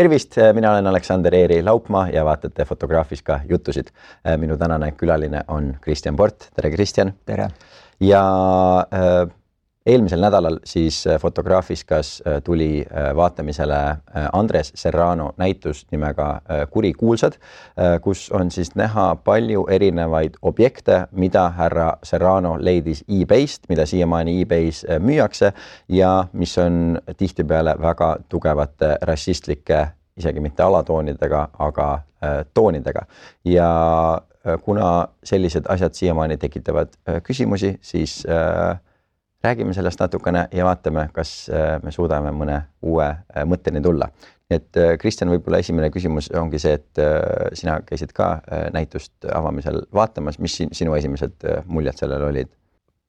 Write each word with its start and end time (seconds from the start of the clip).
tervist, 0.00 0.36
mina 0.52 0.70
olen 0.72 0.86
Aleksander 0.86 1.34
Eeri 1.34 1.62
Laupmaa 1.62 2.08
ja 2.08 2.24
vaatate 2.24 2.64
Fotograafika 2.64 3.40
jutusid. 3.48 3.90
minu 4.36 4.56
tänane 4.56 4.92
külaline 4.92 5.42
on 5.48 5.74
Kristjan 5.80 6.16
Port, 6.16 6.48
tere 6.54 6.70
Kristjan. 6.70 7.12
tere. 7.26 7.48
ja 8.00 8.22
äh, 8.94 9.28
eelmisel 9.90 10.20
nädalal 10.20 10.58
siis 10.64 11.06
äh, 11.06 11.18
Fotografiskas 11.20 12.22
äh, 12.26 12.42
tuli 12.42 12.86
äh, 12.86 13.16
vaatamisele 13.16 13.96
Andres 14.32 14.72
Serrano 14.74 15.32
näitus 15.36 15.86
nimega 15.90 16.40
Kurikuulsad, 16.70 17.32
kus 18.00 18.30
on 18.32 18.50
siis 18.50 18.74
näha 18.74 19.16
palju 19.24 19.64
erinevaid 19.70 20.34
objekte, 20.42 21.06
mida 21.12 21.48
härra 21.56 21.92
Serrano 22.02 22.56
leidis 22.58 23.04
e-base'ist, 23.08 23.68
mida 23.68 23.86
siiamaani 23.86 24.40
e-base 24.42 24.98
müüakse 24.98 25.52
ja 25.88 26.26
mis 26.32 26.58
on 26.58 26.98
tihtipeale 27.16 27.74
väga 27.82 28.16
tugevate 28.28 28.96
rassistlike, 29.02 29.86
isegi 30.16 30.40
mitte 30.40 30.62
alatoonidega, 30.62 31.48
aga 31.58 31.88
toonidega. 32.54 33.06
Ja 33.44 33.70
kuna 34.62 35.08
sellised 35.24 35.64
asjad 35.68 35.94
siiamaani 35.94 36.36
tekitavad 36.36 36.94
küsimusi, 37.22 37.78
siis 37.80 38.22
äh, 38.26 38.80
räägime 39.42 39.74
sellest 39.74 40.00
natukene 40.00 40.48
ja 40.52 40.64
vaatame, 40.64 41.08
kas 41.12 41.50
äh, 41.52 41.78
me 41.82 41.92
suudame 41.92 42.32
mõne 42.34 42.60
uue 42.82 43.06
äh, 43.08 43.46
mõtteni 43.48 43.82
tulla. 43.82 44.10
et 44.50 44.76
äh, 44.76 44.96
Kristjan, 44.98 45.30
võib-olla 45.30 45.60
esimene 45.62 45.90
küsimus 45.90 46.30
ongi 46.36 46.58
see, 46.58 46.74
et 46.74 47.00
sina 47.54 47.80
käisid 47.86 48.12
ka 48.12 48.40
näitust 48.74 49.24
avamisel 49.34 49.84
vaatamas, 49.94 50.38
mis 50.38 50.58
sinu 50.72 50.94
esimesed 50.94 51.46
muljed 51.66 51.98
sellel 51.98 52.26
olid? 52.28 52.50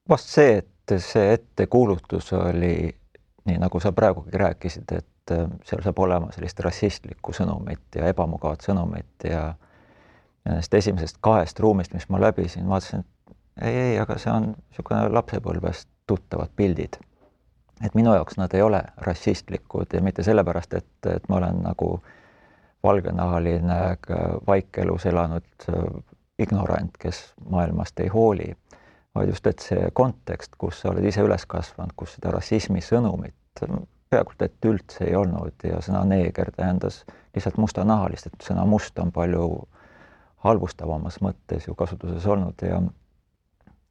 vast 0.08 0.28
see, 0.28 0.62
et 0.62 0.94
see 0.98 1.32
ettekuulutus 1.36 2.32
oli 2.32 2.74
nii, 3.44 3.58
nagu 3.58 3.80
sa 3.80 3.92
praegugi 3.92 4.38
rääkisid, 4.38 4.92
et 4.96 5.34
seal 5.66 5.82
saab 5.82 5.98
olema 6.02 6.32
sellist 6.34 6.60
rassistlikku 6.60 7.34
sõnumit 7.36 7.98
ja 7.98 8.08
ebamugavat 8.10 8.64
sõnumit 8.66 9.28
ja 9.28 9.52
nendest 10.48 10.74
esimesest 10.74 11.20
kahest 11.22 11.60
ruumist, 11.62 11.94
mis 11.94 12.08
ma 12.10 12.18
läbisin, 12.20 12.66
vaatasin, 12.68 13.04
ei, 13.62 13.76
ei, 13.76 13.98
aga 14.02 14.18
see 14.18 14.32
on 14.32 14.48
niisugune 14.56 15.04
lapsepõlvest 15.14 15.91
tuttavad 16.12 16.52
pildid. 16.56 17.00
et 17.82 17.94
minu 17.98 18.14
jaoks 18.14 18.36
nad 18.38 18.52
ei 18.54 18.62
ole 18.62 18.82
rassistlikud 19.06 19.94
ja 19.96 20.02
mitte 20.02 20.22
sellepärast, 20.22 20.74
et, 20.78 21.06
et 21.16 21.28
ma 21.28 21.40
olen 21.40 21.62
nagu 21.64 21.88
valgenahaline 22.82 23.78
vaikelus 24.46 25.06
elanud 25.06 25.66
ignorant, 26.38 26.98
kes 26.98 27.22
maailmast 27.50 28.00
ei 28.00 28.08
hooli, 28.08 28.52
vaid 29.14 29.28
just, 29.28 29.46
et 29.46 29.58
see 29.58 29.90
kontekst, 29.92 30.54
kus 30.58 30.80
sa 30.80 30.92
oled 30.92 31.04
ise 31.10 31.24
üles 31.26 31.46
kasvanud, 31.46 31.94
kus 31.96 32.16
seda 32.16 32.32
rassismi 32.36 32.82
sõnumit 32.84 33.64
peaaegu 34.12 34.36
et 34.44 34.68
üldse 34.68 35.06
ei 35.08 35.16
olnud 35.16 35.64
ja 35.64 35.80
sõna 35.84 36.02
neeger 36.08 36.50
tähendas 36.56 37.02
lihtsalt 37.34 37.58
mustanahalist, 37.60 38.28
et 38.28 38.44
sõna 38.44 38.64
must 38.68 38.98
on 39.00 39.12
palju 39.12 39.46
halvustavamas 40.44 41.20
mõttes 41.24 41.68
ju 41.68 41.74
kasutuses 41.78 42.26
olnud 42.26 42.66
ja 42.66 42.82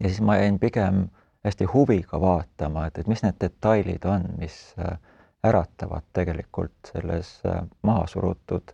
ja 0.01 0.09
siis 0.09 0.21
ma 0.25 0.37
jäin 0.37 0.59
pigem 0.59 1.07
hästi 1.43 1.65
huviga 1.65 2.21
vaatama, 2.21 2.85
et, 2.85 2.97
et 2.97 3.07
mis 3.07 3.23
need 3.23 3.39
detailid 3.41 4.05
on, 4.05 4.25
mis 4.37 4.75
äh, 4.79 4.97
äratavad 5.43 6.05
tegelikult 6.13 6.91
selles 6.93 7.39
äh, 7.45 7.63
mahasurutud 7.81 8.73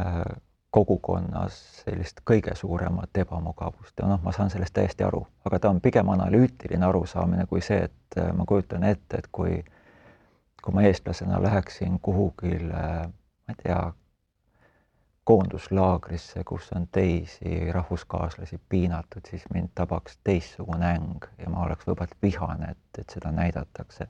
äh, 0.00 0.22
kogukonnas 0.70 1.58
sellist 1.84 2.20
kõige 2.30 2.54
suuremat 2.54 3.16
ebamugavust. 3.16 3.94
Ja 4.00 4.08
noh, 4.08 4.20
ma 4.22 4.32
saan 4.32 4.50
sellest 4.52 4.74
täiesti 4.76 5.04
aru, 5.04 5.22
aga 5.44 5.58
ta 5.58 5.70
on 5.72 5.80
pigem 5.80 6.08
analüütiline 6.12 6.84
arusaamine 6.86 7.46
kui 7.48 7.62
see, 7.64 7.86
et 7.88 8.18
ma 8.36 8.44
kujutan 8.44 8.84
ette, 8.84 9.22
et 9.22 9.28
kui, 9.32 9.62
kui 10.62 10.74
ma 10.76 10.84
eestlasena 10.84 11.40
läheksin 11.42 12.00
kuhugile, 12.02 12.82
ma 13.08 13.54
ei 13.54 13.62
tea, 13.62 13.80
koonduslaagrisse, 15.26 16.44
kus 16.44 16.72
on 16.76 16.86
teisi 16.92 17.72
rahvuskaaslasi 17.72 18.60
piinatud, 18.68 19.20
siis 19.30 19.42
mind 19.54 19.68
tabaks 19.74 20.18
teistsugune 20.24 20.86
äng 20.86 21.24
ja 21.38 21.50
ma 21.50 21.64
oleks 21.64 21.86
võib-olla 21.86 22.18
vihane, 22.22 22.68
et, 22.70 23.00
et 23.00 23.10
seda 23.10 23.32
näidatakse. 23.34 24.06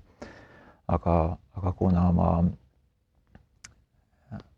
aga, 0.89 1.39
aga 1.57 1.73
kuna 1.73 2.13
ma 2.13 2.45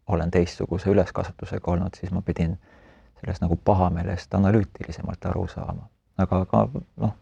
olen 0.09 0.31
teistsuguse 0.31 0.91
üleskasvatusega 0.91 1.71
olnud, 1.71 1.95
siis 1.95 2.13
ma 2.13 2.23
pidin 2.23 2.59
sellest 3.21 3.43
nagu 3.43 3.57
pahameelest 3.57 4.35
analüütilisemalt 4.35 5.31
aru 5.31 5.47
saama. 5.47 5.89
aga 6.19 6.45
ka 6.45 6.69
noh, 6.97 7.15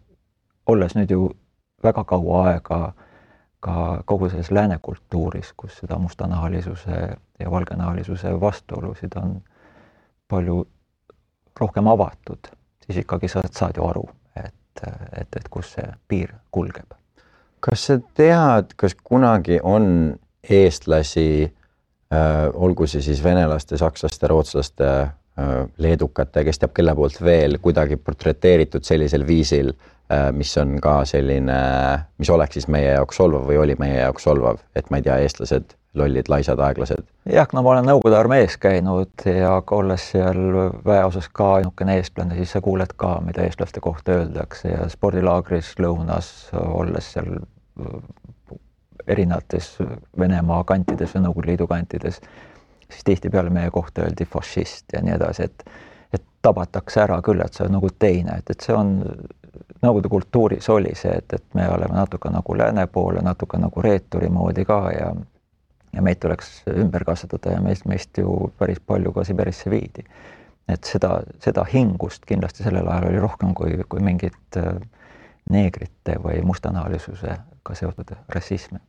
olles 0.66 0.96
nüüd 0.96 1.10
ju 1.12 1.30
väga 1.84 2.04
kaua 2.04 2.44
aega 2.48 2.92
ka 3.60 4.02
kogu 4.04 4.28
selles 4.30 4.50
lääne 4.50 4.78
kultuuris, 4.82 5.52
kus 5.56 5.78
seda 5.80 5.98
mustanahalisuse 5.98 7.16
ja 7.40 7.50
valgenahalisuse 7.50 8.40
vastuolusid 8.40 9.16
on 9.16 9.42
palju 10.28 10.66
rohkem 11.60 11.86
avatud, 11.86 12.48
siis 12.84 12.98
ikkagi 13.02 13.28
sa 13.28 13.42
saad 13.50 13.76
ju 13.76 13.84
aru, 13.86 14.04
et, 14.36 14.82
et, 15.20 15.36
et 15.36 15.48
kus 15.50 15.72
see 15.76 15.86
piir 16.08 16.34
kulgeb. 16.50 16.94
kas 17.60 17.86
sa 17.88 17.98
tead, 18.14 18.74
kas 18.76 18.94
kunagi 18.94 19.58
on 19.62 20.18
eestlasi 20.50 21.28
äh,, 22.12 22.48
olgu 22.54 22.86
see 22.86 23.02
siis 23.02 23.22
venelaste, 23.24 23.78
sakslaste, 23.78 24.28
rootslaste 24.28 24.90
leedukate, 25.78 26.46
kes 26.46 26.58
teab 26.62 26.72
kelle 26.72 26.94
poolt 26.96 27.18
veel 27.20 27.58
kuidagi 27.60 27.98
portreteeritud 28.00 28.86
sellisel 28.88 29.26
viisil 29.28 29.74
äh,, 29.74 29.90
Äh, 30.12 30.32
mis 30.32 30.56
on 30.58 30.76
ka 30.80 31.00
selline, 31.04 31.54
mis 32.18 32.28
oleks 32.30 32.54
siis 32.54 32.68
meie 32.70 32.92
jaoks 32.92 33.16
solvav 33.18 33.48
või 33.48 33.56
oli 33.58 33.74
meie 33.78 33.96
jaoks 33.96 34.22
solvav, 34.22 34.60
et 34.78 34.86
ma 34.90 35.00
ei 35.00 35.02
tea, 35.02 35.16
eestlased, 35.24 35.72
lollid, 35.98 36.28
laisad, 36.30 36.60
aeglased? 36.62 37.02
jah, 37.26 37.48
no 37.50 37.64
ma 37.66 37.72
olen 37.72 37.88
Nõukogude 37.90 38.14
armees 38.20 38.54
käinud 38.62 39.24
ja 39.26 39.56
olles 39.74 40.04
seal 40.12 40.38
väeosas 40.86 41.26
ka 41.34 41.48
ainukene 41.56 41.96
eestlane, 41.98 42.38
siis 42.38 42.54
sa 42.54 42.62
kuuled 42.62 42.94
ka, 43.02 43.16
mida 43.26 43.42
eestlaste 43.48 43.82
kohta 43.82 44.20
öeldakse 44.20 44.70
ja 44.76 44.86
spordilaagris 44.94 45.72
lõunas, 45.82 46.30
olles 46.54 47.10
seal 47.16 47.40
äh, 47.40 47.98
erinevates 49.10 49.72
Venemaa 50.22 50.62
kantides 50.70 51.18
või 51.18 51.26
Nõukogude 51.26 51.50
Liidu 51.50 51.66
kantides, 51.74 52.22
siis 52.90 53.04
tihtipeale 53.04 53.50
meie 53.50 53.70
kohta 53.70 54.06
öeldi 54.06 54.24
fašist 54.24 54.92
ja 54.92 55.02
nii 55.02 55.16
edasi, 55.18 55.50
et 55.50 55.66
et 56.14 56.22
tabatakse 56.42 57.00
ära 57.02 57.18
küll, 57.22 57.40
et 57.42 57.54
sa 57.54 57.64
oled 57.64 57.74
nagu 57.74 57.88
teine, 57.98 58.38
et, 58.38 58.50
et 58.50 58.60
see 58.60 58.74
on 58.76 59.00
Nõukogude 59.82 60.08
kultuuris 60.08 60.68
oli 60.72 60.92
see, 60.96 61.12
et, 61.20 61.32
et 61.36 61.54
me 61.54 61.66
oleme 61.68 61.94
natuke 61.96 62.30
nagu 62.32 62.54
lääne 62.56 62.86
poole, 62.92 63.20
natuke 63.24 63.58
nagu 63.60 63.82
reeturi 63.84 64.28
moodi 64.32 64.64
ka 64.64 64.78
ja 64.92 65.10
ja 65.96 66.02
meid 66.04 66.20
tuleks 66.20 66.50
ümber 66.68 67.04
kasvatada 67.08 67.56
ja 67.56 67.62
meist, 67.64 67.86
meist 67.88 68.18
ju 68.20 68.50
päris 68.58 68.80
palju 68.84 69.12
ka 69.16 69.24
Siberisse 69.24 69.70
viidi. 69.70 70.04
et 70.68 70.84
seda, 70.84 71.20
seda 71.38 71.62
hingust 71.70 72.24
kindlasti 72.26 72.64
sellel 72.66 72.88
ajal 72.90 73.04
oli 73.12 73.20
rohkem 73.22 73.52
kui, 73.54 73.76
kui 73.88 74.00
mingit 74.02 74.58
äh, 74.58 74.80
neegrite 75.50 76.16
või 76.24 76.40
mustanahalisusega 76.42 77.74
seotud 77.78 78.10
rassismi. 78.34 78.80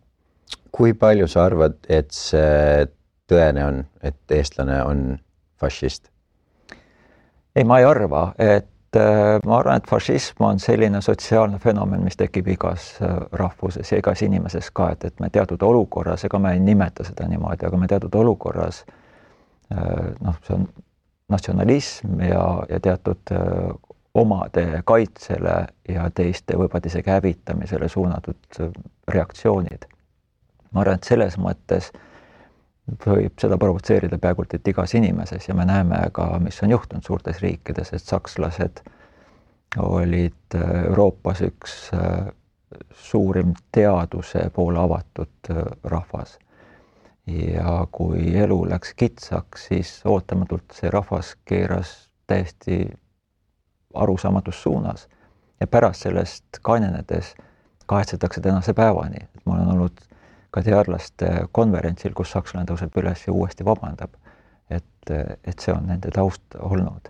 kui 0.72 0.94
palju 0.94 1.28
sa 1.28 1.46
arvad, 1.46 1.78
et 1.90 2.12
see 2.12 2.88
tõene 3.28 3.66
on, 3.66 3.84
et 4.02 4.32
eestlane 4.32 4.82
on 4.84 5.06
fašist? 5.60 6.10
ei, 7.56 7.64
ma 7.64 7.80
ei 7.80 7.86
arva, 7.90 8.32
et 8.38 8.68
Äh, 8.96 9.40
ma 9.46 9.58
arvan, 9.60 9.78
et 9.78 9.90
fašism 9.90 10.44
on 10.48 10.60
selline 10.64 11.02
sotsiaalne 11.04 11.60
fenomen, 11.60 12.06
mis 12.08 12.16
tekib 12.18 12.48
igas 12.54 12.94
äh, 13.04 13.18
rahvuses 13.36 13.92
ja 13.92 14.00
igas 14.00 14.22
inimeses 14.24 14.70
ka, 14.72 14.92
et, 14.96 15.04
et 15.10 15.20
me 15.20 15.30
teatud 15.34 15.62
olukorras, 15.62 16.24
ega 16.24 16.40
me 16.40 16.54
ei 16.56 16.62
nimeta 16.64 17.04
seda 17.04 17.28
niimoodi, 17.28 17.68
aga 17.68 17.78
me 17.82 17.90
teatud 17.92 18.16
olukorras 18.16 18.86
äh, 19.76 20.08
noh, 20.24 20.40
see 20.48 20.56
on 20.56 20.64
natsionalism 21.30 22.22
ja, 22.24 22.46
ja 22.70 22.80
teatud 22.80 23.36
omade 24.16 24.64
kaitsele 24.88 25.58
ja 25.92 26.08
teiste 26.16 26.56
võib-olla 26.56 26.88
isegi 26.88 27.12
hävitamisele 27.12 27.90
suunatud 27.92 28.62
reaktsioonid. 29.12 29.84
ma 30.72 30.86
arvan, 30.86 31.02
et 31.02 31.12
selles 31.12 31.36
mõttes 31.38 31.92
võib 33.06 33.40
seda 33.42 33.58
provotseerida 33.60 34.18
peaaegu 34.22 34.46
et 34.54 34.68
igas 34.68 34.94
inimeses 34.96 35.48
ja 35.50 35.56
me 35.56 35.66
näeme 35.68 36.00
ka, 36.16 36.38
mis 36.40 36.62
on 36.64 36.72
juhtunud 36.72 37.04
suurtes 37.04 37.42
riikides, 37.44 37.94
et 37.94 38.04
sakslased 38.04 38.84
olid 39.78 40.56
äh, 40.56 40.84
Euroopas 40.88 41.42
üks 41.42 41.78
äh, 41.94 42.28
suurim 42.92 43.54
teaduse 43.76 44.50
poole 44.56 44.80
avatud 44.80 45.52
äh, 45.52 45.64
rahvas. 45.84 46.40
ja 47.28 47.88
kui 47.92 48.38
elu 48.40 48.70
läks 48.70 48.94
kitsaks, 48.96 49.66
siis 49.68 49.90
ootamatult 50.08 50.72
see 50.72 50.90
rahvas 50.90 51.34
keeras 51.46 52.10
täiesti 52.28 52.86
arusaamatus 53.94 54.62
suunas 54.64 55.10
ja 55.60 55.68
pärast 55.68 56.08
sellest 56.08 56.62
kainenedes 56.62 57.36
kahetsetakse 57.86 58.42
tänase 58.42 58.74
päevani, 58.74 59.18
et 59.24 59.46
ma 59.46 59.56
olen 59.56 59.68
olnud 59.68 60.00
ka 60.52 60.64
teadlaste 60.64 61.32
konverentsil, 61.52 62.14
kus 62.16 62.32
sakslane 62.32 62.68
tõuseb 62.70 62.96
üles 63.02 63.26
ja 63.28 63.34
uuesti 63.34 63.66
vabandab. 63.66 64.16
et, 64.70 65.12
et 65.48 65.60
see 65.60 65.72
on 65.72 65.86
nende 65.88 66.12
taust 66.12 66.56
olnud. 66.60 67.10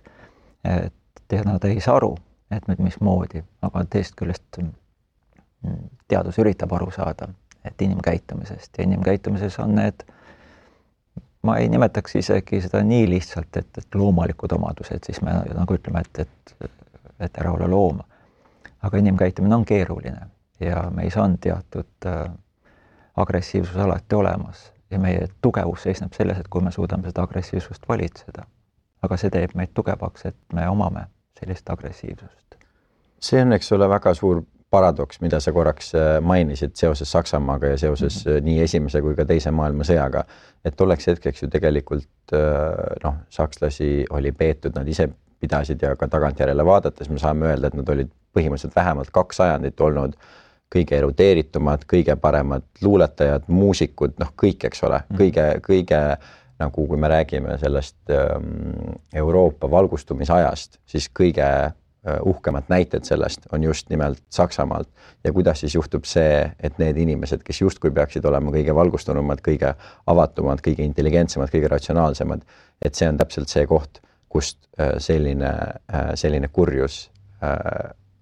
et 0.63 1.45
nad 1.45 1.63
ei 1.65 1.81
saa 1.81 1.95
aru, 1.97 2.15
et 2.51 2.67
nüüd 2.67 2.81
mismoodi, 2.83 3.43
aga 3.61 3.83
teisest 3.85 4.15
küljest 4.19 4.59
mm, 4.61 5.89
teadus 6.07 6.37
üritab 6.39 6.73
aru 6.73 6.91
saada, 6.91 7.27
et 7.65 7.81
inimkäitumisest 7.81 8.77
ja 8.77 8.83
inimkäitumises 8.83 9.59
on 9.59 9.75
need, 9.75 10.05
ma 11.41 11.57
ei 11.57 11.69
nimetaks 11.69 12.15
isegi 12.15 12.61
seda 12.61 12.83
nii 12.83 13.09
lihtsalt, 13.09 13.57
et, 13.57 13.69
et 13.77 13.95
loomulikud 13.95 14.51
omadused, 14.55 15.03
siis 15.05 15.21
me 15.21 15.35
nagu 15.53 15.77
ütleme, 15.77 16.03
et, 16.05 16.25
et, 16.25 16.73
et 17.19 17.39
ära 17.41 17.51
ole 17.55 17.67
loom. 17.67 18.01
aga 18.81 18.97
inimkäitumine 18.97 19.55
on 19.55 19.65
keeruline 19.65 20.27
ja 20.59 20.83
meis 20.93 21.17
on 21.17 21.37
teatud 21.41 22.05
äh, 22.05 22.29
agressiivsus 23.17 23.77
alati 23.77 24.15
olemas 24.15 24.71
ja 24.91 24.99
meie 24.99 25.27
tugevus 25.41 25.83
seisneb 25.83 26.13
selles, 26.13 26.37
et 26.39 26.47
kui 26.47 26.61
me 26.63 26.71
suudame 26.71 27.09
seda 27.09 27.25
agressiivsust 27.27 27.89
valitseda. 27.89 28.45
aga 29.01 29.17
see 29.17 29.29
teeb 29.29 29.51
meid 29.55 29.69
tugevaks, 29.77 30.25
et 30.25 30.37
me 30.53 30.67
omame 30.69 31.05
sellist 31.39 31.69
agressiivsust. 31.69 32.55
see 33.19 33.41
on, 33.41 33.53
eks 33.53 33.71
ole, 33.71 33.89
väga 33.89 34.13
suur 34.13 34.43
paradoks, 34.69 35.21
mida 35.21 35.39
sa 35.39 35.51
korraks 35.51 35.93
äh, 35.95 36.17
mainisid 36.21 36.75
seoses 36.75 37.11
Saksamaaga 37.11 37.67
ja 37.67 37.77
seoses 37.77 38.25
mm 38.25 38.31
-hmm. 38.31 38.41
nii 38.43 38.61
Esimese 38.61 39.01
kui 39.01 39.15
ka 39.15 39.25
Teise 39.25 39.51
maailmasõjaga, 39.51 40.23
et 40.65 40.75
tolleks 40.75 41.07
hetkeks 41.07 41.43
ju 41.43 41.47
tegelikult 41.47 42.33
äh, 42.33 42.39
noh, 43.03 43.15
sakslasi 43.29 44.05
oli 44.09 44.31
peetud, 44.31 44.75
nad 44.75 44.87
ise 44.87 45.09
pidasid 45.39 45.81
ja 45.81 45.95
ka 45.95 46.07
tagantjärele 46.07 46.65
vaadates 46.65 47.09
me 47.09 47.19
saame 47.19 47.45
öelda, 47.45 47.67
et 47.67 47.73
nad 47.73 47.89
olid 47.89 48.09
põhimõtteliselt 48.37 48.75
vähemalt 48.75 49.11
kaks 49.11 49.37
sajandit 49.37 49.81
olnud 49.81 50.15
kõige 50.73 50.97
erudeeritumad, 50.97 51.85
kõige 51.87 52.15
paremad 52.19 52.65
luuletajad, 52.83 53.47
muusikud, 53.47 54.17
noh, 54.19 54.33
kõik, 54.35 54.67
eks 54.67 54.83
ole, 54.83 55.01
mhm. 55.07 55.21
kõige, 55.21 55.47
kõige 55.65 56.01
nagu 56.57 56.87
kui 56.89 56.97
me 56.97 57.07
räägime 57.07 57.57
sellest 57.61 57.97
ähm, 58.09 58.95
Euroopa 59.13 59.69
valgustumisajast, 59.71 60.79
siis 60.89 61.09
kõige 61.19 61.45
äh, 61.45 61.73
uhkemad 62.25 62.65
näited 62.73 63.05
sellest 63.05 63.45
on 63.53 63.63
just 63.63 63.89
nimelt 63.89 64.23
Saksamaalt 64.33 64.89
ja 65.23 65.33
kuidas 65.33 65.61
siis 65.61 65.75
juhtub 65.75 66.05
see, 66.09 66.47
et 66.59 66.79
need 66.81 66.97
inimesed, 66.97 67.43
kes 67.45 67.61
justkui 67.61 67.91
peaksid 67.93 68.25
olema 68.25 68.51
kõige 68.51 68.75
valgustunumad, 68.75 69.43
kõige 69.45 69.75
avatumad, 70.07 70.63
kõige 70.65 70.83
intelligentsemad, 70.83 71.53
kõige 71.53 71.69
ratsionaalsemad, 71.75 72.41
et 72.81 72.97
see 72.97 73.09
on 73.09 73.21
täpselt 73.21 73.53
see 73.53 73.69
koht, 73.69 74.01
kust 74.29 74.57
äh, 74.79 74.97
selline, 74.97 75.53
äh, 75.93 76.11
selline 76.15 76.49
kurjus 76.49 77.07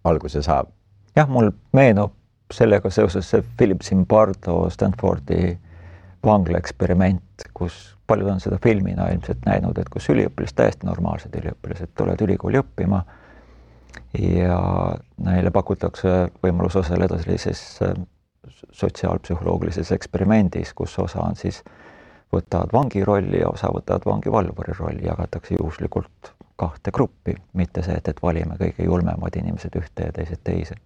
alguse 0.03 0.41
saab. 0.44 0.68
jah, 1.15 1.30
mul 1.31 1.53
meenub 1.71 2.12
sellega 2.53 2.89
seoses 2.89 3.30
see 3.30 3.44
Philip 3.57 3.83
Zimbardo 3.83 4.69
Stanfordi 4.69 5.57
vangla 6.25 6.57
eksperiment, 6.57 7.45
kus 7.53 7.95
paljud 8.07 8.30
on 8.30 8.42
seda 8.42 8.57
filmina 8.62 9.07
ilmselt 9.13 9.45
näinud, 9.45 9.77
et 9.81 9.89
kus 9.94 10.09
üliõpilased, 10.13 10.57
täiesti 10.57 10.88
normaalsed 10.88 11.36
üliõpilased 11.42 11.94
tulevad 11.97 12.21
ülikooli 12.21 12.62
õppima 12.62 13.01
ja 14.19 14.59
neile 15.25 15.51
pakutakse 15.53 16.15
võimalus 16.44 16.77
osaleda 16.81 17.18
sellises 17.21 17.63
äh, 17.86 17.95
sotsiaalpsühholoogilises 18.71 19.91
eksperimendis, 19.95 20.74
kus 20.77 20.98
osa 21.01 21.24
on 21.25 21.38
siis, 21.39 21.63
võtavad 22.33 22.74
vangi 22.74 23.03
rolli 23.06 23.39
ja 23.41 23.50
osa 23.50 23.69
võtavad 23.74 24.06
vangivalvuri 24.06 24.74
rolli, 24.77 25.06
jagatakse 25.07 25.57
juhuslikult 25.57 26.33
kahte 26.56 26.91
gruppi, 26.94 27.36
mitte 27.53 27.83
see, 27.83 27.98
et, 27.98 28.07
et 28.07 28.21
valime 28.24 28.57
kõige 28.59 28.86
julmemad 28.86 29.38
inimesed 29.41 29.75
ühte 29.81 30.09
ja 30.09 30.13
teised 30.15 30.44
teise 30.44 30.77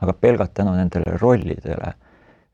aga 0.00 0.12
pelgalt 0.12 0.54
tänu 0.54 0.74
nendele 0.76 1.18
rollidele 1.20 1.94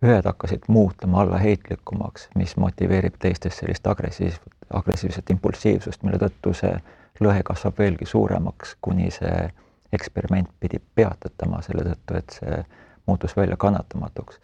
ühed 0.04 0.24
hakkasid 0.24 0.62
muutuma 0.68 1.20
allaheitlikumaks, 1.22 2.28
mis 2.34 2.56
motiveerib 2.56 3.14
teistes 3.18 3.58
sellist 3.58 3.86
agressiivset, 3.86 4.42
agressiivset 4.72 5.30
impulsiivsust, 5.30 6.02
mille 6.02 6.18
tõttu 6.20 6.54
see 6.56 6.78
lõhe 7.24 7.42
kasvab 7.46 7.78
veelgi 7.78 8.06
suuremaks, 8.06 8.76
kuni 8.80 9.10
see 9.14 9.50
eksperiment 9.92 10.48
pidi 10.60 10.80
peatatama 10.94 11.62
selle 11.62 11.84
tõttu, 11.86 12.14
et 12.18 12.30
see 12.38 12.64
muutus 13.06 13.36
välja 13.36 13.56
kannatamatuks. 13.56 14.40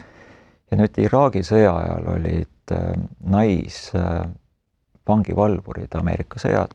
ja 0.71 0.77
nüüd 0.79 0.99
Iraagi 1.03 1.43
sõja 1.43 1.77
ajal 1.77 2.07
olid 2.15 2.73
äh, 2.73 2.93
naisvangivalvurid 3.35 5.95
äh,, 5.95 6.01
Ameerika 6.01 6.39
sõja, 6.39 6.69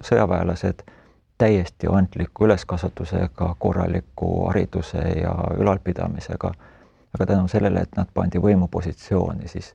sõjaväelased 0.00 0.82
täiesti 1.42 1.86
andliku 1.90 2.44
üleskasvatusega, 2.44 3.54
korraliku 3.58 4.46
hariduse 4.46 4.98
ja 4.98 5.34
ülalpidamisega. 5.58 6.52
aga 7.14 7.26
tänu 7.26 7.48
sellele, 7.48 7.80
et 7.80 7.96
nad 7.96 8.08
pandi 8.14 8.38
võimupositsiooni, 8.40 9.48
siis 9.48 9.74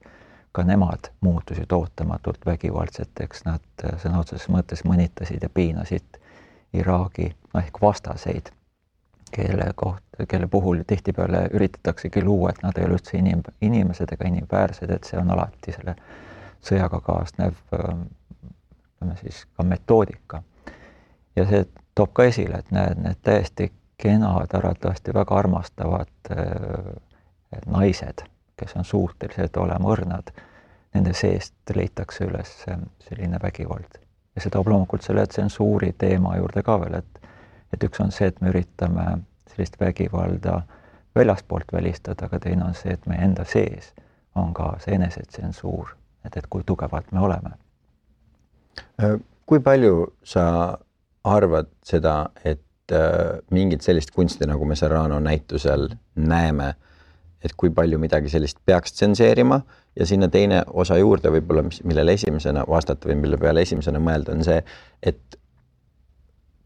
ka 0.51 0.63
nemad 0.63 1.11
muutusid 1.21 1.71
ootamatult 1.71 2.45
vägivaldseteks, 2.45 3.43
nad 3.45 3.85
sõna 4.01 4.23
otseses 4.23 4.47
mõttes 4.49 4.85
mõnitasid 4.87 5.43
ja 5.43 5.49
piinasid 5.49 6.17
Iraagi 6.73 7.27
noh, 7.53 7.61
ehk 7.61 7.81
vastaseid, 7.81 8.49
kelle 9.31 9.69
koht, 9.75 10.03
kelle 10.27 10.47
puhul 10.47 10.81
tihtipeale 10.87 11.49
üritataksegi 11.53 12.23
luua, 12.23 12.49
et 12.49 12.63
nad 12.63 12.77
ei 12.77 12.87
ole 12.87 12.97
üldse 12.97 13.19
inim, 13.19 13.43
inimesed 13.61 14.15
ega 14.15 14.27
inimväärsed, 14.27 14.89
et 14.89 15.03
see 15.03 15.19
on 15.19 15.35
alati 15.35 15.75
selle 15.75 15.99
sõjaga 16.63 17.03
kaasnev 17.03 17.59
ütleme 17.75 19.19
siis 19.21 19.45
ka 19.53 19.63
metoodika 19.63 20.41
ja 21.38 21.45
see 21.50 21.66
toob 21.95 22.13
ka 22.18 22.28
esile, 22.30 22.62
et 22.62 22.72
näed, 22.74 23.00
need 23.01 23.22
täiesti 23.25 23.72
kenad, 23.98 24.54
arvatavasti 24.54 25.13
väga 25.13 25.38
armastavad 25.38 26.31
äh, 26.31 26.92
naised, 27.66 28.25
kes 28.57 28.75
on 28.78 28.86
suutelised 28.86 29.57
olema 29.57 29.94
õrnad, 29.94 30.34
nende 30.94 31.13
seest 31.13 31.75
leitakse 31.75 32.25
üles 32.25 32.54
selline 33.07 33.39
vägivald. 33.44 34.01
ja 34.36 34.42
see 34.42 34.54
toob 34.54 34.68
loomulikult 34.68 35.06
selle 35.06 35.25
tsensuuri 35.28 35.94
teema 35.98 36.36
juurde 36.38 36.63
ka 36.63 36.80
veel, 36.81 37.00
et 37.01 37.24
et 37.74 37.84
üks 37.84 38.00
on 38.00 38.12
see, 38.16 38.30
et 38.31 38.42
me 38.42 38.51
üritame 38.54 39.06
sellist 39.51 39.80
vägivalda 39.80 40.62
väljaspoolt 41.16 41.74
välistada, 41.74 42.25
aga 42.25 42.39
teine 42.39 42.66
on 42.66 42.75
see, 42.78 42.94
et 42.94 43.06
meie 43.10 43.24
enda 43.25 43.44
sees 43.45 43.94
on 44.36 44.54
ka 44.54 44.75
see 44.84 44.95
enesetsensuur, 44.95 45.95
et, 46.25 46.38
et 46.38 46.48
kui 46.50 46.63
tugevad 46.63 47.10
me 47.12 47.19
oleme. 47.19 47.56
Äh, 49.01 49.18
kui 49.45 49.60
palju 49.60 50.13
sa 50.24 50.78
arvad 51.29 51.69
seda, 51.85 52.29
et 52.45 52.94
äh, 52.95 53.39
mingit 53.51 53.85
sellist 53.85 54.12
kunsti, 54.15 54.47
nagu 54.50 54.65
me 54.65 54.75
Serrano 54.75 55.19
näitusel 55.24 55.89
näeme, 56.15 56.74
et 57.44 57.53
kui 57.57 57.69
palju 57.74 58.00
midagi 58.01 58.31
sellist 58.33 58.59
peaks 58.65 58.95
tsenseerima 58.97 59.59
ja 59.95 60.06
sinna 60.09 60.29
teine 60.33 60.63
osa 60.68 60.97
juurde 60.97 61.31
võib-olla, 61.33 61.63
mis, 61.68 61.83
millele 61.85 62.15
esimesena 62.18 62.65
vastata 62.68 63.09
või 63.09 63.19
mille 63.21 63.38
peale 63.41 63.62
esimesena 63.65 64.01
mõelda, 64.01 64.33
on 64.33 64.45
see, 64.47 64.57
et 65.06 65.38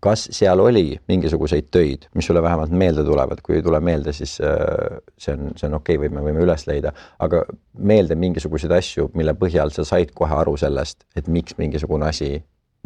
kas 0.02 0.24
seal 0.34 0.60
oli 0.64 0.96
mingisuguseid 1.12 1.68
töid, 1.72 2.08
mis 2.18 2.26
sulle 2.26 2.42
vähemalt 2.42 2.72
meelde 2.74 3.04
tulevad, 3.06 3.44
kui 3.46 3.60
ei 3.60 3.66
tule 3.66 3.80
meelde, 3.84 4.14
siis 4.18 4.40
äh, 4.42 5.02
see 5.18 5.36
on, 5.36 5.52
see 5.60 5.68
on 5.70 5.78
okei 5.78 6.00
okay, 6.00 6.08
või 6.08 6.16
me 6.16 6.24
võime 6.26 6.46
üles 6.46 6.66
leida, 6.70 6.94
aga 7.22 7.44
meelde 7.78 8.18
mingisuguseid 8.18 8.74
asju, 8.80 9.12
mille 9.18 9.36
põhjal 9.38 9.74
sa 9.76 9.86
said 9.88 10.16
kohe 10.18 10.34
aru 10.42 10.56
sellest, 10.58 11.06
et 11.16 11.30
miks 11.30 11.58
mingisugune 11.62 12.10
asi 12.10 12.34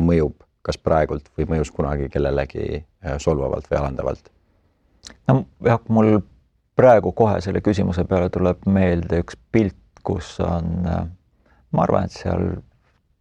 mõjub 0.02 0.44
kas 0.66 0.80
praegult 0.82 1.30
või 1.38 1.48
mõjus 1.54 1.72
kunagi 1.74 2.10
kellelegi 2.14 2.66
äh, 2.80 3.18
solvavalt 3.22 3.70
või 3.72 3.80
alandavalt? 3.82 4.32
no 5.30 5.44
jah, 5.66 5.82
mul 5.90 6.18
praegu 6.76 7.12
kohe 7.16 7.40
selle 7.46 7.62
küsimuse 7.66 8.06
peale 8.10 8.32
tuleb 8.34 8.66
meelde 8.66 9.22
üks 9.24 9.38
pilt, 9.52 9.78
kus 10.06 10.36
on, 10.44 10.72
äh, 10.90 11.06
ma 11.72 11.86
arvan, 11.86 12.10
et 12.10 12.18
seal 12.18 12.58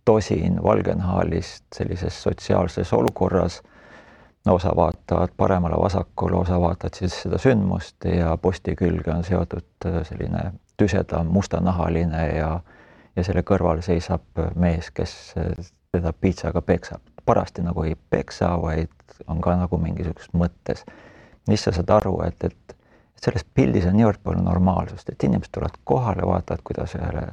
tosin 0.05 0.59
valgenhaalist 0.63 1.65
sellises 1.77 2.17
sotsiaalses 2.23 2.93
olukorras, 2.93 3.63
osa 4.49 4.75
vaatavad 4.77 5.33
paremale-vasakule, 5.41 6.37
osa 6.37 6.59
vaatavad 6.61 6.97
siis 7.01 7.17
seda 7.23 7.39
sündmust 7.41 8.05
ja 8.05 8.35
posti 8.37 8.75
külge 8.77 9.13
on 9.13 9.25
seotud 9.25 9.89
äh, 9.89 10.03
selline 10.09 10.51
tüsedam 10.81 11.33
mustanahaline 11.33 12.29
ja 12.37 12.55
ja 13.15 13.23
selle 13.23 13.45
kõrval 13.47 13.79
seisab 13.87 14.41
mees, 14.59 14.89
kes 14.91 15.13
teda 15.95 16.11
piitsaga 16.19 16.59
peksab 16.67 17.14
parasti 17.25 17.65
nagu 17.65 17.85
ei 17.87 17.97
peksa, 18.11 18.55
vaid 18.63 18.93
on 19.29 19.41
ka 19.45 19.57
nagu 19.57 19.79
mingisuguses 19.79 20.33
mõttes. 20.35 20.85
siis 21.49 21.65
sa 21.65 21.73
saad 21.73 21.91
aru, 21.91 22.19
et, 22.27 22.45
et, 22.45 22.77
et 23.17 23.29
selles 23.29 23.45
pildis 23.55 23.87
on 23.87 23.97
niivõrd 23.99 24.23
palju 24.25 24.43
normaalsust, 24.43 25.09
et 25.09 25.25
inimesed 25.29 25.53
tulevad 25.53 25.81
kohale, 25.85 26.27
vaatavad, 26.27 26.63
kuidas 26.65 26.95
ühele 26.99 27.29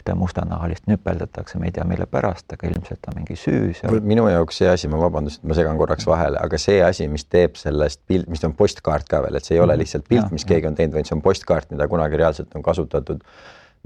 ühte 0.00 0.14
mustanahalist 0.16 0.86
nüpeldatakse, 0.88 1.58
me 1.58 1.68
ei 1.68 1.74
tea, 1.76 1.84
mille 1.88 2.06
pärast, 2.08 2.46
aga 2.54 2.68
ilmselt 2.70 3.08
on 3.10 3.16
mingi 3.18 3.36
süü 3.36 3.72
seal. 3.76 3.98
minu 4.06 4.26
jaoks 4.30 4.60
see 4.62 4.68
asi, 4.70 4.88
ma 4.88 5.00
vabandust, 5.00 5.42
et 5.42 5.50
ma 5.50 5.56
segan 5.58 5.78
korraks 5.80 6.06
vahele, 6.08 6.38
aga 6.40 6.60
see 6.62 6.78
asi, 6.84 7.08
mis 7.10 7.26
teeb 7.26 7.58
sellest 7.60 8.00
pilt, 8.08 8.28
mis 8.32 8.44
on 8.46 8.54
postkaart 8.56 9.10
ka 9.10 9.22
veel, 9.26 9.36
et 9.36 9.46
see 9.46 9.58
ei 9.58 9.62
ole 9.62 9.74
mhm. 9.74 9.82
lihtsalt 9.82 10.06
pilt, 10.08 10.30
mis 10.34 10.46
keegi 10.48 10.70
on 10.70 10.78
teinud, 10.78 10.96
vaid 10.96 11.10
see 11.10 11.16
on 11.18 11.24
postkaart, 11.24 11.70
mida 11.74 11.88
kunagi 11.90 12.20
reaalselt 12.20 12.54
on 12.56 12.64
kasutatud, 12.64 13.24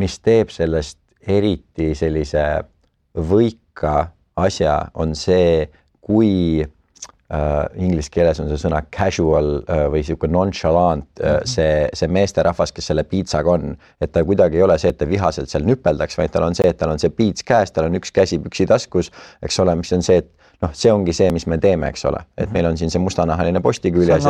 mis 0.03 0.19
teeb 0.21 0.53
sellest 0.55 1.01
eriti 1.27 1.93
sellise 1.99 2.45
võika 3.15 3.97
asja, 4.37 4.79
on 4.95 5.15
see, 5.19 5.67
kui 6.05 6.65
äh, 7.33 7.65
inglise 7.81 8.13
keeles 8.13 8.41
on 8.43 8.51
see 8.51 8.61
sõna 8.61 8.83
casual 8.95 9.57
äh, 9.63 9.87
või 9.93 10.03
niisugune 10.03 10.35
nonchalant 10.37 11.07
äh, 11.21 11.25
mm, 11.25 11.37
-hmm. 11.39 11.51
see, 11.55 11.89
see 11.95 12.13
meesterahvas, 12.19 12.73
kes 12.73 12.91
selle 12.93 13.05
piitsaga 13.09 13.57
on, 13.57 13.77
et 14.01 14.13
ta 14.13 14.25
kuidagi 14.25 14.61
ei 14.61 14.67
ole 14.67 14.79
see, 14.79 14.93
et 14.93 14.99
ta 15.01 15.09
vihaselt 15.09 15.51
seal 15.51 15.67
nüpeldaks, 15.69 16.19
vaid 16.19 16.35
tal 16.35 16.49
on 16.49 16.55
see, 16.55 16.69
et 16.69 16.79
tal 16.79 16.95
on 16.95 17.03
see 17.03 17.11
piits 17.11 17.47
käes, 17.47 17.73
tal 17.73 17.89
on 17.91 18.01
üks 18.01 18.13
käsi 18.15 18.39
püksitaskus, 18.39 19.13
eks 19.43 19.61
ole, 19.65 19.77
mis 19.81 19.93
on 19.97 20.03
see, 20.03 20.23
et 20.25 20.31
noh, 20.63 20.75
see 20.77 20.93
ongi 20.93 21.15
see, 21.17 21.31
mis 21.35 21.47
me 21.51 21.59
teeme, 21.63 21.89
eks 21.93 22.05
ole, 22.11 22.21
et 22.39 22.53
meil 22.55 22.69
on 22.69 22.77
siin 22.79 22.93
see 22.93 23.03
mustanahaline 23.03 23.63
posti 23.65 23.93
küljes. 23.95 24.25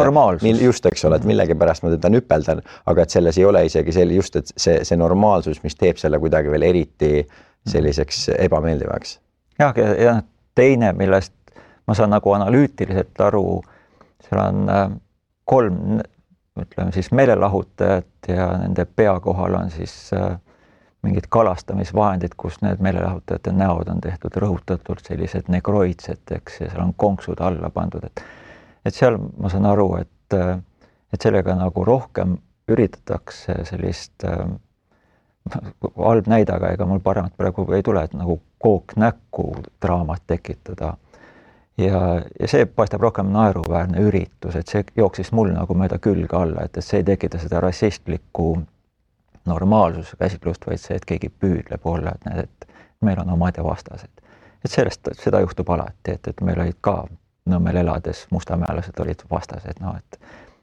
just, 0.63 0.87
eks 0.87 1.05
ole, 1.09 1.19
et 1.21 1.27
millegipärast 1.29 1.85
ma 1.85 1.93
teda 1.95 2.13
nüpeldan, 2.13 2.63
aga 2.91 3.05
et 3.05 3.17
selles 3.17 3.39
ei 3.41 3.49
ole 3.49 3.65
isegi 3.69 3.97
selle 3.97 4.21
just, 4.21 4.37
et 4.41 4.55
see, 4.57 4.81
see 4.85 5.01
normaalsus, 5.01 5.63
mis 5.67 5.77
teeb 5.79 6.01
selle 6.01 6.21
kuidagi 6.23 6.53
veel 6.53 6.71
eriti 6.71 7.13
selliseks 7.69 8.29
ebameeldivaks. 8.39 9.19
Jah, 9.59 9.75
ja, 10.01 10.23
teine, 10.55 10.93
millest 10.93 11.33
ma 11.87 11.95
saan 11.95 12.15
nagu 12.15 12.33
analüütiliselt 12.33 13.21
aru, 13.21 13.63
seal 14.25 14.41
on 14.41 14.69
äh, 14.73 14.89
kolm, 15.45 16.01
ütleme 16.61 16.93
siis 16.95 17.11
meelelahutajat 17.13 18.29
ja 18.31 18.49
nende 18.59 18.87
pea 18.87 19.19
kohal 19.21 19.59
on 19.59 19.71
siis 19.75 19.95
äh, 20.15 20.37
mingid 21.05 21.27
kalastamisvahendid, 21.29 22.37
kus 22.41 22.61
need 22.65 22.81
meelelahutajate 22.81 23.53
näod 23.53 23.91
on 23.93 24.01
tehtud 24.01 24.37
rõhutatult 24.41 25.05
sellised 25.05 25.51
negroidsed, 25.53 26.23
eks, 26.39 26.61
ja 26.63 26.71
seal 26.71 26.87
on 26.87 26.95
konksud 26.97 27.43
alla 27.45 27.71
pandud, 27.71 28.07
et 28.09 28.25
et 28.85 28.95
seal 28.95 29.17
ma 29.41 29.49
saan 29.49 29.65
aru, 29.65 29.87
et, 29.97 30.37
et 31.13 31.25
sellega 31.25 31.55
nagu 31.57 31.85
rohkem 31.89 32.37
üritatakse 32.69 33.63
sellist 33.69 34.25
äh, 34.29 34.45
halb 35.97 36.29
näide, 36.31 36.53
aga 36.55 36.73
ega 36.73 36.87
mul 36.89 37.01
paremat 37.05 37.35
praegu 37.37 37.67
ei 37.77 37.83
tule, 37.83 38.05
et 38.05 38.15
nagu 38.17 38.41
kook 38.59 38.97
näkku 38.97 39.51
draamat 39.83 40.23
tekitada. 40.27 40.95
ja, 41.79 42.01
ja 42.41 42.49
see 42.49 42.67
paistab 42.67 43.03
rohkem 43.03 43.33
naeruväärne 43.33 44.01
üritus, 44.01 44.57
et 44.57 44.69
see 44.69 44.85
jooksis 44.97 45.33
mul 45.33 45.53
nagu 45.53 45.75
mööda 45.75 45.99
külge 45.99 46.37
alla, 46.37 46.65
et, 46.65 46.77
et 46.77 46.85
see 46.85 47.03
ei 47.03 47.05
tekita 47.05 47.39
seda 47.39 47.61
rassistlikku 47.61 48.63
normaalsuse 49.45 50.17
käsitlust, 50.17 50.67
vaid 50.67 50.81
see, 50.81 50.97
et 50.97 51.05
keegi 51.05 51.29
püüdleb 51.29 51.85
olla, 51.85 52.15
et 52.15 52.25
näed, 52.25 52.49
et 52.49 52.69
meil 53.05 53.21
on 53.21 53.35
omad 53.37 53.59
ja 53.59 53.65
vastased. 53.65 54.25
et 54.65 54.71
sellest, 54.71 55.13
seda 55.21 55.41
juhtub 55.45 55.71
alati, 55.71 56.17
et, 56.17 56.29
et 56.29 56.41
meil 56.41 56.61
olid 56.61 56.81
ka 56.81 57.05
Nõmmel 57.45 57.77
elades 57.77 58.23
mustamäelased 58.33 59.01
olid 59.05 59.21
vastased, 59.31 59.77
noh 59.81 59.99
et 59.99 60.17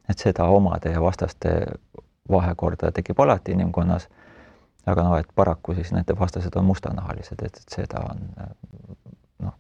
et 0.09 0.19
seda 0.19 0.47
omade 0.49 0.91
ja 0.91 1.01
vastaste 1.01 1.51
vahekorda 2.31 2.91
tekib 2.91 3.19
alati 3.19 3.53
inimkonnas 3.55 4.07
aga 4.85 5.03
noh, 5.05 5.17
et 5.21 5.29
paraku 5.35 5.75
siis 5.77 5.91
nende 5.93 6.15
vastased 6.17 6.55
on 6.57 6.65
mustanahalised, 6.65 7.41
et, 7.45 7.61
et 7.61 7.75
seda 7.75 8.01
on 8.09 8.23
noh, 9.45 9.55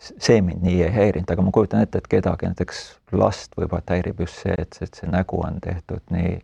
see 0.00 0.40
mind 0.44 0.64
nii 0.64 0.80
ei 0.86 0.92
häirinud, 0.94 1.30
aga 1.30 1.44
ma 1.44 1.52
kujutan 1.54 1.84
ette, 1.84 2.00
et 2.00 2.10
kedagi, 2.16 2.48
näiteks 2.50 2.82
last 3.12 3.56
võib-olla 3.58 3.96
häirib 3.96 4.24
just 4.24 4.40
see, 4.44 4.56
et, 4.58 4.78
et 4.84 5.00
see 5.00 5.10
nägu 5.12 5.40
on 5.44 5.60
tehtud 5.64 6.02
nii 6.14 6.38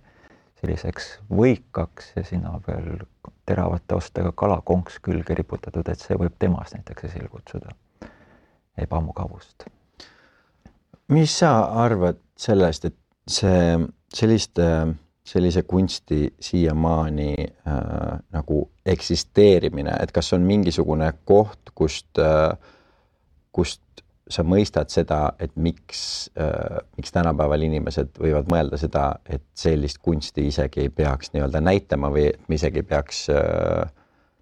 selliseks 0.60 1.10
võikaks 1.32 2.12
ja 2.18 2.24
sinna 2.28 2.58
veel 2.66 3.04
teravate 3.48 3.96
ostega 3.96 4.32
kalakonks 4.36 5.00
külge 5.02 5.34
riputatud, 5.38 5.88
et 5.88 6.02
see 6.02 6.18
võib 6.20 6.36
temas 6.38 6.74
näiteks 6.76 7.08
esile 7.08 7.30
kutsuda 7.32 7.72
ebamugavust. 8.80 9.64
mis 11.08 11.38
sa 11.38 11.54
arvad 11.84 12.20
sellest, 12.38 12.84
et 12.84 12.96
see 13.26 13.78
selliste 14.14 14.66
äh 14.68 14.98
sellise 15.30 15.62
kunsti 15.62 16.34
siiamaani 16.40 17.34
äh, 17.38 18.18
nagu 18.34 18.70
eksisteerimine, 18.86 19.92
et 20.02 20.12
kas 20.12 20.32
on 20.32 20.42
mingisugune 20.46 21.12
koht, 21.24 21.70
kust 21.74 22.18
äh,, 22.18 22.56
kust 23.52 23.82
sa 24.30 24.42
mõistad 24.46 24.90
seda, 24.90 25.20
et 25.42 25.54
miks 25.54 26.30
äh,, 26.38 26.80
miks 26.98 27.14
tänapäeval 27.14 27.62
inimesed 27.66 28.18
võivad 28.18 28.50
mõelda 28.50 28.80
seda, 28.80 29.04
et 29.26 29.46
sellist 29.54 30.02
kunsti 30.02 30.48
isegi 30.50 30.86
ei 30.86 30.90
peaks 30.94 31.34
nii-öelda 31.34 31.62
näitama 31.62 32.10
või 32.10 32.26
et 32.32 32.42
me 32.48 32.58
isegi 32.58 32.82
peaks 32.86 33.28
äh,, 33.30 33.86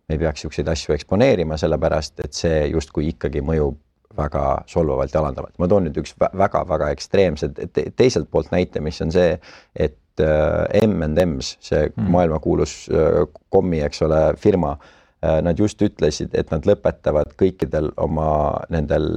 me 0.08 0.16
ei 0.16 0.24
peaks 0.24 0.40
niisuguseid 0.40 0.72
asju 0.72 0.96
eksponeerima, 0.96 1.60
sellepärast 1.60 2.24
et 2.24 2.36
see 2.36 2.64
justkui 2.72 3.10
ikkagi 3.12 3.44
mõjub 3.44 3.76
väga 4.18 4.44
solvavalt 4.66 5.12
ja 5.14 5.20
alandavalt. 5.20 5.58
ma 5.60 5.68
toon 5.68 5.84
nüüd 5.86 6.00
üks 6.00 6.16
väga-väga 6.16 6.90
ekstreemse 6.96 7.52
teiselt 7.96 8.30
poolt 8.32 8.48
näite, 8.56 8.80
mis 8.80 9.00
on 9.04 9.12
see, 9.12 9.36
et 9.76 10.00
M&M-s, 10.20 11.56
see 11.64 11.84
mm. 11.88 12.10
maailmakuulus 12.14 12.74
äh, 12.92 13.20
kommi, 13.52 13.82
eks 13.86 14.02
ole, 14.06 14.20
firma, 14.40 14.74
äh, 15.22 15.38
nad 15.44 15.58
just 15.58 15.82
ütlesid, 15.84 16.34
et 16.38 16.50
nad 16.54 16.66
lõpetavad 16.68 17.34
kõikidel 17.40 17.92
oma 17.96 18.30
nendel 18.72 19.08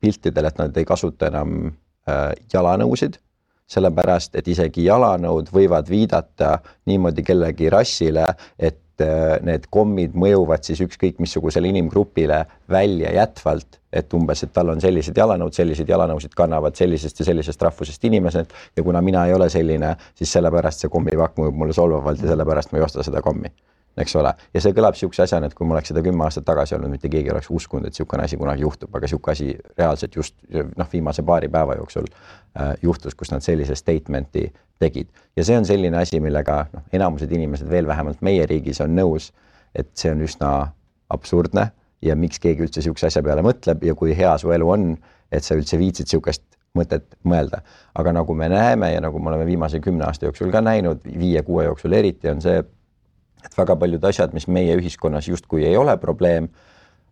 piltidel, 0.00 0.50
et 0.50 0.60
nad 0.60 0.76
ei 0.76 0.86
kasuta 0.88 1.30
enam 1.32 1.72
jalanõusid, 2.52 3.14
sellepärast 3.72 4.34
et 4.36 4.48
isegi 4.52 4.82
jalanõud 4.84 5.48
võivad 5.48 5.88
viidata 5.88 6.58
niimoodi 6.84 7.24
kellegi 7.24 7.70
rassile, 7.72 8.26
et 8.60 9.00
need 9.48 9.64
kommid 9.72 10.12
mõjuvad 10.12 10.68
siis 10.68 10.82
ükskõik 10.84 11.16
missugusele 11.24 11.72
inimgrupile 11.72 12.42
väljajätvalt 12.68 13.80
et 13.94 14.14
umbes, 14.14 14.42
et 14.42 14.52
tal 14.52 14.72
on 14.72 14.80
sellised 14.82 15.16
jalanõud, 15.18 15.54
selliseid 15.54 15.88
jalanõusid 15.88 16.34
kannavad 16.36 16.74
sellisest 16.78 17.20
ja 17.22 17.28
sellisest 17.30 17.62
rahvusest 17.62 18.04
inimesed 18.10 18.56
ja 18.76 18.82
kuna 18.82 19.02
mina 19.02 19.26
ei 19.28 19.34
ole 19.34 19.48
selline, 19.52 19.94
siis 20.18 20.32
sellepärast 20.34 20.84
see 20.84 20.90
kommipakk 20.92 21.38
mõjub 21.38 21.62
mulle 21.62 21.76
solvavalt 21.76 22.22
ja 22.22 22.32
sellepärast 22.32 22.72
ma 22.72 22.80
ei 22.80 22.88
osta 22.88 23.06
seda 23.06 23.22
kommi. 23.22 23.52
Eks 23.94 24.16
ole, 24.18 24.32
ja 24.50 24.58
see 24.58 24.74
kõlab 24.74 24.96
niisuguse 24.96 25.22
asjana, 25.22 25.46
et 25.46 25.54
kui 25.54 25.66
ma 25.70 25.76
oleks 25.76 25.92
seda 25.92 26.02
kümme 26.02 26.24
aastat 26.26 26.42
tagasi 26.48 26.74
olnud, 26.74 26.90
mitte 26.90 27.06
keegi 27.06 27.30
ei 27.30 27.34
oleks 27.36 27.46
uskunud, 27.54 27.86
et 27.86 27.94
niisugune 27.94 28.24
asi 28.24 28.38
kunagi 28.40 28.64
juhtub, 28.64 28.90
aga 28.90 29.06
niisugune 29.06 29.36
asi 29.36 29.46
reaalselt 29.78 30.16
just 30.18 30.34
noh, 30.50 30.88
viimase 30.90 31.22
paari 31.22 31.46
päeva 31.48 31.76
jooksul 31.78 32.08
äh, 32.10 32.72
juhtus, 32.82 33.14
kus 33.14 33.30
nad 33.30 33.46
sellise 33.46 33.78
statement'i 33.78 34.48
tegid. 34.82 35.12
Ja 35.38 35.46
see 35.46 35.60
on 35.60 35.68
selline 35.68 36.00
asi, 36.00 36.18
millega 36.20 36.64
noh, 36.72 36.82
enamused 36.90 37.30
inimesed 37.38 37.70
veel 37.70 37.86
vähemalt 37.86 38.26
meie 38.26 38.50
riigis 38.50 38.82
on 38.82 38.98
nõus, 38.98 39.30
et 39.78 39.92
see 39.94 40.10
on 40.10 40.26
üsna 40.26 40.50
absurdne 41.14 41.68
ja 42.02 42.16
miks 42.16 42.40
keegi 42.42 42.66
üldse 42.66 42.80
niisuguse 42.80 43.06
asja 43.06 43.22
peale 43.22 43.44
mõtleb 43.44 43.84
ja 43.84 43.94
kui 43.94 44.16
hea 44.16 44.34
su 44.38 44.52
elu 44.52 44.70
on, 44.70 44.90
et 45.32 45.44
sa 45.44 45.56
üldse 45.58 45.78
viitsid 45.78 46.08
niisugust 46.08 46.44
mõtet 46.74 47.06
mõelda. 47.24 47.62
aga 47.94 48.12
nagu 48.12 48.34
me 48.34 48.48
näeme 48.48 48.92
ja 48.92 49.00
nagu 49.00 49.18
me 49.18 49.30
oleme 49.30 49.46
viimase 49.46 49.80
kümne 49.80 50.04
aasta 50.04 50.26
jooksul 50.26 50.50
ka 50.50 50.60
näinud, 50.60 51.04
viie-kuue 51.18 51.64
jooksul 51.64 51.92
eriti, 51.92 52.28
on 52.28 52.40
see, 52.42 52.58
et 53.44 53.58
väga 53.58 53.76
paljud 53.76 54.04
asjad, 54.04 54.34
mis 54.34 54.48
meie 54.48 54.74
ühiskonnas 54.76 55.28
justkui 55.28 55.64
ei 55.66 55.76
ole 55.76 55.96
probleem, 55.96 56.48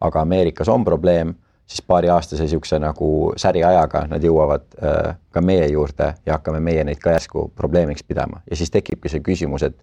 aga 0.01 0.21
Ameerikas 0.21 0.69
on 0.69 0.85
probleem, 0.85 1.35
siis 1.67 1.83
paariaastase 1.87 2.43
niisuguse 2.43 2.79
nagu 2.83 3.33
säriajaga 3.39 4.07
nad 4.11 4.25
jõuavad 4.25 4.67
äh, 4.83 5.15
ka 5.31 5.41
meie 5.41 5.69
juurde 5.71 6.15
ja 6.27 6.39
hakkame 6.39 6.61
meie 6.61 6.85
neid 6.85 6.99
ka 6.99 7.15
järsku 7.15 7.53
probleemiks 7.57 8.03
pidama 8.03 8.43
ja 8.51 8.59
siis 8.59 8.71
tekibki 8.71 9.09
see 9.09 9.23
küsimus, 9.23 9.62
et 9.62 9.79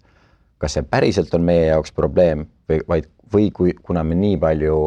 kas 0.59 0.75
see 0.77 0.85
päriselt 0.85 1.33
on 1.33 1.45
meie 1.47 1.69
jaoks 1.71 1.91
probleem 1.95 2.45
või 2.69 2.83
vaid 2.87 3.07
või 3.33 3.51
kui, 3.53 3.73
kuna 3.83 4.03
me 4.03 4.17
nii 4.17 4.37
palju 4.41 4.79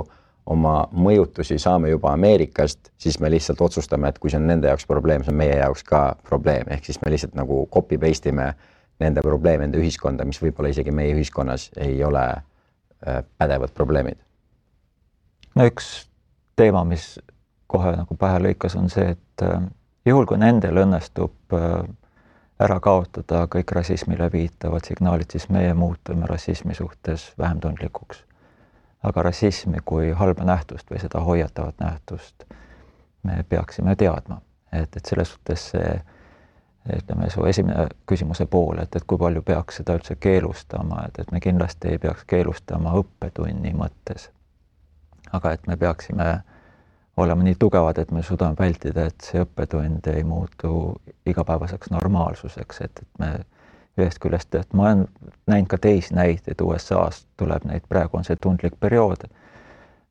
oma 0.52 0.74
mõjutusi 0.92 1.58
saame 1.62 1.92
juba 1.92 2.12
Ameerikast, 2.16 2.90
siis 2.98 3.20
me 3.22 3.30
lihtsalt 3.30 3.60
otsustame, 3.62 4.10
et 4.10 4.18
kui 4.18 4.30
see 4.32 4.40
on 4.40 4.48
nende 4.50 4.66
jaoks 4.70 4.86
probleem, 4.90 5.22
see 5.22 5.30
on 5.30 5.38
meie 5.38 5.54
jaoks 5.60 5.84
ka 5.86 6.02
probleem, 6.26 6.66
ehk 6.74 6.88
siis 6.88 6.98
me 7.04 7.12
lihtsalt 7.14 7.36
nagu 7.38 7.62
copy 7.72 7.98
paste 8.02 8.32
ime 8.32 8.50
nende 9.02 9.22
probleeme 9.22 9.68
enda 9.68 9.78
ühiskonda, 9.78 10.26
mis 10.26 10.40
võib-olla 10.42 10.72
isegi 10.72 10.94
meie 10.94 11.14
ühiskonnas 11.14 11.68
ei 11.80 12.02
ole 12.04 12.24
äh, 12.32 13.22
pädevad 13.38 13.74
probleemid. 13.74 14.18
no 15.54 15.66
üks 15.68 15.92
teema, 16.58 16.84
mis 16.84 17.16
kohe 17.70 17.94
nagu 17.96 18.18
pähe 18.18 18.42
lõikas, 18.42 18.76
on 18.78 18.90
see, 18.90 19.14
et 19.14 19.46
äh, 19.46 19.62
juhul, 20.06 20.26
kui 20.26 20.42
nendel 20.42 20.82
õnnestub 20.84 21.56
äh, 21.56 21.82
ära 22.62 22.80
kaotada 22.80 23.46
kõik 23.50 23.72
rassismile 23.74 24.30
viitavad 24.32 24.84
signaalid, 24.86 25.30
siis 25.32 25.48
meie 25.50 25.74
muutume 25.74 26.26
rassismi 26.30 26.74
suhtes 26.74 27.32
vähem 27.38 27.60
tundlikuks 27.60 28.24
aga 29.02 29.22
rassismi 29.22 29.78
kui 29.84 30.10
halba 30.10 30.44
nähtust 30.44 30.90
või 30.90 31.00
seda 31.02 31.20
hoiatavat 31.20 31.80
nähtust 31.80 32.44
me 33.22 33.44
peaksime 33.48 33.96
teadma, 33.96 34.40
et, 34.72 34.96
et 34.96 35.06
selles 35.06 35.30
suhtes 35.30 35.68
see 35.74 35.92
ütleme, 36.96 37.28
su 37.30 37.44
esimene 37.46 37.86
küsimuse 38.10 38.46
pool, 38.50 38.80
et, 38.82 38.96
et 38.96 39.04
kui 39.06 39.18
palju 39.18 39.42
peaks 39.46 39.78
seda 39.78 39.94
üldse 39.98 40.16
keelustama, 40.18 41.04
et, 41.06 41.18
et 41.22 41.30
me 41.30 41.40
kindlasti 41.40 41.92
ei 41.94 42.00
peaks 42.02 42.24
keelustama 42.26 42.94
õppetunni 42.98 43.74
mõttes. 43.78 44.30
aga 45.32 45.52
et 45.52 45.66
me 45.66 45.76
peaksime 45.76 46.42
olema 47.16 47.42
nii 47.42 47.56
tugevad, 47.58 47.98
et 47.98 48.10
me 48.10 48.22
suudame 48.22 48.56
vältida, 48.58 49.06
et 49.10 49.26
see 49.26 49.42
õppetund 49.42 50.06
ei 50.12 50.24
muutu 50.24 51.00
igapäevaseks 51.26 51.90
normaalsuseks, 51.92 52.80
et, 52.80 53.02
et 53.02 53.18
me 53.18 53.32
ühest 54.00 54.20
küljest, 54.22 54.54
et 54.56 54.72
ma 54.72 54.88
olen 54.88 55.04
näinud 55.46 55.68
ka 55.68 55.78
teisi 55.78 56.14
näiteid 56.16 56.60
USA-st 56.64 57.28
tuleb 57.36 57.66
neid, 57.68 57.84
praegu 57.88 58.16
on 58.16 58.24
see 58.24 58.38
tundlik 58.40 58.78
periood, 58.80 59.26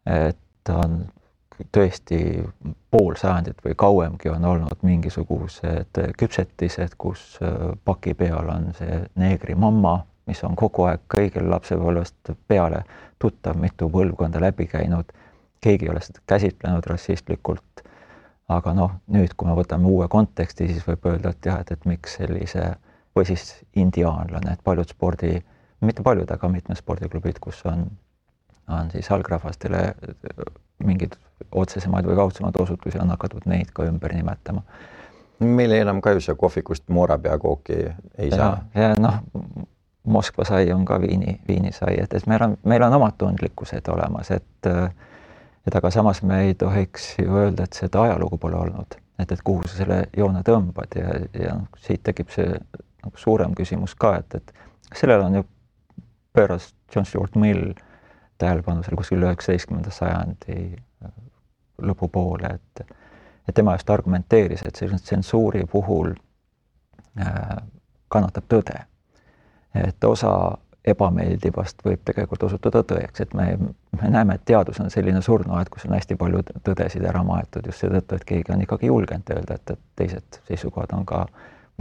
et 0.06 0.70
on 0.70 1.02
tõesti 1.74 2.20
pool 2.92 3.16
sajandit 3.18 3.60
või 3.66 3.76
kauemgi 3.78 4.30
on 4.30 4.46
olnud 4.46 4.86
mingisugused 4.86 6.00
küpsetised, 6.18 6.96
kus 6.98 7.38
äh, 7.44 7.74
paki 7.86 8.14
peal 8.18 8.50
on 8.50 8.72
see 8.78 9.02
neegri 9.22 9.56
mamma, 9.56 10.00
mis 10.30 10.44
on 10.48 10.56
kogu 10.56 10.88
aeg 10.90 11.04
kõigil 11.12 11.50
lapsepõlvest 11.50 12.34
peale 12.48 12.84
tuttav, 13.20 13.58
mitu 13.60 13.90
põlvkonda 13.90 14.42
läbi 14.42 14.68
käinud. 14.70 15.12
Keegi 15.62 15.86
ei 15.86 15.92
ole 15.94 16.02
seda 16.02 16.24
käsitlenud 16.28 16.86
rassistlikult. 16.90 17.84
aga 18.52 18.74
noh, 18.76 18.92
nüüd, 19.08 19.32
kui 19.40 19.48
me 19.48 19.54
võtame 19.56 19.88
uue 19.88 20.08
konteksti, 20.12 20.68
siis 20.68 20.84
võib 20.84 21.06
öelda, 21.08 21.32
et 21.32 21.46
jah, 21.46 21.62
et, 21.64 21.70
et 21.72 21.86
miks 21.88 22.18
sellise 22.20 22.64
äh, 22.66 22.80
või 23.16 23.26
siis 23.26 23.56
indiaanlane, 23.76 24.54
et 24.54 24.64
paljud 24.64 24.90
spordi, 24.90 25.36
mitte 25.82 26.04
paljud, 26.04 26.32
aga 26.32 26.50
mitmed 26.50 26.80
spordiklubid, 26.80 27.40
kus 27.40 27.66
on 27.66 27.90
on 28.72 28.92
siis 28.92 29.10
algrahvastele 29.12 29.80
mingeid 30.86 31.18
otsesemaid 31.52 32.06
või 32.08 32.16
kaudsemaid 32.16 32.56
osutusi, 32.62 33.00
on 33.02 33.10
hakatud 33.12 33.44
neid 33.50 33.74
ka 33.74 33.84
ümber 33.90 34.14
nimetama. 34.16 34.62
meil 35.40 35.72
enam 35.72 36.02
ka 36.02 36.12
ju 36.12 36.22
seda 36.22 36.38
kohvikust 36.38 36.84
moorapeakooki 36.88 37.74
ei 38.18 38.30
ja, 38.30 38.36
saa. 38.36 38.66
ja 38.76 38.94
noh, 38.96 39.18
Moskva 40.04 40.46
sai 40.46 40.72
on 40.74 40.86
ka 40.86 41.02
Viini, 41.02 41.42
Viini 41.48 41.72
sai, 41.72 41.98
et, 42.00 42.14
et 42.14 42.28
meil 42.28 42.44
on, 42.44 42.56
meil 42.64 42.84
on 42.84 42.94
omad 42.94 43.18
tundlikkused 43.18 43.90
olemas, 43.90 44.32
et 44.32 44.70
et 45.68 45.76
aga 45.76 45.92
samas 45.94 46.22
me 46.24 46.42
ei 46.48 46.56
tohiks 46.56 47.16
ju 47.20 47.38
öelda, 47.38 47.64
et 47.64 47.78
seda 47.78 48.06
ajalugu 48.08 48.38
pole 48.42 48.58
olnud, 48.58 48.98
et, 49.20 49.32
et 49.32 49.44
kuhu 49.46 49.68
sa 49.68 49.82
selle 49.82 50.04
joone 50.18 50.42
tõmbad 50.48 50.98
ja, 50.98 51.14
ja 51.38 51.56
siit 51.78 52.04
tekib 52.08 52.32
see 52.34 52.50
nagu 53.02 53.18
suurem 53.18 53.56
küsimus 53.58 53.96
ka, 53.96 54.16
et, 54.22 54.36
et 54.42 54.98
sellele 54.98 55.26
on 55.26 55.40
ju 55.40 55.46
pööras 56.34 56.72
John 56.96 57.06
Stuart 57.06 57.36
Mill 57.36 57.74
tähelepanu 58.42 58.84
seal 58.84 58.98
kuskil 58.98 59.24
üheksateistkümnenda 59.26 59.94
sajandi 59.94 60.58
äh, 61.06 61.14
lõpupoole, 61.82 62.56
et 62.58 62.98
et 63.50 63.56
tema 63.58 63.74
just 63.74 63.90
argumenteeris, 63.90 64.62
et 64.66 64.78
sellise 64.78 65.02
tsensuuri 65.04 65.64
puhul 65.70 66.14
äh, 67.20 67.56
kannatab 68.08 68.46
tõde. 68.48 68.84
et 69.76 70.04
osa 70.04 70.58
ebameeldivast 70.88 71.84
võib 71.86 72.02
tegelikult 72.06 72.44
osutuda 72.50 72.82
tõeks, 72.90 73.22
et 73.22 73.34
me, 73.38 73.48
me 74.02 74.10
näeme, 74.10 74.38
et 74.38 74.46
teadus 74.50 74.80
on 74.82 74.90
selline 74.94 75.22
surnuaed, 75.22 75.70
kus 75.70 75.86
on 75.86 75.96
hästi 75.98 76.18
palju 76.18 76.42
tõdesid 76.66 77.06
ära 77.06 77.24
maetud 77.26 77.68
just 77.70 77.86
seetõttu, 77.86 78.18
et 78.18 78.30
keegi 78.34 78.56
on 78.56 78.64
ikkagi 78.66 78.90
julgenud 78.90 79.36
öelda, 79.36 79.60
et, 79.60 79.76
et 79.76 79.84
teised 80.02 80.42
seisukohad 80.50 80.96
on 80.98 81.06
ka 81.06 81.28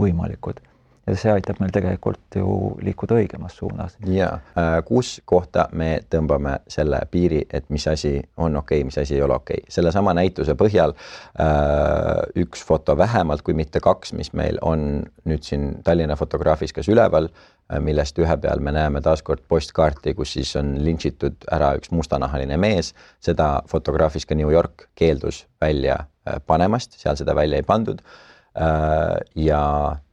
võimalikud. 0.01 0.61
Ja 1.09 1.15
see 1.17 1.31
aitab 1.33 1.57
meil 1.57 1.71
tegelikult 1.73 2.35
ju 2.37 2.75
liikuda 2.85 3.15
õigemas 3.17 3.55
suunas. 3.57 3.95
ja 4.05 4.27
äh, 4.53 4.75
kus 4.85 5.15
kohta 5.25 5.65
me 5.73 6.03
tõmbame 6.13 6.59
selle 6.69 6.99
piiri, 7.11 7.39
et 7.49 7.65
mis 7.73 7.87
asi 7.89 8.19
on 8.37 8.55
okei 8.55 8.83
okay,, 8.83 8.85
mis 8.85 8.99
asi 9.01 9.15
ei 9.17 9.23
ole 9.25 9.33
okei? 9.33 9.63
Okay.. 9.63 9.73
sellesama 9.73 10.13
näituse 10.13 10.53
põhjal 10.53 10.93
äh, 10.93 12.21
üks 12.45 12.61
foto 12.63 12.93
vähemalt, 12.97 13.41
kui 13.41 13.57
mitte 13.57 13.81
kaks, 13.81 14.13
mis 14.13 14.29
meil 14.37 14.61
on 14.61 15.01
nüüd 15.25 15.41
siin 15.41 15.71
Tallinna 15.83 16.15
fotograafikas 16.15 16.93
üleval 16.93 17.31
äh,, 17.33 17.51
millest 17.79 18.17
ühe 18.19 18.37
peal 18.41 18.59
me 18.59 18.73
näeme 18.75 19.01
taaskord 19.01 19.43
postkaarti, 19.47 20.13
kus 20.17 20.33
siis 20.35 20.55
on 20.59 20.73
lintšitud 20.83 21.47
ära 21.51 21.71
üks 21.79 21.91
mustanahaline 21.95 22.57
mees, 22.59 22.93
seda 23.23 23.61
fotograafiska 23.71 24.35
New 24.35 24.51
York 24.51 24.89
keeldus 24.95 25.45
välja 25.61 25.97
äh, 26.01 26.41
panemast, 26.45 26.99
seal 26.99 27.19
seda 27.19 27.35
välja 27.37 27.61
ei 27.61 27.67
pandud 27.67 28.01
äh, 28.01 29.15
ja 29.35 29.63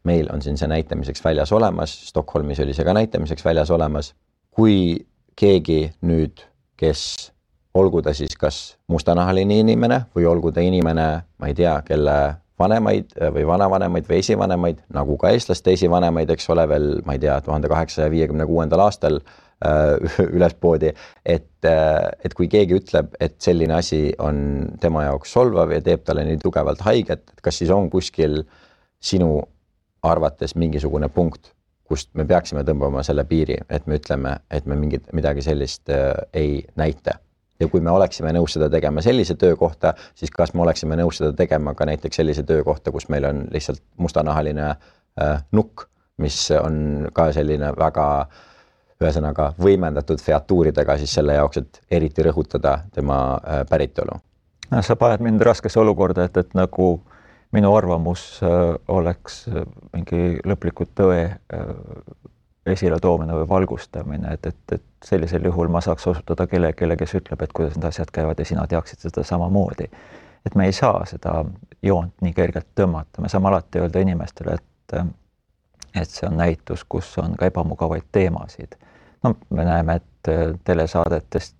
meil 0.08 0.30
on 0.32 0.42
siin 0.42 0.58
see 0.60 0.70
näitamiseks 0.70 1.24
väljas 1.24 1.52
olemas, 1.52 1.94
Stockholmis 2.08 2.60
oli 2.64 2.76
see 2.76 2.86
ka 2.86 2.94
näitamiseks 2.96 3.44
väljas 3.44 3.70
olemas. 3.74 4.14
kui 4.58 5.06
keegi 5.38 5.92
nüüd, 6.02 6.40
kes 6.76 7.30
olgu 7.78 8.02
ta 8.02 8.14
siis 8.14 8.34
kas 8.38 8.78
mustanahaline 8.90 9.60
inimene 9.62 10.00
või 10.16 10.26
olgu 10.26 10.50
ta 10.52 10.64
inimene, 10.64 11.08
ma 11.38 11.50
ei 11.50 11.54
tea, 11.54 11.76
kelle 11.86 12.16
vanemaid 12.58 13.12
või 13.34 13.44
vanavanemaid 13.48 14.08
või 14.08 14.22
esivanemaid, 14.22 14.80
nagu 14.94 15.16
ka 15.20 15.32
eestlaste 15.34 15.74
esivanemaid, 15.76 16.30
eks 16.34 16.48
ole, 16.54 16.64
veel 16.70 16.88
ma 17.06 17.16
ei 17.16 17.22
tea, 17.22 17.36
tuhande 17.44 17.70
kaheksasaja 17.70 18.10
viiekümne 18.12 18.46
kuuendal 18.48 18.82
aastal 18.86 19.20
äh, 19.20 19.94
ülespoodi, 20.36 20.92
et, 21.24 21.50
äh, 21.68 22.08
et 22.24 22.34
kui 22.38 22.48
keegi 22.50 22.80
ütleb, 22.80 23.14
et 23.20 23.38
selline 23.42 23.78
asi 23.78 24.08
on 24.18 24.40
tema 24.82 25.06
jaoks 25.08 25.36
solvav 25.36 25.74
ja 25.74 25.82
teeb 25.84 26.06
talle 26.06 26.26
nii 26.28 26.40
tugevalt 26.42 26.82
haiget, 26.86 27.24
et 27.30 27.44
kas 27.44 27.62
siis 27.62 27.70
on 27.74 27.90
kuskil 27.92 28.42
sinu 28.98 29.38
arvates 30.02 30.54
mingisugune 30.58 31.08
punkt, 31.14 31.52
kust 31.88 32.10
me 32.18 32.26
peaksime 32.28 32.64
tõmbama 32.68 33.02
selle 33.06 33.24
piiri, 33.28 33.56
et 33.70 33.86
me 33.88 33.96
ütleme, 33.98 34.36
et 34.50 34.66
me 34.68 34.76
mingit, 34.76 35.08
midagi 35.16 35.44
sellist 35.46 35.88
äh, 35.94 36.12
ei 36.36 36.60
näita. 36.76 37.18
Ja 37.60 37.68
kui 37.68 37.80
me 37.84 37.90
oleksime 37.90 38.32
nõus 38.36 38.54
seda 38.56 38.68
tegema 38.70 39.02
sellise 39.04 39.34
töö 39.38 39.56
kohta, 39.56 39.94
siis 40.14 40.30
kas 40.34 40.54
me 40.54 40.62
oleksime 40.66 40.98
nõus 41.00 41.20
seda 41.20 41.32
tegema 41.36 41.74
ka 41.78 41.86
näiteks 41.88 42.20
sellise 42.20 42.44
töö 42.46 42.64
kohta, 42.66 42.92
kus 42.94 43.08
meil 43.12 43.26
on 43.28 43.46
lihtsalt 43.52 43.82
mustanahaline 43.96 44.68
äh, 44.68 45.42
nukk, 45.52 45.88
mis 46.22 46.38
on 46.58 47.08
ka 47.14 47.30
selline 47.34 47.72
väga 47.78 48.06
ühesõnaga 48.98 49.52
võimendatud 49.62 50.22
featuuridega 50.22 50.96
siis 50.98 51.12
selle 51.14 51.36
jaoks, 51.38 51.60
et 51.62 52.00
eriti 52.00 52.24
rõhutada 52.26 52.80
tema 52.94 53.20
äh, 53.36 53.62
päritolu. 53.70 54.18
no 54.70 54.82
sa 54.82 54.96
paned 54.96 55.22
mind 55.24 55.42
raskesse 55.46 55.80
olukorda, 55.80 56.26
et, 56.28 56.36
et 56.36 56.58
nagu 56.58 56.96
minu 57.52 57.72
arvamus 57.76 58.40
äh, 58.42 58.74
oleks 58.88 59.44
äh, 59.48 59.64
mingi 59.94 60.40
lõpliku 60.46 60.88
tõe 60.94 61.20
äh, 61.24 61.70
esiletoomine 62.72 63.34
või 63.40 63.48
valgustamine, 63.48 64.32
et, 64.34 64.46
et, 64.46 64.72
et 64.72 64.82
sellisel 65.04 65.44
juhul 65.44 65.68
ma 65.72 65.80
saaks 65.84 66.06
osutada 66.06 66.46
kellelegi, 66.46 66.96
kes 66.98 67.14
ütleb, 67.20 67.42
et 67.42 67.52
kuidas 67.52 67.76
need 67.76 67.88
asjad 67.88 68.10
käivad 68.14 68.38
ja 68.38 68.46
sina 68.48 68.66
teaksid 68.66 69.06
seda 69.06 69.24
samamoodi. 69.24 69.90
et 70.46 70.54
me 70.54 70.66
ei 70.66 70.72
saa 70.72 71.04
seda 71.06 71.44
joont 71.82 72.14
nii 72.20 72.32
kergelt 72.32 72.68
tõmmata, 72.80 73.20
me 73.20 73.28
saame 73.28 73.48
alati 73.48 73.78
öelda 73.78 74.00
inimestele, 74.00 74.54
et 74.54 75.00
et 75.96 76.10
see 76.10 76.28
on 76.28 76.36
näitus, 76.36 76.84
kus 76.84 77.18
on 77.18 77.34
ka 77.36 77.46
ebamugavaid 77.46 78.06
teemasid. 78.12 78.76
no 79.22 79.34
me 79.50 79.64
näeme, 79.64 79.94
et 79.94 80.60
telesaadetest 80.64 81.56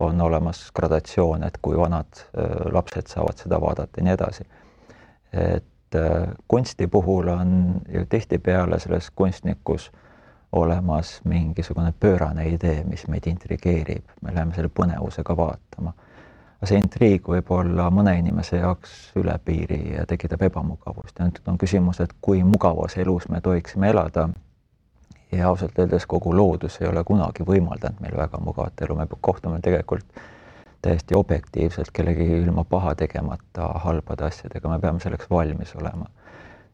on 0.00 0.20
olemas 0.20 0.70
gradatsioon, 0.74 1.44
et 1.44 1.58
kui 1.62 1.78
vanad 1.78 2.26
lapsed 2.72 3.06
saavad 3.06 3.38
seda 3.38 3.60
vaadata 3.60 4.00
ja 4.00 4.04
nii 4.04 4.12
edasi 4.12 4.44
et 5.32 5.94
äh, 5.94 6.34
kunsti 6.48 6.86
puhul 6.86 7.28
on 7.28 7.74
ju 7.88 8.06
tihtipeale 8.08 8.78
selles 8.78 9.10
kunstnikus 9.10 9.92
olemas 10.52 11.20
mingisugune 11.24 11.92
pöörane 12.00 12.48
idee, 12.48 12.84
mis 12.84 13.06
meid 13.08 13.26
intrigeerib, 13.26 14.04
me 14.22 14.34
läheme 14.34 14.54
selle 14.54 14.70
põnevusega 14.80 15.36
vaatama. 15.36 15.92
aga 16.62 16.68
see 16.70 16.78
intriig 16.78 17.26
võib 17.26 17.48
olla 17.50 17.88
mõne 17.90 18.12
inimese 18.18 18.60
jaoks 18.60 18.92
üle 19.18 19.34
piiri 19.44 19.96
ja 19.96 20.04
tekitab 20.06 20.42
ebamugavust 20.46 21.18
ja 21.18 21.26
nüüd 21.26 21.48
on 21.50 21.58
küsimus, 21.58 22.00
et 22.00 22.12
kui 22.20 22.44
mugavas 22.44 22.96
elus 22.96 23.28
me 23.28 23.40
tohiksime 23.40 23.88
elada. 23.90 24.28
ja 25.32 25.48
ausalt 25.48 25.78
öeldes 25.78 26.06
kogu 26.06 26.36
loodus 26.36 26.80
ei 26.80 26.88
ole 26.88 27.04
kunagi 27.04 27.42
võimaldanud 27.48 28.00
meil 28.00 28.16
väga 28.16 28.38
mugavat 28.38 28.82
elu, 28.82 28.96
me 28.96 29.06
kohtume 29.20 29.60
tegelikult 29.60 30.06
täiesti 30.82 31.14
objektiivselt 31.14 31.90
kellegi 31.92 32.24
ilma 32.42 32.64
paha 32.64 32.94
tegemata 32.94 33.68
halbade 33.84 34.24
asjadega, 34.24 34.68
me 34.68 34.78
peame 34.78 35.00
selleks 35.00 35.30
valmis 35.30 35.76
olema. 35.76 36.06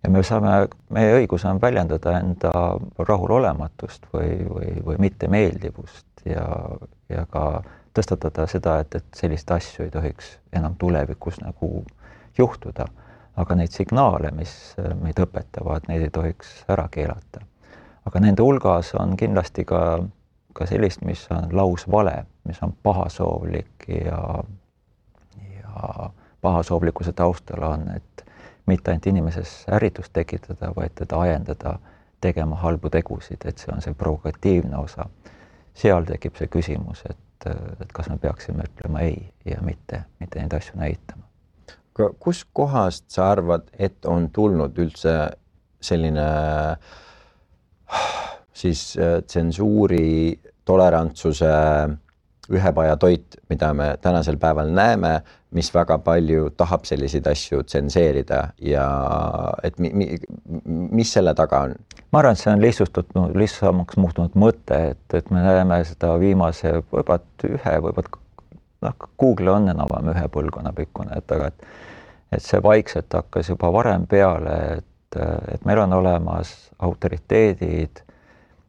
Ja 0.04 0.10
me 0.10 0.22
saame, 0.22 0.68
meie 0.94 1.16
õigus 1.20 1.44
on 1.48 1.60
väljendada 1.62 2.18
enda 2.20 2.52
rahulolematust 2.98 4.06
või, 4.12 4.30
või, 4.48 4.72
või 4.84 5.00
mittemeeldivust 5.08 6.24
ja, 6.26 6.46
ja 7.08 7.26
ka 7.30 7.62
tõstatada 7.96 8.46
seda, 8.46 8.78
et, 8.84 8.94
et 8.94 9.20
selliseid 9.20 9.56
asju 9.56 9.86
ei 9.86 9.90
tohiks 9.94 10.36
enam 10.52 10.76
tulevikus 10.78 11.40
nagu 11.42 11.84
juhtuda. 12.38 12.86
aga 13.38 13.54
neid 13.54 13.70
signaale, 13.70 14.30
mis 14.34 14.52
meid 15.02 15.18
õpetavad, 15.22 15.84
neid 15.88 16.02
ei 16.02 16.10
tohiks 16.10 16.64
ära 16.68 16.88
keelata. 16.90 17.40
aga 18.06 18.20
nende 18.20 18.42
hulgas 18.42 18.94
on 18.94 19.16
kindlasti 19.16 19.64
ka 19.64 19.82
ka 20.58 20.66
sellist, 20.66 21.04
mis 21.06 21.26
on 21.30 21.52
lausvale, 21.54 22.24
mis 22.48 22.58
on 22.62 22.72
pahasoovlik 22.82 23.88
ja, 23.88 24.22
ja 25.54 26.10
pahasoovlikkuse 26.40 27.12
taustal 27.12 27.62
on, 27.62 27.86
et 27.94 28.24
mitte 28.68 28.92
ainult 28.92 29.06
inimeses 29.06 29.52
ärritust 29.72 30.12
tekitada, 30.12 30.72
vaid 30.76 30.94
teda 30.94 31.20
ajendada 31.24 31.78
tegema 32.20 32.56
halbu 32.56 32.90
tegusid, 32.90 33.44
et 33.44 33.58
see 33.58 33.72
on 33.74 33.82
see 33.82 33.94
provokatiivne 33.94 34.76
osa. 34.78 35.08
seal 35.78 36.02
tekib 36.04 36.34
see 36.34 36.48
küsimus, 36.50 37.04
et, 37.06 37.46
et 37.80 37.92
kas 37.94 38.08
me 38.10 38.16
peaksime 38.18 38.64
ütlema 38.66 39.04
ei 39.06 39.20
ja 39.46 39.60
mitte, 39.62 40.02
mitte 40.18 40.40
neid 40.40 40.54
asju 40.58 40.78
näitama. 40.80 41.22
aga 41.94 42.08
kuskohast 42.18 43.10
sa 43.10 43.30
arvad, 43.30 43.70
et 43.78 44.04
on 44.06 44.30
tulnud 44.30 44.78
üldse 44.78 45.14
selline 45.80 46.26
siis 48.52 48.98
äh, 48.98 49.22
tsensuuri 49.22 50.40
tolerantsuse 50.64 51.46
ühepajatoit, 52.50 53.38
mida 53.48 53.72
me 53.74 53.96
tänasel 54.00 54.36
päeval 54.36 54.70
näeme, 54.72 55.20
mis 55.56 55.70
väga 55.74 55.98
palju 56.04 56.50
tahab 56.56 56.84
selliseid 56.84 57.26
asju 57.30 57.62
tsenseerida 57.64 58.40
ja 58.60 58.86
et 59.64 59.78
mi, 59.80 59.90
mi, 59.96 60.08
mis 60.66 61.12
selle 61.12 61.34
taga 61.34 61.62
on? 61.68 61.74
ma 62.12 62.20
arvan, 62.22 62.36
et 62.36 62.42
see 62.42 62.52
on 62.52 62.62
lihtsustatud, 62.62 63.36
lihtsamaks 63.36 63.96
muutunud 64.00 64.36
mõte, 64.40 64.80
et, 64.92 65.04
et 65.16 65.30
me 65.32 65.44
näeme 65.44 65.80
seda 65.88 66.14
viimase 66.20 66.78
võib-olla 66.92 67.20
ühe, 67.48 67.76
võib-olla 67.84 68.24
noh, 68.86 69.08
Google 69.20 69.54
on 69.56 69.70
enam-vähem 69.72 70.12
ühe 70.14 70.26
põlvkonna 70.32 70.72
pikkune, 70.76 71.16
et 71.16 71.36
aga 71.36 71.52
et 71.52 71.70
et 72.32 72.44
see 72.44 72.60
vaikselt 72.62 73.12
hakkas 73.14 73.48
juba 73.48 73.70
varem 73.72 74.04
peale, 74.08 74.56
et, 74.78 75.18
et 75.54 75.64
meil 75.64 75.80
on 75.84 75.94
olemas 75.96 76.52
autoriteedid 76.84 78.02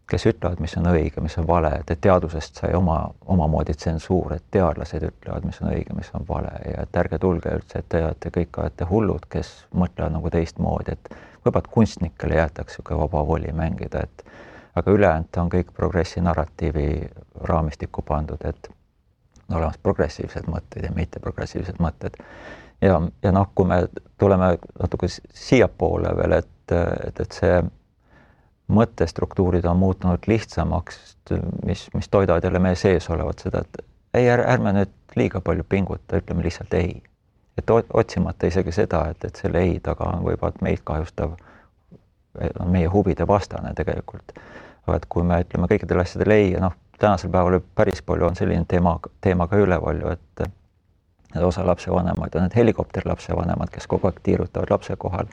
kes 0.10 0.26
ütlevad, 0.26 0.60
mis 0.64 0.74
on 0.80 0.88
õige, 0.90 1.22
mis 1.22 1.38
on 1.38 1.48
vale, 1.48 1.72
et, 1.82 1.92
et 1.94 2.02
teadusest 2.02 2.62
sai 2.62 2.74
oma, 2.78 2.98
omamoodi 3.30 3.76
tsensuur, 3.78 4.34
et 4.36 4.46
teadlased 4.52 5.06
ütlevad, 5.06 5.46
mis 5.46 5.62
on 5.62 5.70
õige, 5.72 5.96
mis 5.98 6.10
on 6.18 6.26
vale. 6.28 6.52
Ja 6.66 6.86
et 6.86 7.00
ärge 7.02 7.20
tulge 7.22 7.54
üldse, 7.60 7.84
et 7.84 7.90
te 7.94 8.02
olete, 8.06 8.32
kõik 8.34 8.62
olete 8.62 8.88
hullud, 8.90 9.30
kes 9.30 9.52
mõtlevad 9.78 10.16
nagu 10.18 10.32
teistmoodi, 10.34 10.98
et 10.98 11.14
võib-olla 11.46 11.74
kunstnikele 11.78 12.40
jäetakse 12.42 12.80
niisugune 12.80 13.00
vaba 13.04 13.24
voli 13.28 13.54
mängida, 13.56 14.04
et 14.04 14.26
aga 14.80 14.92
ülejäänud 14.92 15.42
on 15.42 15.50
kõik 15.54 15.74
progressi 15.76 16.22
narratiivi 16.26 16.90
raamistikku 17.50 18.02
pandud, 18.06 18.42
et 18.46 18.72
on 19.50 19.58
olemas 19.58 19.78
progressiivsed 19.84 20.50
mõtted 20.50 20.86
ja 20.86 20.94
mitteprogressiivsed 20.96 21.82
mõtted. 21.82 22.18
ja, 22.82 23.02
ja 23.24 23.32
noh, 23.32 23.50
kui 23.56 23.66
me 23.66 23.84
tuleme 24.18 24.58
natuke 24.80 25.08
siiapoole 25.10 26.16
veel, 26.18 26.40
et, 26.42 26.74
et, 27.08 27.20
et 27.20 27.32
see 27.32 27.62
mõttestruktuurid 28.70 29.66
on 29.66 29.78
muutunud 29.78 30.28
lihtsamaks, 30.28 31.00
mis, 31.66 31.88
mis 31.94 32.10
toidavad 32.10 32.44
jälle 32.44 32.60
meie 32.60 32.76
sees 32.76 33.10
olevat 33.10 33.40
seda, 33.46 33.64
et 33.66 33.86
ei, 34.14 34.30
ärme 34.30 34.74
nüüd 34.74 34.92
liiga 35.18 35.42
palju 35.42 35.66
pinguta, 35.70 36.22
ütleme 36.22 36.46
lihtsalt 36.46 36.74
ei. 36.74 37.02
et 37.58 37.72
otsimata 37.94 38.48
isegi 38.48 38.72
seda, 38.72 39.04
et, 39.12 39.26
et 39.26 39.36
selle 39.36 39.60
ei 39.60 39.80
taga 39.84 40.08
on 40.14 40.24
võib-olla 40.24 40.64
meid 40.64 40.80
kahjustav, 40.84 41.34
on 42.60 42.70
meie 42.72 42.88
huvide 42.88 43.28
vastane 43.28 43.74
tegelikult. 43.76 44.38
aga 44.88 44.96
et 44.98 45.06
kui 45.10 45.24
me 45.24 45.42
ütleme 45.44 45.68
kõikidele 45.70 46.06
asjadele 46.06 46.38
ei 46.40 46.52
ja 46.52 46.62
noh, 46.64 46.78
tänasel 47.00 47.30
päeval 47.30 47.60
päris 47.76 48.02
palju 48.02 48.26
on 48.30 48.36
selline 48.36 48.66
teema, 48.68 48.96
teema 49.22 49.48
ka 49.48 49.58
üleval 49.58 50.02
ju, 50.02 50.16
et 50.16 51.46
osa 51.46 51.66
lapsevanemaid 51.68 52.36
on 52.36 52.48
need 52.48 52.56
helikopterlapsevanemad, 52.56 53.70
kes 53.70 53.88
kogu 53.88 54.10
aeg 54.10 54.20
tiirutavad 54.24 54.72
lapse 54.74 54.96
kohal. 54.98 55.30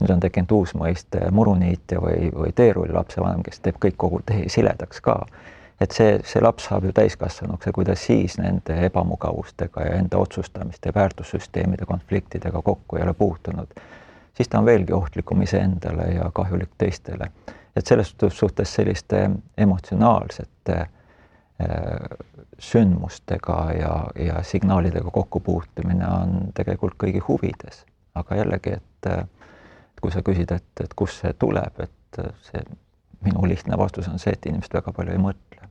Nüüd 0.00 0.10
on 0.14 0.20
tekkinud 0.22 0.52
uus 0.54 0.74
mõiste 0.78 1.30
muruniitja 1.34 2.00
või, 2.02 2.30
või 2.34 2.52
teerull 2.54 2.94
lapsevanem, 2.94 3.42
kes 3.46 3.60
teeb 3.64 3.80
kõik 3.82 3.96
kogu 3.98 4.20
tee 4.26 4.48
siledaks 4.52 5.00
ka. 5.02 5.20
Et 5.80 5.94
see, 5.94 6.16
see 6.26 6.42
laps 6.42 6.66
saab 6.66 6.88
ju 6.88 6.92
täiskasvanuks 6.94 7.68
ja 7.68 7.72
kui 7.74 7.86
ta 7.86 7.94
siis 7.98 8.34
nende 8.38 8.74
ebamugavustega 8.88 9.84
ja 9.86 9.98
enda 10.00 10.18
otsustamiste, 10.18 10.90
väärtussüsteemide 10.94 11.86
konfliktidega 11.86 12.62
kokku 12.62 12.98
ei 12.98 13.04
ole 13.06 13.14
puutunud, 13.14 13.78
siis 14.34 14.48
ta 14.48 14.58
on 14.58 14.66
veelgi 14.66 14.92
ohtlikum 14.92 15.42
iseendale 15.42 16.10
ja 16.14 16.30
kahjulik 16.34 16.74
teistele. 16.78 17.30
et 17.76 17.86
selles 17.86 18.14
suhtes 18.28 18.74
selliste 18.74 19.30
emotsionaalsete 19.56 20.78
äh, 20.78 20.88
sündmustega 22.58 23.72
ja, 23.78 24.24
ja 24.26 24.42
signaalidega 24.42 25.10
kokkupuutumine 25.10 26.06
on 26.06 26.38
tegelikult 26.54 26.98
kõigi 26.98 27.22
huvides, 27.28 27.84
aga 28.14 28.40
jällegi, 28.42 28.72
et, 28.80 29.10
et 29.98 30.02
kui 30.04 30.14
sa 30.14 30.22
küsid, 30.22 30.52
et, 30.54 30.84
et 30.84 30.92
kust 30.94 31.24
see 31.24 31.34
tuleb, 31.42 31.82
et 31.82 32.20
see 32.46 32.62
minu 33.26 33.48
lihtne 33.50 33.78
vastus 33.78 34.06
on 34.06 34.20
see, 34.22 34.36
et 34.36 34.46
inimesed 34.46 34.76
väga 34.78 34.94
palju 34.94 35.14
ei 35.16 35.22
mõtle. 35.22 35.70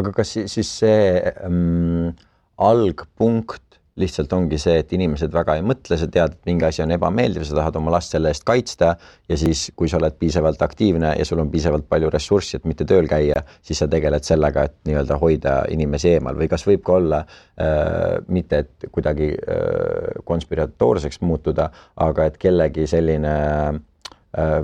aga 0.00 0.12
kas 0.16 0.30
siis 0.48 0.70
see 0.80 1.20
ähm, 1.44 2.14
algpunkt 2.56 3.71
lihtsalt 4.00 4.32
ongi 4.32 4.56
see, 4.60 4.78
et 4.80 4.92
inimesed 4.96 5.32
väga 5.34 5.58
ei 5.58 5.64
mõtle, 5.66 5.98
sa 6.00 6.06
tead, 6.08 6.36
et 6.36 6.48
mingi 6.48 6.64
asi 6.64 6.80
on 6.84 6.94
ebameeldiv, 6.94 7.44
sa 7.44 7.58
tahad 7.58 7.76
oma 7.76 7.92
last 7.92 8.14
selle 8.14 8.30
eest 8.32 8.46
kaitsta 8.48 8.94
ja 9.28 9.38
siis, 9.38 9.66
kui 9.76 9.90
sa 9.90 9.98
oled 10.00 10.16
piisavalt 10.20 10.64
aktiivne 10.64 11.12
ja 11.18 11.26
sul 11.28 11.42
on 11.42 11.50
piisavalt 11.52 11.84
palju 11.90 12.08
ressurssi, 12.14 12.56
et 12.56 12.68
mitte 12.68 12.86
tööl 12.88 13.08
käia, 13.10 13.44
siis 13.60 13.82
sa 13.84 13.88
tegeled 13.92 14.24
sellega, 14.24 14.64
et 14.68 14.78
nii-öelda 14.88 15.20
hoida 15.20 15.56
inimesi 15.74 16.14
eemal. 16.14 16.40
Või 16.40 16.48
kas 16.52 16.64
võib 16.68 16.84
ka 16.86 16.96
olla 16.96 17.22
äh, 17.26 18.18
mitte, 18.32 18.64
et 18.64 18.90
kuidagi 18.94 19.32
äh, 19.36 20.20
konspiratoorseks 20.24 21.20
muutuda, 21.20 21.68
aga 22.00 22.30
et 22.30 22.40
kellegi 22.40 22.88
selline 22.88 23.36
äh, 23.36 23.80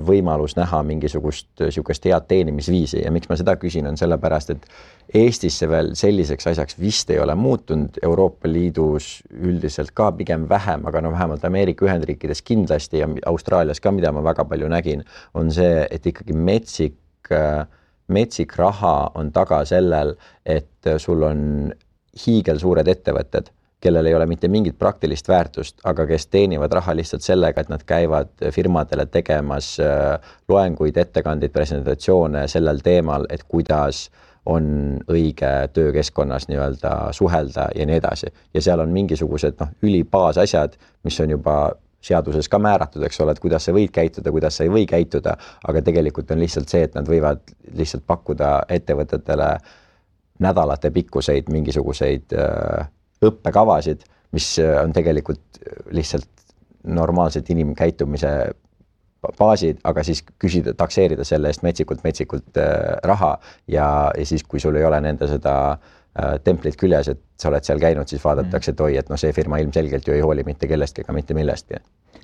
võimalus 0.05 0.55
näha 0.57 0.79
mingisugust 0.83 1.61
niisugust 1.61 2.05
head 2.09 2.25
teenimisviisi. 2.27 3.03
Ja 3.03 3.11
miks 3.13 3.29
ma 3.29 3.37
seda 3.37 3.53
küsin, 3.61 3.87
on 3.89 3.97
sellepärast, 3.99 4.55
et 4.55 4.65
Eestis 5.19 5.59
see 5.61 5.69
veel 5.69 5.91
selliseks 5.97 6.47
asjaks 6.51 6.77
vist 6.81 7.09
ei 7.13 7.19
ole 7.21 7.35
muutunud, 7.37 7.99
Euroopa 8.05 8.49
Liidus 8.49 9.11
üldiselt 9.29 9.93
ka 9.97 10.11
pigem 10.17 10.47
vähem, 10.49 10.85
aga 10.89 11.01
no 11.05 11.13
vähemalt 11.13 11.45
Ameerika 11.45 11.85
Ühendriikides 11.85 12.41
kindlasti 12.45 13.03
ja 13.03 13.09
Austraalias 13.29 13.81
ka, 13.81 13.93
mida 13.93 14.11
ma 14.13 14.23
väga 14.25 14.45
palju 14.49 14.69
nägin, 14.73 15.05
on 15.37 15.53
see, 15.53 15.85
et 15.89 16.05
ikkagi 16.05 16.33
metsik, 16.33 16.97
äh, 17.33 17.65
metsik 18.09 18.57
raha 18.57 19.11
on 19.15 19.29
taga 19.33 19.61
sellel, 19.69 20.15
et 20.45 20.93
sul 20.97 21.25
on 21.29 21.41
hiigelsuured 22.25 22.89
ettevõtted 22.89 23.53
kellel 23.79 24.05
ei 24.05 24.15
ole 24.15 24.25
mitte 24.25 24.47
mingit 24.47 24.77
praktilist 24.79 25.27
väärtust, 25.27 25.77
aga 25.87 26.05
kes 26.07 26.27
teenivad 26.27 26.73
raha 26.75 26.95
lihtsalt 26.95 27.23
sellega, 27.23 27.61
et 27.61 27.69
nad 27.71 27.83
käivad 27.87 28.31
firmadele 28.53 29.05
tegemas 29.05 29.77
äh, 29.79 30.31
loenguid, 30.51 30.97
ettekandeid, 30.97 31.53
presentatsioone 31.55 32.47
sellel 32.47 32.83
teemal, 32.83 33.27
et 33.29 33.43
kuidas 33.47 34.09
on 34.49 34.97
õige 35.11 35.51
töökeskkonnas 35.73 36.47
nii-öelda 36.49 36.93
suhelda 37.13 37.69
ja 37.75 37.85
nii 37.85 37.99
edasi. 38.01 38.33
ja 38.53 38.61
seal 38.61 38.79
on 38.79 38.89
mingisugused 38.89 39.59
noh, 39.59 39.71
ülibaasasjad, 39.83 40.75
mis 41.03 41.19
on 41.19 41.35
juba 41.35 41.59
seaduses 42.01 42.47
ka 42.49 42.59
määratud, 42.59 43.03
eks 43.03 43.19
ole, 43.21 43.35
et 43.35 43.41
kuidas 43.43 43.65
sa 43.67 43.75
võid 43.75 43.91
käituda, 43.91 44.31
kuidas 44.31 44.57
sa 44.57 44.63
ei 44.63 44.71
või 44.71 44.85
käituda, 44.87 45.35
aga 45.67 45.81
tegelikult 45.83 46.31
on 46.31 46.39
lihtsalt 46.39 46.71
see, 46.71 46.85
et 46.87 46.95
nad 46.95 47.07
võivad 47.07 47.43
lihtsalt 47.75 48.05
pakkuda 48.07 48.53
ettevõtetele 48.71 49.49
nädalate 50.39 50.91
pikkuseid 50.95 51.51
mingisuguseid 51.51 52.35
äh, 52.39 52.87
õppekavasid, 53.25 54.03
mis 54.35 54.47
äh, 54.59 54.77
on 54.83 54.93
tegelikult 54.95 55.61
äh, 55.61 55.85
lihtsalt 55.95 56.29
normaalselt 56.83 57.49
inimkäitumise 57.49 58.33
baasid, 59.37 59.81
aga 59.83 60.03
siis 60.07 60.21
küsida, 60.39 60.73
takseerida 60.79 61.25
selle 61.27 61.51
eest 61.51 61.63
metsikult-metsikult 61.65 62.59
äh, 62.61 62.75
raha 63.03 63.33
ja, 63.67 63.87
ja 64.15 64.25
siis, 64.25 64.45
kui 64.47 64.61
sul 64.63 64.79
ei 64.79 64.87
ole 64.87 65.01
nende 65.03 65.27
seda 65.27 65.55
templit 66.43 66.75
küljes, 66.75 67.07
et 67.07 67.19
sa 67.39 67.47
oled 67.47 67.63
seal 67.63 67.79
käinud, 67.79 68.09
siis 68.09 68.19
vaadatakse, 68.23 68.73
et 68.73 68.79
oi, 68.83 68.95
et 68.99 69.11
noh, 69.11 69.15
see 69.21 69.29
firma 69.31 69.59
ilmselgelt 69.61 70.07
ju 70.09 70.15
ei 70.15 70.23
hooli 70.25 70.43
mitte 70.43 70.67
kellestki 70.67 71.05
ega 71.05 71.13
mitte 71.15 71.35
millestki. 71.37 71.77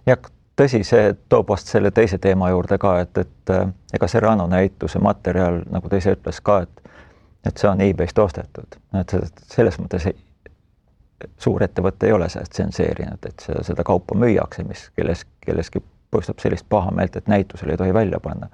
jah, 0.09 0.25
tõsi, 0.57 0.81
see 0.83 1.13
toob 1.31 1.53
vast 1.53 1.69
selle 1.71 1.91
teise 1.95 2.17
teema 2.19 2.49
juurde 2.49 2.79
ka, 2.81 2.95
et, 3.05 3.21
et 3.21 3.53
ega 3.95 4.09
Serrano 4.11 4.49
näituse 4.51 4.99
materjal, 4.99 5.61
nagu 5.71 5.91
ta 5.91 6.01
ise 6.01 6.17
ütles 6.17 6.41
ka, 6.43 6.57
et 6.65 6.85
et 7.45 7.61
see 7.61 7.69
on 7.69 7.81
e-base'ist 7.85 8.19
ostetud, 8.19 8.77
et 8.99 9.15
selles 9.53 9.77
mõttes 9.79 10.09
suurettevõte 11.37 12.07
ei 12.07 12.13
ole 12.13 12.29
seda 12.29 12.45
tsenseerinud, 12.49 13.25
et 13.25 13.43
seda, 13.43 13.63
seda 13.63 13.83
kaupa 13.83 14.17
müüakse, 14.19 14.63
mis 14.67 14.89
kelles, 14.95 15.25
kelleski 15.45 15.81
põhjustab 16.11 16.41
sellist 16.43 16.65
pahameelt, 16.69 17.15
et 17.15 17.27
näitusel 17.27 17.69
ei 17.73 17.77
tohi 17.77 17.93
välja 17.93 18.19
panna. 18.19 18.49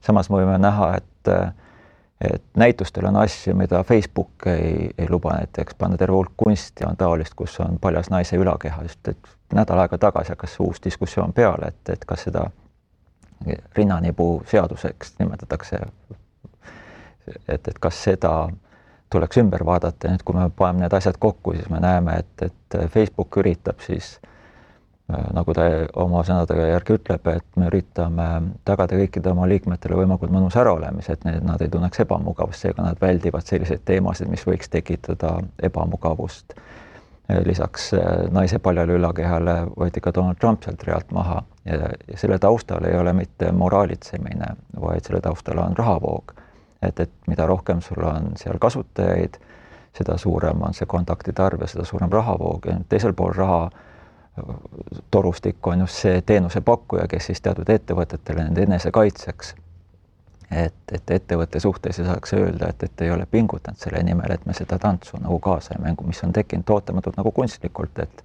samas 0.00 0.30
me 0.30 0.40
võime 0.40 0.58
näha, 0.58 0.94
et 0.96 1.34
et 2.20 2.42
näitustel 2.56 3.06
on 3.08 3.16
asju, 3.16 3.54
mida 3.56 3.84
Facebook 3.84 4.46
ei, 4.46 4.90
ei 4.98 5.06
luba 5.10 5.32
näiteks 5.32 5.74
panna, 5.74 5.96
terve 5.96 6.16
hulk 6.16 6.32
kunsti 6.36 6.84
on 6.84 6.96
taolist, 6.96 7.34
kus 7.34 7.60
on 7.60 7.78
paljas 7.80 8.10
naise 8.10 8.36
ülakeha, 8.36 8.82
just 8.82 9.08
et 9.08 9.30
nädal 9.56 9.80
aega 9.80 9.98
tagasi 9.98 10.34
hakkas 10.34 10.58
uus 10.60 10.82
diskussioon 10.84 11.32
peale, 11.32 11.72
et, 11.72 11.88
et 11.88 12.04
kas 12.04 12.26
seda 12.28 12.44
rinnanipuu 13.76 14.42
seaduseks 14.46 15.14
nimetatakse, 15.18 15.80
et, 17.48 17.68
et 17.68 17.78
kas 17.80 18.02
seda 18.04 18.34
äh, 18.44 18.69
tuleks 19.10 19.40
ümber 19.42 19.64
vaadata 19.66 20.06
ja 20.06 20.14
nüüd, 20.14 20.24
kui 20.24 20.36
me 20.38 20.48
paneme 20.56 20.84
need 20.84 20.94
asjad 20.96 21.18
kokku, 21.18 21.54
siis 21.58 21.70
me 21.70 21.80
näeme, 21.82 22.20
et, 22.22 22.42
et 22.46 22.76
Facebook 22.94 23.36
üritab 23.42 23.82
siis 23.84 24.12
äh, 25.10 25.24
nagu 25.34 25.54
ta 25.56 25.66
oma 26.02 26.22
sõnadega 26.26 26.68
järgi 26.70 26.96
ütleb, 26.98 27.30
et 27.34 27.58
me 27.58 27.70
üritame 27.72 28.28
tagada 28.68 28.98
kõikide 29.00 29.32
oma 29.32 29.48
liikmetele 29.50 29.98
võimalikult 29.98 30.34
mõnus 30.34 30.58
äraolemise, 30.60 31.18
et 31.18 31.26
need, 31.26 31.42
nad 31.46 31.62
ei 31.62 31.72
tunneks 31.72 32.04
ebamugavust, 32.06 32.66
seega 32.66 32.86
nad 32.86 33.00
väldivad 33.02 33.46
selliseid 33.46 33.82
teemasid, 33.84 34.30
mis 34.30 34.46
võiks 34.46 34.70
tekitada 34.70 35.38
ebamugavust. 35.62 36.54
lisaks 37.46 37.92
äh, 37.94 38.28
naise 38.30 38.58
paljale 38.58 38.96
ülakehale 38.98 39.56
võeti 39.78 40.00
ka 40.02 40.10
Donald 40.14 40.38
Trump 40.38 40.62
sealt 40.62 40.82
realt 40.82 41.12
maha 41.14 41.42
ja, 41.64 41.90
ja 42.08 42.16
selle 42.18 42.38
taustal 42.38 42.84
ei 42.84 42.98
ole 42.98 43.12
mitte 43.12 43.52
moraalitsemine, 43.52 44.54
vaid 44.80 45.06
selle 45.06 45.20
taustal 45.20 45.58
on 45.62 45.76
rahavoog 45.78 46.39
et, 46.82 47.00
et 47.00 47.10
mida 47.26 47.46
rohkem 47.46 47.80
sul 47.80 48.04
on 48.04 48.32
seal 48.36 48.58
kasutajaid, 48.58 49.38
seda 49.96 50.16
suurem 50.18 50.62
on 50.62 50.74
see 50.74 50.86
kontaktide 50.86 51.42
arv 51.42 51.64
ja 51.64 51.70
seda 51.70 51.84
suurem 51.84 52.12
rahavoog 52.12 52.66
ja 52.70 52.76
teisel 52.88 53.12
pool 53.12 53.32
raha 53.36 53.70
torustik 55.10 55.66
on 55.66 55.80
just 55.80 55.94
see 55.94 56.22
teenusepakkuja, 56.26 57.08
kes 57.08 57.26
siis 57.26 57.40
teatud 57.40 57.68
ettevõtetele 57.68 58.44
nende 58.44 58.62
enesekaitseks, 58.62 59.54
et, 60.50 60.78
et 60.92 61.10
ettevõtte 61.10 61.60
suhtes 61.60 61.98
ei 61.98 62.06
saaks 62.06 62.34
öelda, 62.38 62.70
et, 62.70 62.82
et 62.82 63.04
ei 63.06 63.10
ole 63.10 63.26
pingutanud 63.30 63.78
selle 63.78 64.02
nimel, 64.06 64.32
et 64.34 64.46
me 64.46 64.54
seda 64.56 64.78
tantsu 64.78 65.18
nagu 65.20 65.38
kaasa 65.42 65.74
ei 65.76 65.82
mängu, 65.82 66.06
mis 66.06 66.22
on 66.24 66.32
tekkinud 66.32 66.70
ootamatult 66.76 67.18
nagu 67.20 67.32
kunstlikult, 67.34 67.98
et 67.98 68.24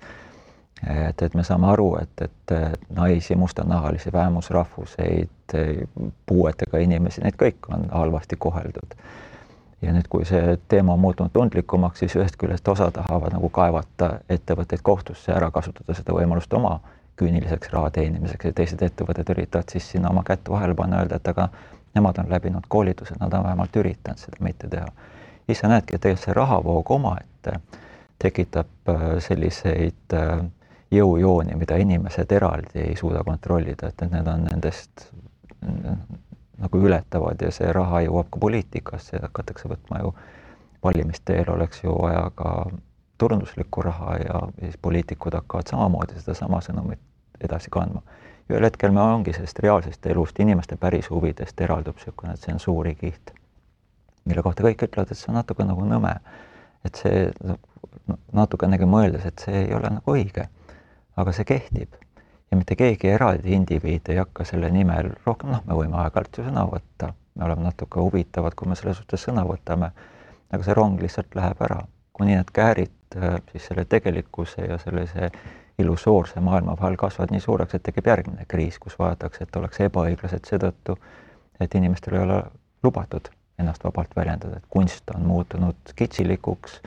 et, 0.83 1.21
et 1.21 1.33
me 1.33 1.43
saame 1.43 1.67
aru, 1.71 1.97
et, 2.01 2.21
et 2.21 2.55
naisi, 2.95 3.35
mustanahalisi, 3.35 4.13
vähemusrahvuseid, 4.13 5.55
puuetega 6.25 6.81
inimesi, 6.83 7.21
neid 7.23 7.37
kõik 7.39 7.69
on 7.73 7.87
halvasti 7.91 8.35
koheldud. 8.39 8.97
ja 9.81 9.93
nüüd, 9.93 10.07
kui 10.09 10.25
see 10.25 10.57
teema 10.67 10.93
on 10.93 10.99
muutunud 10.99 11.31
tundlikumaks, 11.33 11.99
siis 11.99 12.15
ühest 12.15 12.37
küljest 12.41 12.67
osa 12.67 12.89
tahavad 12.91 13.35
nagu 13.35 13.49
kaevata 13.49 14.19
ettevõtteid 14.29 14.81
kohtusse, 14.81 15.31
ära 15.31 15.51
kasutada 15.51 15.93
seda 15.93 16.15
võimalust 16.15 16.53
oma 16.53 16.79
küüniliseks 17.19 17.69
raha 17.71 17.91
teenimiseks 17.91 18.45
ja 18.45 18.53
teised 18.53 18.81
ettevõtted 18.81 19.29
üritavad 19.35 19.71
siis 19.71 19.91
sinna 19.91 20.09
oma 20.09 20.23
kätt 20.23 20.49
vahele 20.49 20.75
panna, 20.75 21.03
öelda, 21.03 21.19
et 21.21 21.27
aga 21.27 21.49
nemad 21.95 22.19
on 22.19 22.29
läbinud 22.29 22.67
koolitused, 22.67 23.19
nad 23.19 23.33
on 23.33 23.43
vähemalt 23.43 23.75
üritanud 23.75 24.19
seda 24.19 24.43
mitte 24.43 24.67
teha. 24.67 24.87
siis 25.45 25.59
sa 25.59 25.67
näedki, 25.67 25.95
et 25.95 26.01
tegelikult 26.01 26.25
see 26.25 26.33
rahavoog 26.33 26.91
omaette 26.91 27.59
tekitab 28.19 28.89
äh, 28.89 29.05
selliseid 29.19 30.13
äh, 30.13 30.45
jõujooni, 30.91 31.55
mida 31.57 31.77
inimesed 31.81 32.31
eraldi 32.31 32.79
ei 32.79 32.95
suuda 32.95 33.23
kontrollida, 33.23 33.89
et 33.89 34.01
need 34.11 34.27
on 34.27 34.45
nendest 34.45 35.09
nagu 36.57 36.79
ületavad 36.87 37.41
ja 37.41 37.51
see 37.51 37.71
raha 37.73 38.01
jõuab 38.05 38.29
ka 38.31 38.39
poliitikasse, 38.39 39.19
hakatakse 39.21 39.69
võtma 39.69 40.01
ju 40.03 40.13
valimiste 40.83 41.35
eel 41.35 41.49
oleks 41.51 41.83
ju 41.83 41.95
vaja 42.01 42.29
ka 42.35 42.51
turunduslikku 43.17 43.81
raha 43.81 44.17
ja 44.17 44.41
siis 44.59 44.77
poliitikud 44.81 45.33
hakkavad 45.33 45.71
samamoodi 45.71 46.19
sedasama 46.19 46.61
sõnumit 46.61 47.01
edasi 47.41 47.71
kandma. 47.71 48.01
ühel 48.49 48.63
hetkel 48.63 48.91
me 48.91 49.01
ongi 49.01 49.33
sellest 49.33 49.59
reaalsest 49.59 50.05
elust, 50.05 50.39
inimeste 50.39 50.77
päris 50.77 51.09
huvidest 51.09 51.61
eraldub 51.61 51.95
niisugune 51.97 52.35
tsensuurikiht, 52.37 53.31
mille 54.25 54.43
kohta 54.45 54.63
kõik 54.63 54.83
ütlevad, 54.87 55.11
et 55.11 55.17
see 55.17 55.31
on 55.31 55.39
natuke 55.39 55.65
nagu 55.65 55.85
nõme. 55.85 56.19
et 56.85 56.95
see 56.95 57.31
natukenegi 58.33 58.85
mõeldes, 58.85 59.25
et 59.25 59.41
see 59.41 59.63
ei 59.63 59.73
ole 59.73 59.89
nagu 59.89 60.13
õige. 60.13 60.45
Aga 61.15 61.33
see 61.35 61.47
kehtib. 61.47 61.95
Ja 62.51 62.57
mitte 62.57 62.75
keegi 62.77 63.09
eraldi 63.09 63.55
indiviid 63.57 64.09
ei 64.13 64.19
hakka 64.21 64.45
selle 64.45 64.69
nimel 64.71 65.11
rohkem, 65.25 65.51
noh, 65.55 65.63
me 65.65 65.77
võime 65.77 65.97
aeg-ajalt 66.03 66.39
ju 66.39 66.45
sõna 66.45 66.65
võtta, 66.69 67.11
me 67.35 67.47
oleme 67.47 67.65
natuke 67.65 67.99
huvitavad, 67.99 68.55
kui 68.55 68.69
me 68.69 68.77
selles 68.79 68.99
suhtes 69.01 69.25
sõna 69.27 69.43
võtame, 69.47 69.91
aga 70.53 70.63
see 70.63 70.75
rong 70.77 71.01
lihtsalt 71.01 71.35
läheb 71.35 71.61
ära, 71.65 71.81
kuni 72.15 72.35
need 72.37 72.51
käärid 72.55 73.17
äh, 73.17 73.39
siis 73.51 73.69
selle 73.69 73.85
tegelikkuse 73.89 74.67
ja 74.69 74.77
sellise 74.81 75.31
illusoorse 75.81 76.39
maailma 76.39 76.77
vahel 76.79 76.95
kasvavad 76.99 77.33
nii 77.33 77.43
suureks, 77.43 77.75
et 77.75 77.83
tekib 77.83 78.07
järgmine 78.07 78.45
kriis, 78.47 78.77
kus 78.79 78.95
vaadatakse, 78.99 79.43
et 79.43 79.57
oleks 79.59 79.81
ebaõiglased 79.89 80.47
seetõttu, 80.47 80.95
et 81.59 81.75
inimestel 81.75 82.15
ei 82.19 82.23
ole 82.23 82.37
lubatud 82.83 83.27
ennast 83.59 83.83
vabalt 83.83 84.15
väljendada, 84.15 84.59
et 84.59 84.69
kunst 84.69 85.11
on 85.15 85.25
muutunud 85.27 85.95
kitsilikuks, 85.95 86.79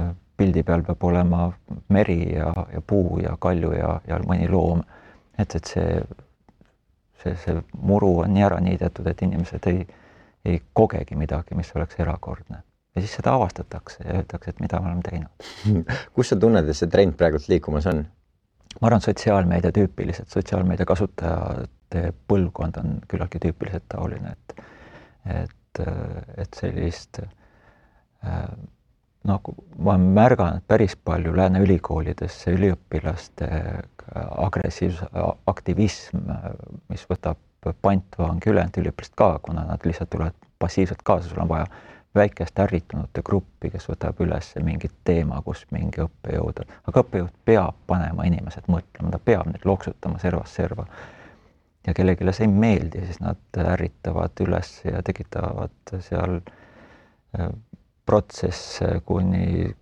äh, 0.00 0.10
pildi 0.40 0.64
peal 0.66 0.82
peab 0.86 1.04
olema 1.04 1.44
meri 1.92 2.22
ja, 2.32 2.50
ja 2.72 2.80
puu 2.80 3.20
ja 3.22 3.36
kalju 3.40 3.74
ja, 3.76 3.92
ja 4.08 4.18
mõni 4.24 4.48
loom. 4.50 4.82
et, 5.38 5.54
et 5.56 5.72
see, 5.74 6.00
see, 7.22 7.36
see 7.44 7.60
muru 7.76 8.16
on 8.24 8.34
nii 8.34 8.48
ära 8.48 8.60
niidetud, 8.64 9.06
et 9.06 9.22
inimesed 9.22 9.68
ei, 9.70 9.84
ei 10.44 10.62
kogegi 10.72 11.16
midagi, 11.16 11.56
mis 11.58 11.72
oleks 11.76 12.00
erakordne 12.00 12.62
ja 12.94 13.02
siis 13.02 13.12
seda 13.20 13.34
avastatakse 13.38 14.04
ja 14.04 14.16
öeldakse, 14.18 14.50
et 14.50 14.60
mida 14.60 14.80
me 14.80 14.90
oleme 14.90 15.04
teinud. 15.06 15.92
kus 16.16 16.32
sa 16.32 16.38
tunned, 16.40 16.68
et 16.68 16.76
see 16.76 16.90
trend 16.90 17.16
praegult 17.20 17.48
liikumas 17.52 17.86
on? 17.90 18.04
ma 18.80 18.86
arvan, 18.86 19.02
sotsiaalmeedia 19.02 19.72
tüüpiliselt, 19.74 20.30
sotsiaalmeedia 20.30 20.86
kasutajate 20.86 22.02
põlvkond 22.30 22.76
on 22.78 22.98
küllaltki 23.10 23.40
tüüpiliselt 23.42 23.88
taoline, 23.90 24.34
et 24.36 24.60
et, 25.40 25.80
et 26.40 26.56
sellist 26.56 27.20
noh, 29.28 29.40
ma 29.78 29.92
olen 29.92 30.08
märganud 30.16 30.64
päris 30.68 30.96
palju 30.96 31.34
lääne 31.36 31.60
ülikoolides 31.64 32.38
üliõpilaste 32.48 33.48
agressiivsus, 34.16 35.04
aktivism, 35.46 36.24
mis 36.88 37.04
võtab 37.10 37.38
pantvangi 37.82 38.50
ülejäänud 38.50 38.80
üliõpilased 38.80 39.16
ka, 39.18 39.38
kuna 39.42 39.66
nad 39.68 39.84
lihtsalt 39.84 40.10
tulevad 40.10 40.48
passiivselt 40.58 41.02
kaasa, 41.04 41.28
sul 41.28 41.42
on 41.42 41.48
vaja 41.48 41.66
väikest 42.14 42.58
ärritunute 42.58 43.22
gruppi, 43.24 43.70
kes 43.70 43.86
võtab 43.90 44.18
üles 44.24 44.50
mingit 44.64 44.94
teema, 45.06 45.42
kus 45.46 45.62
mingi 45.70 46.02
õppejõud 46.02 46.64
on, 46.64 46.74
aga 46.90 47.04
õppejõud 47.04 47.34
peab 47.46 47.76
panema 47.86 48.26
inimesed 48.26 48.66
mõtlema, 48.72 49.12
ta 49.14 49.20
peab 49.24 49.50
neid 49.52 49.66
loksutama 49.68 50.18
servast 50.22 50.58
serva. 50.58 50.86
ja 51.86 51.94
kellelegi 51.94 52.32
see 52.32 52.48
ei 52.48 52.52
meeldi, 52.52 53.04
siis 53.06 53.20
nad 53.20 53.60
ärritavad 53.62 54.42
üles 54.44 54.72
ja 54.84 55.02
tekitavad 55.02 55.94
seal 56.08 56.40
äh, 58.10 58.12
protsesse, 58.12 58.90
kuni 59.06 59.74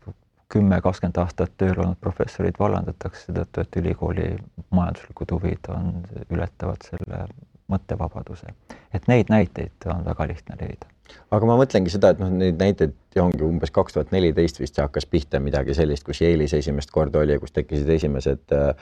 kümme, 0.53 0.81
kakskümmend 0.85 1.19
aastat 1.21 1.57
tööl 1.61 1.77
olnud 1.77 1.99
professorid 2.01 2.57
vallandatakse 2.61 3.27
seetõttu, 3.29 3.65
et 3.65 3.81
ülikooli 3.83 4.29
majanduslikud 4.71 5.35
huvid 5.37 5.73
on, 5.73 5.91
ületavad 6.33 6.85
selle 6.89 7.27
mõttevabaduse. 7.69 8.55
et 8.93 9.09
neid 9.09 9.29
näiteid 9.29 9.89
on 9.93 10.05
väga 10.05 10.29
lihtne 10.31 10.57
leida 10.61 10.89
aga 11.31 11.49
ma 11.49 11.57
mõtlengi 11.61 11.93
seda, 11.93 12.13
et 12.13 12.23
noh, 12.23 12.31
neid 12.33 12.61
näiteid 12.61 13.21
ongi 13.21 13.45
umbes 13.45 13.73
kaks 13.75 13.97
tuhat 13.97 14.13
neliteist 14.15 14.61
vist 14.61 14.81
hakkas 14.81 15.07
pihta 15.09 15.41
midagi 15.43 15.77
sellist, 15.77 16.05
kus 16.07 16.23
Yale'is 16.25 16.55
esimest 16.57 16.93
korda 16.95 17.23
oli 17.23 17.37
ja 17.37 17.43
kus 17.43 17.55
tekkisid 17.57 17.89
esimesed 17.99 18.57
äh, 18.57 18.73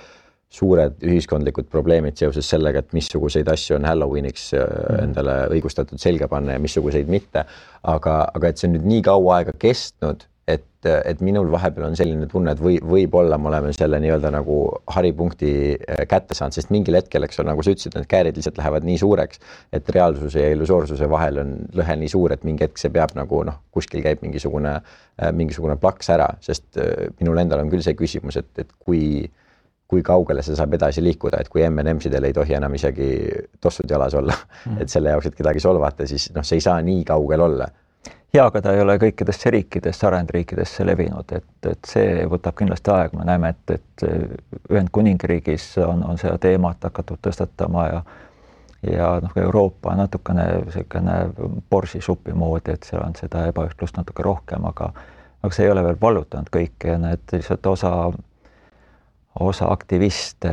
suured 0.52 1.02
ühiskondlikud 1.04 1.66
probleemid 1.70 2.16
seoses 2.18 2.48
sellega, 2.48 2.80
et 2.80 2.94
missuguseid 2.96 3.48
asju 3.50 3.76
on 3.80 3.88
Halloweeniks 3.88 4.52
äh, 4.54 4.62
mm. 4.62 5.02
endale 5.08 5.36
õigustatud 5.56 6.00
selga 6.02 6.30
panna 6.32 6.56
ja 6.56 6.62
missuguseid 6.62 7.10
mitte. 7.10 7.44
aga, 7.82 8.22
aga 8.34 8.48
et 8.48 8.58
see 8.58 8.70
on 8.70 8.76
nüüd 8.78 8.88
nii 8.94 9.04
kaua 9.06 9.40
aega 9.40 9.54
kestnud 9.58 10.26
et, 10.46 10.86
et 10.86 11.22
minul 11.24 11.48
vahepeal 11.50 11.88
on 11.88 11.96
selline 11.98 12.28
tunne, 12.30 12.52
et 12.54 12.60
või 12.62 12.76
võib-olla 12.78 13.38
me 13.40 13.50
oleme 13.50 13.72
selle 13.74 13.98
nii-öelda 14.02 14.30
nagu 14.34 14.58
haripunkti 14.94 15.52
äh, 15.74 16.02
kätte 16.08 16.36
saanud, 16.38 16.54
sest 16.54 16.70
mingil 16.74 16.98
hetkel, 16.98 17.26
eks 17.26 17.40
ole, 17.42 17.50
nagu 17.50 17.64
sa 17.66 17.74
ütlesid, 17.74 17.96
need 17.98 18.08
käärid 18.10 18.38
lihtsalt 18.38 18.60
lähevad 18.60 18.86
nii 18.86 19.00
suureks, 19.02 19.42
et 19.74 19.90
reaalsuse 19.96 20.44
ja 20.44 20.52
illusoorsuse 20.54 21.08
vahel 21.10 21.42
on 21.42 21.56
lõhe 21.76 21.98
nii 22.02 22.12
suur, 22.12 22.34
et 22.36 22.46
mingi 22.46 22.66
hetk 22.66 22.78
see 22.82 22.94
peab 22.94 23.16
nagu 23.18 23.42
noh, 23.48 23.58
kuskil 23.74 24.04
käib 24.06 24.22
mingisugune, 24.24 24.76
äh, 24.78 25.34
mingisugune 25.34 25.78
plaks 25.82 26.14
ära, 26.14 26.30
sest 26.44 26.78
äh, 26.78 27.10
minul 27.18 27.42
endal 27.42 27.64
on 27.64 27.72
küll 27.72 27.84
see 27.86 27.98
küsimus, 27.98 28.38
et, 28.38 28.52
et 28.62 28.70
kui 28.78 29.26
kui 29.88 30.02
kaugele 30.02 30.42
see 30.42 30.56
saab 30.58 30.74
edasi 30.74 31.02
liikuda, 31.04 31.40
et 31.40 31.48
kui 31.48 31.62
M&M-sidel 31.68 32.24
ei 32.26 32.34
tohi 32.34 32.56
enam 32.58 32.74
isegi 32.74 33.10
tossud 33.60 33.90
jalas 33.90 34.14
olla 34.18 34.34
mm., 34.34 34.80
et 34.82 34.90
selle 34.90 35.12
jaoks, 35.14 35.30
et 35.30 35.38
kedagi 35.38 35.62
solvata, 35.62 36.06
siis 36.10 36.30
noh, 36.34 36.46
see 36.46 36.58
ei 36.58 36.64
saa 36.64 36.80
nii 36.82 37.04
kaugel 37.06 37.44
olla 37.46 37.68
ja 38.34 38.46
aga 38.50 38.60
ta 38.62 38.74
ei 38.74 38.82
ole 38.82 38.98
kõikidesse 39.00 39.50
riikidesse, 39.54 40.06
arenenud 40.06 40.34
riikidesse 40.34 40.84
levinud, 40.86 41.32
et, 41.32 41.48
et 41.70 41.88
see 41.88 42.26
võtab 42.30 42.56
kindlasti 42.58 42.92
aega, 42.92 43.18
me 43.18 43.26
näeme, 43.28 43.54
et, 43.54 43.78
et 43.78 44.06
Ühendkuningriigis 44.72 45.70
on, 45.86 46.02
on 46.04 46.18
seda 46.20 46.38
teemat 46.42 46.84
hakatud 46.90 47.22
tõstatama 47.26 47.88
ja 47.90 48.06
ja 48.86 49.06
noh, 49.22 49.32
Euroopa 49.40 49.94
natukene 49.98 50.44
niisugune 50.66 51.14
borsisupi 51.70 52.34
moodi, 52.36 52.74
et 52.76 52.84
seal 52.86 53.02
on 53.02 53.16
seda 53.18 53.46
ebaühtlust 53.48 53.96
natuke 53.96 54.22
rohkem, 54.22 54.66
aga 54.68 54.92
aga 55.42 55.54
see 55.54 55.66
ei 55.66 55.72
ole 55.72 55.82
veel 55.86 55.98
vallutanud 56.00 56.50
kõike 56.52 56.92
ja 56.92 56.98
need 57.00 57.32
lihtsalt 57.32 57.66
osa, 57.70 57.90
osa 59.40 59.68
aktiviste 59.72 60.52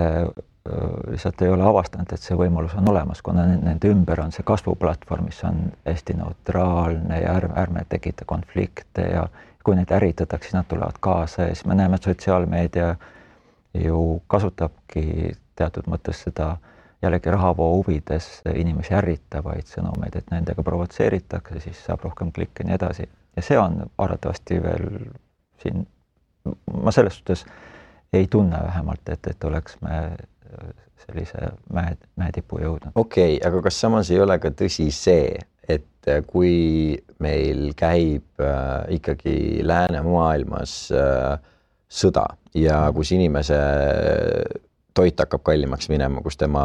lihtsalt 1.07 1.41
ei 1.41 1.49
ole 1.49 1.63
avastanud, 1.63 2.07
et 2.13 2.23
see 2.23 2.37
võimalus 2.39 2.75
on 2.79 2.87
olemas, 2.89 3.21
kuna 3.21 3.43
nende 3.45 3.89
ümber 3.91 4.21
on 4.23 4.31
see 4.31 4.45
kasvuplatvorm, 4.47 5.25
mis 5.27 5.41
on 5.43 5.65
hästi 5.83 6.15
neutraalne 6.19 7.19
ja 7.19 7.33
ärme, 7.35 7.57
ärme 7.59 7.83
tekita 7.89 8.25
konflikte 8.25 9.09
ja 9.11 9.25
kui 9.63 9.75
neid 9.75 9.91
ärritatakse, 9.91 10.47
siis 10.47 10.55
nad 10.55 10.67
tulevad 10.71 10.99
kaasa 11.03 11.49
ja 11.49 11.55
siis 11.55 11.65
me 11.67 11.75
näeme, 11.75 11.99
et 11.99 12.07
sotsiaalmeedia 12.07 12.95
ju 13.83 14.21
kasutabki 14.27 15.33
teatud 15.59 15.89
mõttes 15.91 16.23
seda 16.27 16.55
jällegi 17.03 17.31
rahavoo 17.31 17.69
huvides 17.75 18.29
inimesi 18.55 18.95
ärritavaid 18.95 19.67
sõnumeid, 19.67 20.15
et 20.15 20.31
nendega 20.31 20.63
provotseeritakse, 20.63 21.59
siis 21.59 21.83
saab 21.85 22.07
rohkem 22.07 22.31
klikke 22.31 22.63
ja 22.63 22.69
nii 22.69 22.79
edasi. 22.79 23.09
ja 23.35 23.41
see 23.41 23.59
on 23.59 23.81
arvatavasti 23.97 24.63
veel 24.63 24.87
siin, 25.63 25.87
ma 26.83 26.91
selles 26.91 27.19
suhtes 27.19 27.45
ei 28.13 28.27
tunne 28.31 28.59
vähemalt, 28.63 29.09
et, 29.09 29.27
et 29.27 29.43
oleks 29.49 29.77
me 29.81 29.99
sellise 31.03 31.53
mäe, 31.73 31.95
mäetipu 32.19 32.59
jõudnud. 32.61 32.93
okei 32.95 33.37
okay,, 33.37 33.47
aga 33.47 33.61
kas 33.65 33.79
samas 33.81 34.11
ei 34.13 34.21
ole 34.23 34.37
ka 34.39 34.53
tõsi 34.55 34.89
see, 34.95 35.33
et 35.67 36.11
äh, 36.11 36.21
kui 36.27 36.53
meil 37.23 37.71
käib 37.79 38.43
äh, 38.43 38.85
ikkagi 38.97 39.63
läänemaailmas 39.65 40.77
äh, 40.95 41.39
sõda 41.93 42.25
ja 42.57 42.85
kus 42.95 43.13
inimese 43.15 43.59
toit 44.93 45.19
hakkab 45.19 45.43
kallimaks 45.45 45.89
minema, 45.91 46.21
kus 46.25 46.37
tema 46.39 46.63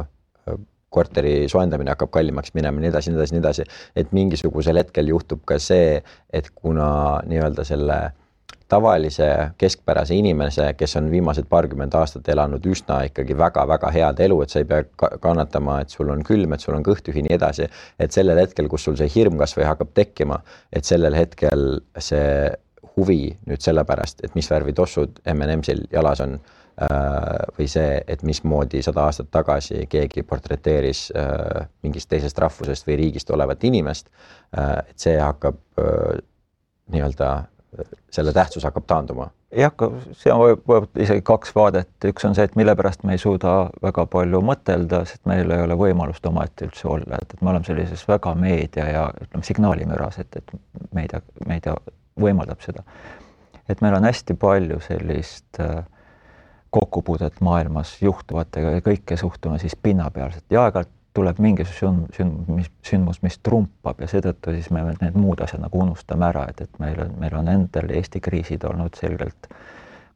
äh, 0.00 0.58
korteri 0.90 1.48
soojendamine 1.50 1.92
hakkab 1.94 2.10
kallimaks 2.14 2.54
minema, 2.56 2.82
nii 2.82 2.90
edasi, 2.90 3.12
nii 3.12 3.20
edasi, 3.20 3.36
nii 3.36 3.44
edasi, 3.44 3.66
et 3.96 4.16
mingisugusel 4.16 4.80
hetkel 4.82 5.12
juhtub 5.12 5.44
ka 5.46 5.60
see, 5.62 6.00
et 6.34 6.50
kuna 6.54 6.88
nii-öelda 7.30 7.66
selle 7.68 8.00
tavalise 8.70 9.26
keskpärase 9.58 10.14
inimese, 10.14 10.70
kes 10.78 10.96
on 11.00 11.10
viimased 11.10 11.48
paarkümmend 11.50 11.94
aastat 11.98 12.28
elanud 12.30 12.66
üsna 12.70 13.00
ikkagi 13.08 13.36
väga-väga 13.38 13.90
head 13.94 14.22
elu, 14.26 14.38
et 14.44 14.54
sa 14.54 14.62
ei 14.62 14.68
pea 14.70 14.84
kannatama, 15.22 15.80
et 15.82 15.94
sul 15.94 16.12
on 16.14 16.22
külm, 16.26 16.54
et 16.54 16.62
sul 16.62 16.76
on 16.78 16.86
kõht 16.86 17.02
tühi, 17.06 17.24
nii 17.26 17.36
edasi, 17.36 17.68
et 17.98 18.14
sellel 18.14 18.38
hetkel, 18.40 18.70
kus 18.70 18.86
sul 18.86 18.98
see 19.00 19.10
hirm 19.10 19.38
kasvõi 19.40 19.66
hakkab 19.68 19.92
tekkima, 19.96 20.40
et 20.72 20.86
sellel 20.88 21.18
hetkel 21.18 21.80
see 21.98 22.50
huvi 22.96 23.20
nüüd 23.48 23.62
sellepärast, 23.64 24.24
et 24.24 24.34
mis 24.38 24.48
värvi 24.50 24.74
tossud 24.76 25.20
M&M-sil 25.34 25.84
jalas 25.92 26.22
on 26.24 26.36
äh, 26.38 26.88
või 27.58 27.68
see, 27.70 28.00
et 28.06 28.24
mismoodi 28.26 28.82
sada 28.86 29.06
aastat 29.08 29.30
tagasi 29.34 29.86
keegi 29.90 30.24
portreteeris 30.26 31.06
äh, 31.16 31.68
mingist 31.86 32.10
teisest 32.10 32.38
rahvusest 32.42 32.88
või 32.88 32.98
riigist 33.04 33.30
olevat 33.34 33.64
inimest, 33.68 34.10
äh, 34.58 34.76
et 34.90 34.98
see 35.08 35.16
hakkab 35.20 35.58
nii-öelda 36.90 37.30
selle 38.10 38.32
tähtsus 38.32 38.64
hakkab 38.66 38.86
taanduma? 38.86 39.28
jah, 39.56 39.72
see 40.14 40.32
on 40.32 40.40
võib-olla 40.42 41.02
isegi 41.02 41.22
kaks 41.26 41.54
vaadet, 41.54 41.90
üks 42.06 42.26
on 42.26 42.34
see, 42.38 42.46
et 42.46 42.56
mille 42.58 42.74
pärast 42.78 43.02
me 43.06 43.16
ei 43.16 43.22
suuda 43.22 43.54
väga 43.82 44.04
palju 44.10 44.42
mõtelda, 44.46 45.02
sest 45.08 45.24
meil 45.30 45.50
ei 45.50 45.64
ole 45.64 45.76
võimalust 45.78 46.26
omaette 46.30 46.68
üldse 46.68 46.88
olla, 46.90 47.18
et, 47.22 47.34
et 47.34 47.42
me 47.42 47.50
oleme 47.50 47.66
sellises 47.66 48.04
väga 48.08 48.34
meedia 48.38 48.86
ja 48.90 49.06
ütleme, 49.22 49.46
signaalimüras, 49.46 50.20
et, 50.22 50.38
et 50.38 50.54
meedia, 50.94 51.22
meedia 51.46 51.74
võimaldab 52.20 52.62
seda. 52.62 52.84
et 53.68 53.82
meil 53.82 53.98
on 53.98 54.06
hästi 54.06 54.34
palju 54.38 54.78
sellist 54.86 55.60
äh, 55.62 55.82
kokkupuudet 56.70 57.40
maailmas 57.42 57.96
juhtuvatega 58.02 58.76
ja 58.76 58.86
kõike 58.86 59.18
suhtume 59.18 59.58
siis 59.58 59.74
pinnapealselt 59.76 60.46
ja 60.50 60.66
aeg-ajalt 60.66 60.94
tuleb 61.14 61.38
mingi 61.42 61.64
sünd, 61.66 62.10
sünd, 62.14 62.66
sündmus, 62.86 63.20
mis 63.22 63.38
trumpab 63.42 64.00
ja 64.00 64.08
seetõttu 64.10 64.54
siis 64.54 64.70
me 64.74 64.84
need 65.00 65.16
muud 65.18 65.42
asjad 65.42 65.62
nagu 65.64 65.82
unustame 65.82 66.28
ära, 66.30 66.46
et, 66.50 66.62
et 66.66 66.78
meil 66.82 67.00
on, 67.02 67.14
meil 67.18 67.36
on 67.40 67.50
endal 67.50 67.90
Eesti 67.90 68.22
kriisid 68.22 68.64
olnud 68.68 68.98
selgelt, 68.98 69.50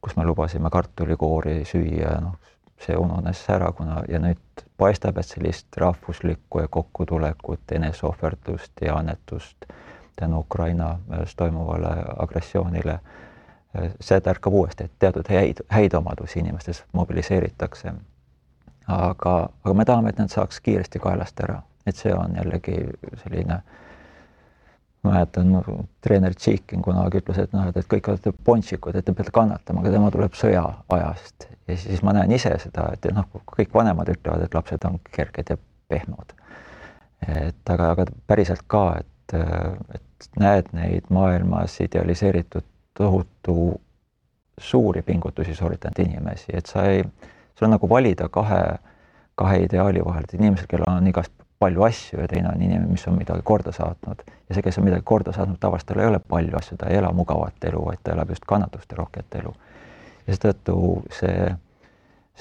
kus 0.01 0.15
me 0.15 0.25
lubasime 0.27 0.71
kartulikoori 0.71 1.63
süüa, 1.67 2.15
noh, 2.23 2.37
see 2.85 2.95
ununes 2.99 3.41
ära, 3.51 3.71
kuna 3.75 4.01
ja 4.11 4.19
nüüd 4.19 4.63
paistab, 4.77 5.17
et 5.17 5.27
sellist 5.27 5.77
rahvuslikku 5.79 6.63
ja 6.63 6.71
kokkutulekut, 6.71 7.71
eneseohverdust 7.71 8.83
ja 8.83 8.97
annetust 8.99 9.67
tänu 10.15 10.39
Ukrainas 10.39 11.35
toimuvale 11.35 11.91
agressioonile, 12.23 12.99
see 13.99 14.19
tärkab 14.23 14.53
uuesti, 14.53 14.87
et 14.87 14.99
teatud 14.99 15.27
häid, 15.29 15.63
häid 15.71 15.95
omadusi 15.97 16.39
inimestes 16.39 16.83
mobiliseeritakse 16.93 17.91
aga, 18.87 19.35
aga 19.63 19.73
me 19.73 19.85
tahame, 19.85 20.09
et 20.13 20.19
nad 20.21 20.31
saaks 20.31 20.61
kiiresti 20.65 21.01
kaelast 21.03 21.39
ära, 21.43 21.61
et 21.85 21.97
see 21.97 22.13
on 22.13 22.35
jällegi 22.37 22.77
selline 23.23 23.61
mäletan 25.05 25.51
treener 26.01 26.33
Tšiikin 26.33 26.81
kunagi 26.81 27.21
ütles, 27.21 27.37
et 27.43 27.53
noh, 27.53 27.67
et 27.69 27.89
kõik 27.89 28.09
olete 28.09 28.33
pontsikud, 28.45 28.95
et 28.97 29.05
te 29.05 29.13
peate 29.13 29.33
kannatama, 29.33 29.83
aga 29.83 29.91
tema 29.93 30.09
tuleb 30.13 30.37
sõjaajast 30.37 31.47
ja 31.67 31.77
siis 31.77 32.01
ma 32.05 32.13
näen 32.17 32.31
ise 32.35 32.53
seda, 32.61 32.89
et 32.93 33.05
noh, 33.13 33.27
kõik 33.51 33.73
vanemad 33.73 34.09
ütlevad, 34.13 34.45
et 34.45 34.57
lapsed 34.57 34.85
on 34.89 34.99
kerged 35.11 35.53
ja 35.53 35.57
pehmod. 35.89 36.33
et 37.27 37.69
aga, 37.69 37.91
aga 37.91 38.05
päriselt 38.27 38.65
ka, 38.67 38.99
et, 39.01 39.37
et 39.95 40.29
näed 40.39 40.73
neid 40.73 41.09
maailmas 41.09 41.79
idealiseeritud 41.81 42.65
tohutu 42.97 43.79
suuri 44.57 45.01
pingutusi 45.01 45.55
sooritanud 45.55 45.99
inimesi, 45.99 46.53
et 46.53 46.65
sa 46.65 46.85
ei 46.89 47.03
sul 47.55 47.67
on 47.67 47.75
nagu 47.75 47.89
valida 47.89 48.29
kahe, 48.29 48.61
kahe 49.35 49.57
ideaali 49.63 50.05
vahel, 50.05 50.23
et 50.27 50.33
inimesed, 50.33 50.67
kellel 50.67 50.97
on 50.97 51.07
igast 51.07 51.31
palju 51.59 51.83
asju 51.83 52.19
ja 52.19 52.27
teine 52.27 52.49
on 52.49 52.61
inimene, 52.61 52.91
mis 52.91 53.07
on 53.07 53.15
midagi 53.17 53.41
korda 53.43 53.71
saatnud 53.71 54.23
ja 54.49 54.55
see, 54.55 54.61
kes 54.61 54.77
on 54.77 54.87
midagi 54.87 55.05
korda 55.05 55.31
saatnud, 55.33 55.57
tavaliselt 55.59 55.93
tal 55.93 56.03
ei 56.03 56.09
ole 56.11 56.19
palju 56.19 56.57
asju, 56.59 56.77
ta 56.77 56.89
ei 56.91 56.99
ela 56.99 57.11
mugavat 57.15 57.63
elu, 57.69 57.85
vaid 57.85 58.03
ta 58.03 58.11
elab 58.11 58.29
just 58.29 58.45
kannatusterohket 58.47 59.39
elu. 59.41 59.53
ja 60.27 60.35
seetõttu 60.35 60.77
see, 61.15 61.49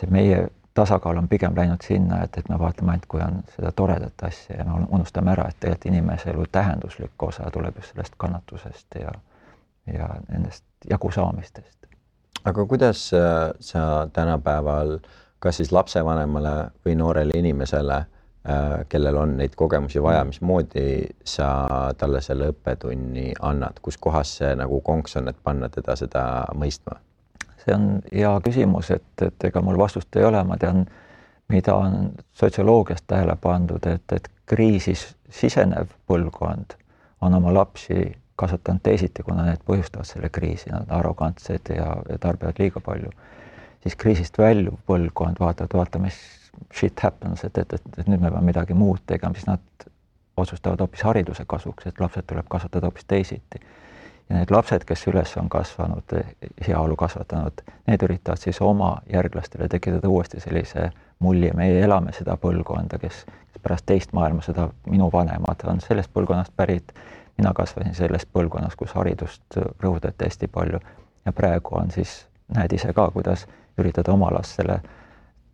see 0.00 0.10
meie 0.10 0.46
tasakaal 0.74 1.18
on 1.22 1.28
pigem 1.28 1.54
läinud 1.56 1.86
sinna, 1.86 2.24
et, 2.24 2.38
et 2.38 2.48
me 2.48 2.58
vaatame 2.58 2.92
ainult, 2.92 3.06
kui 3.08 3.22
on 3.22 3.42
seda 3.54 3.70
toredat 3.72 4.26
asja 4.26 4.58
ja 4.58 4.66
me 4.66 4.86
unustame 4.90 5.30
ära, 5.32 5.46
et 5.48 5.60
tegelikult 5.60 5.92
inimese 5.92 6.30
elu 6.34 6.46
tähenduslik 6.52 7.22
osa 7.22 7.50
tuleb 7.54 7.78
just 7.78 7.94
sellest 7.94 8.18
kannatusest 8.18 8.98
ja, 9.00 9.14
ja 9.92 10.10
nendest 10.28 10.64
jagusaamistest 10.90 11.93
aga 12.44 12.66
kuidas 12.66 13.10
äh, 13.14 13.52
sa 13.60 14.08
tänapäeval, 14.12 14.98
kas 15.38 15.56
siis 15.56 15.72
lapsevanemale 15.72 16.70
või 16.86 16.96
noorele 16.96 17.38
inimesele, 17.38 17.96
äh, 18.48 18.84
kellel 18.88 19.16
on 19.16 19.36
neid 19.36 19.56
kogemusi 19.56 20.02
vaja, 20.02 20.24
mismoodi 20.24 21.06
sa 21.24 21.48
talle 21.98 22.20
selle 22.20 22.50
õppetunni 22.52 23.32
annad, 23.40 23.80
kus 23.82 23.96
kohas 23.96 24.36
see 24.40 24.54
nagu 24.56 24.80
konks 24.80 25.16
on, 25.20 25.28
et 25.28 25.40
panna 25.42 25.68
teda 25.68 25.96
seda 25.96 26.24
mõistma? 26.54 27.00
see 27.64 27.72
on 27.72 27.86
hea 28.12 28.30
küsimus, 28.44 28.90
et, 28.92 29.22
et 29.24 29.44
ega 29.48 29.62
mul 29.64 29.78
vastust 29.80 30.16
ei 30.20 30.24
ole, 30.28 30.42
ma 30.44 30.58
tean, 30.60 30.82
mida 31.48 31.72
on 31.80 32.10
sotsioloogiast 32.36 33.06
tähele 33.08 33.36
pandud, 33.40 33.86
et, 33.88 34.04
et 34.12 34.28
kriisis 34.44 35.06
sisenev 35.32 35.88
põlvkond 36.08 36.76
on 37.24 37.34
oma 37.40 37.54
lapsi 37.56 38.10
kasvatanud 38.36 38.82
teisiti, 38.82 39.22
kuna 39.22 39.44
need 39.46 39.62
põhjustavad 39.66 40.08
selle 40.08 40.28
kriisi, 40.32 40.70
nad 40.70 40.88
on 40.88 40.98
arrogantsed 40.98 41.70
ja, 41.76 41.90
ja 42.08 42.18
tarbivad 42.18 42.58
liiga 42.58 42.80
palju, 42.84 43.12
siis 43.82 43.96
kriisist 43.96 44.38
väljuv 44.38 44.80
põlvkond 44.86 45.40
vaatab, 45.40 45.76
vaata, 45.78 46.00
mis 46.02 46.18
shit 46.74 47.00
happens, 47.02 47.44
et, 47.44 47.58
et, 47.58 47.72
et, 47.72 47.86
et 47.98 48.08
nüüd 48.10 48.22
me 48.22 48.30
peame 48.30 48.50
midagi 48.50 48.74
muud 48.74 49.02
tegema, 49.06 49.34
siis 49.38 49.46
nad 49.46 49.88
otsustavad 50.36 50.82
hoopis 50.82 51.02
hariduse 51.06 51.44
kasuks, 51.46 51.86
et 51.86 52.00
lapsed 52.00 52.26
tuleb 52.26 52.46
kasvatada 52.50 52.90
hoopis 52.90 53.04
teisiti. 53.04 53.60
ja 54.28 54.38
need 54.38 54.50
lapsed, 54.50 54.84
kes 54.88 55.06
üles 55.10 55.36
on 55.36 55.48
kasvanud, 55.52 56.14
heaolu 56.66 56.96
kasvatanud, 56.96 57.60
need 57.86 58.02
üritavad 58.02 58.40
siis 58.40 58.60
oma 58.64 58.96
järglastele 59.12 59.68
tekitada 59.68 60.08
uuesti 60.08 60.40
sellise 60.40 60.90
mulje, 61.18 61.52
meie 61.54 61.82
elame 61.84 62.12
seda 62.16 62.38
põlvkonda, 62.40 62.98
kes 62.98 63.26
pärast 63.64 63.86
teist 63.86 64.12
maailmasõda, 64.12 64.68
minu 64.90 65.10
vanemad 65.12 65.62
on 65.70 65.80
sellest 65.80 66.12
põlvkonnast 66.12 66.52
pärit 66.56 66.92
mina 67.38 67.52
kasvasin 67.54 67.94
selles 67.94 68.26
põlvkonnas, 68.26 68.76
kus 68.76 68.92
haridust 68.94 69.58
rõhutati 69.82 70.28
hästi 70.28 70.48
palju 70.48 70.80
ja 71.24 71.32
praegu 71.32 71.78
on 71.78 71.90
siis, 71.90 72.26
näed 72.54 72.72
ise 72.72 72.92
ka, 72.92 73.08
kuidas 73.10 73.46
üritada 73.78 74.12
oma 74.12 74.30
lastele 74.34 74.80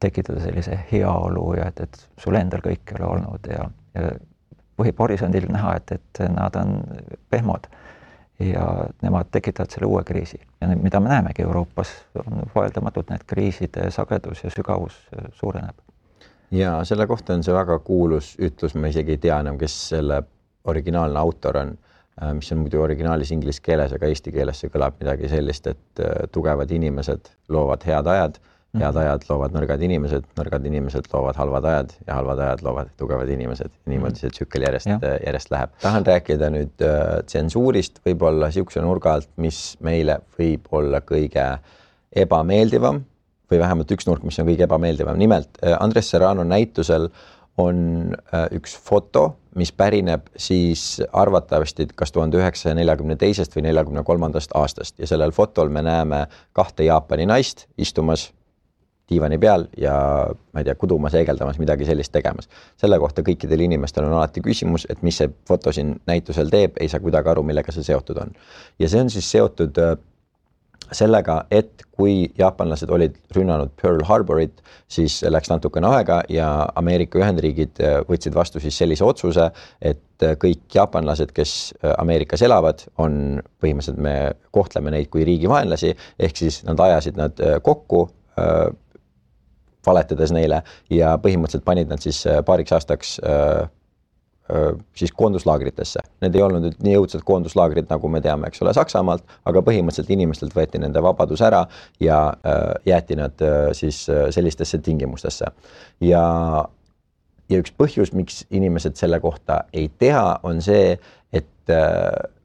tekitada 0.00 0.40
sellise 0.40 0.78
heaolu 0.92 1.54
ja 1.58 1.68
et, 1.68 1.80
et 1.80 2.08
sul 2.18 2.36
endal 2.36 2.62
kõik 2.64 2.92
ei 2.92 2.98
ole 2.98 3.10
olnud 3.14 3.48
ja, 3.52 3.68
ja 3.94 4.10
võib 4.80 5.02
horisondil 5.04 5.46
näha, 5.52 5.76
et, 5.76 5.92
et 5.92 6.22
nad 6.32 6.56
on 6.56 6.80
pehmod 7.30 7.68
ja 8.40 8.64
nemad 9.02 9.28
tekitavad 9.32 9.72
selle 9.72 9.88
uue 9.90 10.02
kriisi 10.08 10.40
ja 10.40 10.70
nüüd, 10.70 10.82
mida 10.84 11.00
me 11.00 11.12
näemegi 11.12 11.44
Euroopas, 11.44 11.92
on 12.24 12.42
vaieldamatult 12.54 13.12
need 13.12 13.24
kriiside 13.28 13.90
sagedus 13.92 14.44
ja 14.44 14.50
sügavus 14.50 14.96
suureneb. 15.36 15.76
ja 16.50 16.84
selle 16.84 17.06
kohta 17.06 17.34
on 17.34 17.44
see 17.44 17.54
väga 17.54 17.78
kuulus 17.78 18.34
ütlus, 18.40 18.74
ma 18.74 18.88
isegi 18.92 19.16
ei 19.16 19.24
tea 19.26 19.40
enam, 19.44 19.58
kes 19.60 19.76
selle 19.92 20.22
originaalne 20.64 21.18
autor 21.18 21.56
on, 21.56 21.74
äh, 22.22 22.34
mis 22.34 22.52
on 22.52 22.62
muidu 22.64 22.82
originaalis 22.82 23.32
inglise 23.32 23.62
keeles, 23.64 23.92
aga 23.96 24.10
eesti 24.10 24.32
keeles 24.34 24.60
see 24.60 24.72
kõlab 24.72 24.98
midagi 25.00 25.30
sellist, 25.32 25.66
et 25.70 26.04
äh, 26.04 26.24
tugevad 26.32 26.70
inimesed 26.70 27.32
loovad 27.48 27.84
head 27.88 28.10
ajad, 28.10 28.40
head 28.76 28.94
mhm. 28.94 29.00
ajad 29.02 29.26
loovad 29.28 29.56
nõrgad 29.56 29.82
inimesed, 29.82 30.26
nõrgad 30.38 30.66
inimesed 30.70 31.08
loovad 31.12 31.38
halvad 31.40 31.66
ajad 31.72 31.94
ja 32.06 32.18
halvad 32.20 32.42
ajad 32.46 32.64
loovad 32.66 32.92
tugevad 33.00 33.32
inimesed. 33.34 33.72
niimoodi 33.90 34.22
see 34.22 34.34
tsükkel 34.36 34.68
järjest, 34.68 34.92
äh, 34.92 35.16
järjest 35.26 35.50
läheb. 35.50 35.74
tahan 35.82 36.06
rääkida 36.06 36.52
nüüd 36.54 36.86
tsensuurist 37.26 38.02
võib-olla 38.06 38.50
niisuguse 38.50 38.84
nurga 38.84 39.16
alt, 39.18 39.30
mis 39.36 39.76
meile 39.80 40.20
võib 40.38 40.68
olla 40.70 41.00
kõige 41.00 41.46
ebameeldivam 42.10 43.04
või 43.50 43.58
vähemalt 43.58 43.90
üks 43.90 44.06
nurk, 44.06 44.22
mis 44.22 44.38
on 44.38 44.46
kõige 44.46 44.66
ebameeldivam. 44.68 45.18
nimelt 45.18 45.58
Andres 45.80 46.10
Serrano 46.10 46.44
näitusel 46.44 47.08
on 47.60 48.16
üks 48.56 48.76
foto 48.78 49.28
mis 49.54 49.72
pärineb 49.72 50.26
siis 50.36 51.02
arvatavasti 51.12 51.88
kas 51.94 52.12
tuhande 52.12 52.38
üheksasaja 52.38 52.74
neljakümne 52.78 53.16
teisest 53.18 53.56
või 53.56 53.66
neljakümne 53.66 54.04
kolmandast 54.06 54.54
aastast 54.54 54.98
ja 54.98 55.08
sellel 55.10 55.34
fotol 55.34 55.72
me 55.72 55.82
näeme 55.82 56.26
kahte 56.52 56.86
Jaapani 56.86 57.26
naist 57.26 57.66
istumas 57.78 58.30
diivani 59.10 59.38
peal 59.42 59.66
ja 59.76 59.94
ma 60.52 60.62
ei 60.62 60.66
tea, 60.66 60.74
kudumas, 60.78 61.14
heegeldamas, 61.18 61.58
midagi 61.58 61.86
sellist 61.88 62.12
tegemas. 62.14 62.48
selle 62.78 62.98
kohta 63.02 63.24
kõikidel 63.26 63.64
inimestel 63.66 64.06
on 64.06 64.14
alati 64.14 64.42
küsimus, 64.44 64.86
et 64.90 65.02
mis 65.02 65.18
see 65.18 65.30
foto 65.48 65.72
siin 65.74 65.96
näitusel 66.06 66.52
teeb, 66.52 66.78
ei 66.80 66.88
saa 66.88 67.02
kuidagi 67.02 67.32
aru, 67.32 67.42
millega 67.46 67.74
see 67.74 67.86
seotud 67.86 68.22
on. 68.22 68.30
ja 68.78 68.88
see 68.88 69.02
on 69.02 69.10
siis 69.10 69.30
seotud 69.30 69.82
äh, 69.82 69.96
sellega, 70.92 71.44
et 71.50 71.84
kui 71.94 72.24
jaapanlased 72.38 72.90
olid 72.90 73.16
rünnanud 73.36 73.72
Pearl 73.80 74.02
Harborit, 74.08 74.60
siis 74.90 75.20
läks 75.28 75.50
natukene 75.52 75.88
aega 75.90 76.20
ja 76.32 76.48
Ameerika 76.80 77.20
Ühendriigid 77.20 77.80
äh, 77.84 77.98
võtsid 78.08 78.36
vastu 78.36 78.62
siis 78.62 78.78
sellise 78.80 79.04
otsuse, 79.06 79.50
et 79.80 80.26
äh, 80.26 80.36
kõik 80.40 80.64
jaapanlased, 80.74 81.34
kes 81.36 81.54
äh, 81.80 81.94
Ameerikas 81.98 82.44
elavad, 82.46 82.84
on 82.98 83.40
põhimõtteliselt, 83.62 84.00
me 84.02 84.16
kohtleme 84.54 84.94
neid 84.94 85.10
kui 85.12 85.26
riigi 85.28 85.50
vaenlasi, 85.50 85.94
ehk 86.18 86.44
siis 86.44 86.62
nad 86.68 86.80
ajasid 86.80 87.18
nad 87.20 87.40
kokku 87.64 88.08
valetades 89.86 90.30
neile 90.32 90.62
ja 90.92 91.10
põhimõtteliselt 91.20 91.64
panid 91.66 91.90
nad 91.90 92.00
siis 92.00 92.22
paariks 92.46 92.72
aastaks 92.72 93.18
siis 94.96 95.12
koonduslaagritesse. 95.16 96.02
Need 96.24 96.36
ei 96.36 96.42
olnud 96.44 96.64
nüüd 96.66 96.80
nii 96.84 96.96
õudsed 97.00 97.22
koonduslaagrid, 97.26 97.88
nagu 97.90 98.10
me 98.12 98.22
teame, 98.24 98.50
eks 98.50 98.62
ole, 98.64 98.74
Saksamaalt, 98.76 99.24
aga 99.48 99.62
põhimõtteliselt 99.66 100.10
inimestelt 100.14 100.56
võeti 100.56 100.80
nende 100.82 101.02
vabadus 101.04 101.42
ära 101.46 101.64
ja 102.02 102.22
jäeti 102.88 103.18
nad 103.18 103.46
siis 103.76 104.02
sellistesse 104.08 104.80
tingimustesse. 104.84 105.52
ja, 106.00 106.24
ja 107.50 107.62
üks 107.62 107.72
põhjus, 107.76 108.12
miks 108.16 108.44
inimesed 108.50 108.98
selle 109.00 109.20
kohta 109.20 109.64
ei 109.72 109.90
tea, 109.98 110.22
on 110.42 110.62
see, 110.62 110.98
et 111.32 111.74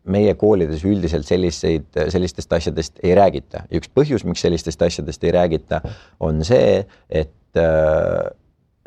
meie 0.05 0.33
koolides 0.37 0.83
üldiselt 0.85 1.25
selliseid, 1.25 1.87
sellistest 2.13 2.51
asjadest 2.53 2.99
ei 3.03 3.15
räägita 3.17 3.65
üks 3.73 3.89
põhjus, 3.89 4.25
miks 4.25 4.45
sellistest 4.45 4.81
asjadest 4.85 5.23
ei 5.25 5.33
räägita, 5.33 5.81
on 6.21 6.43
see, 6.45 6.83
et 7.09 7.63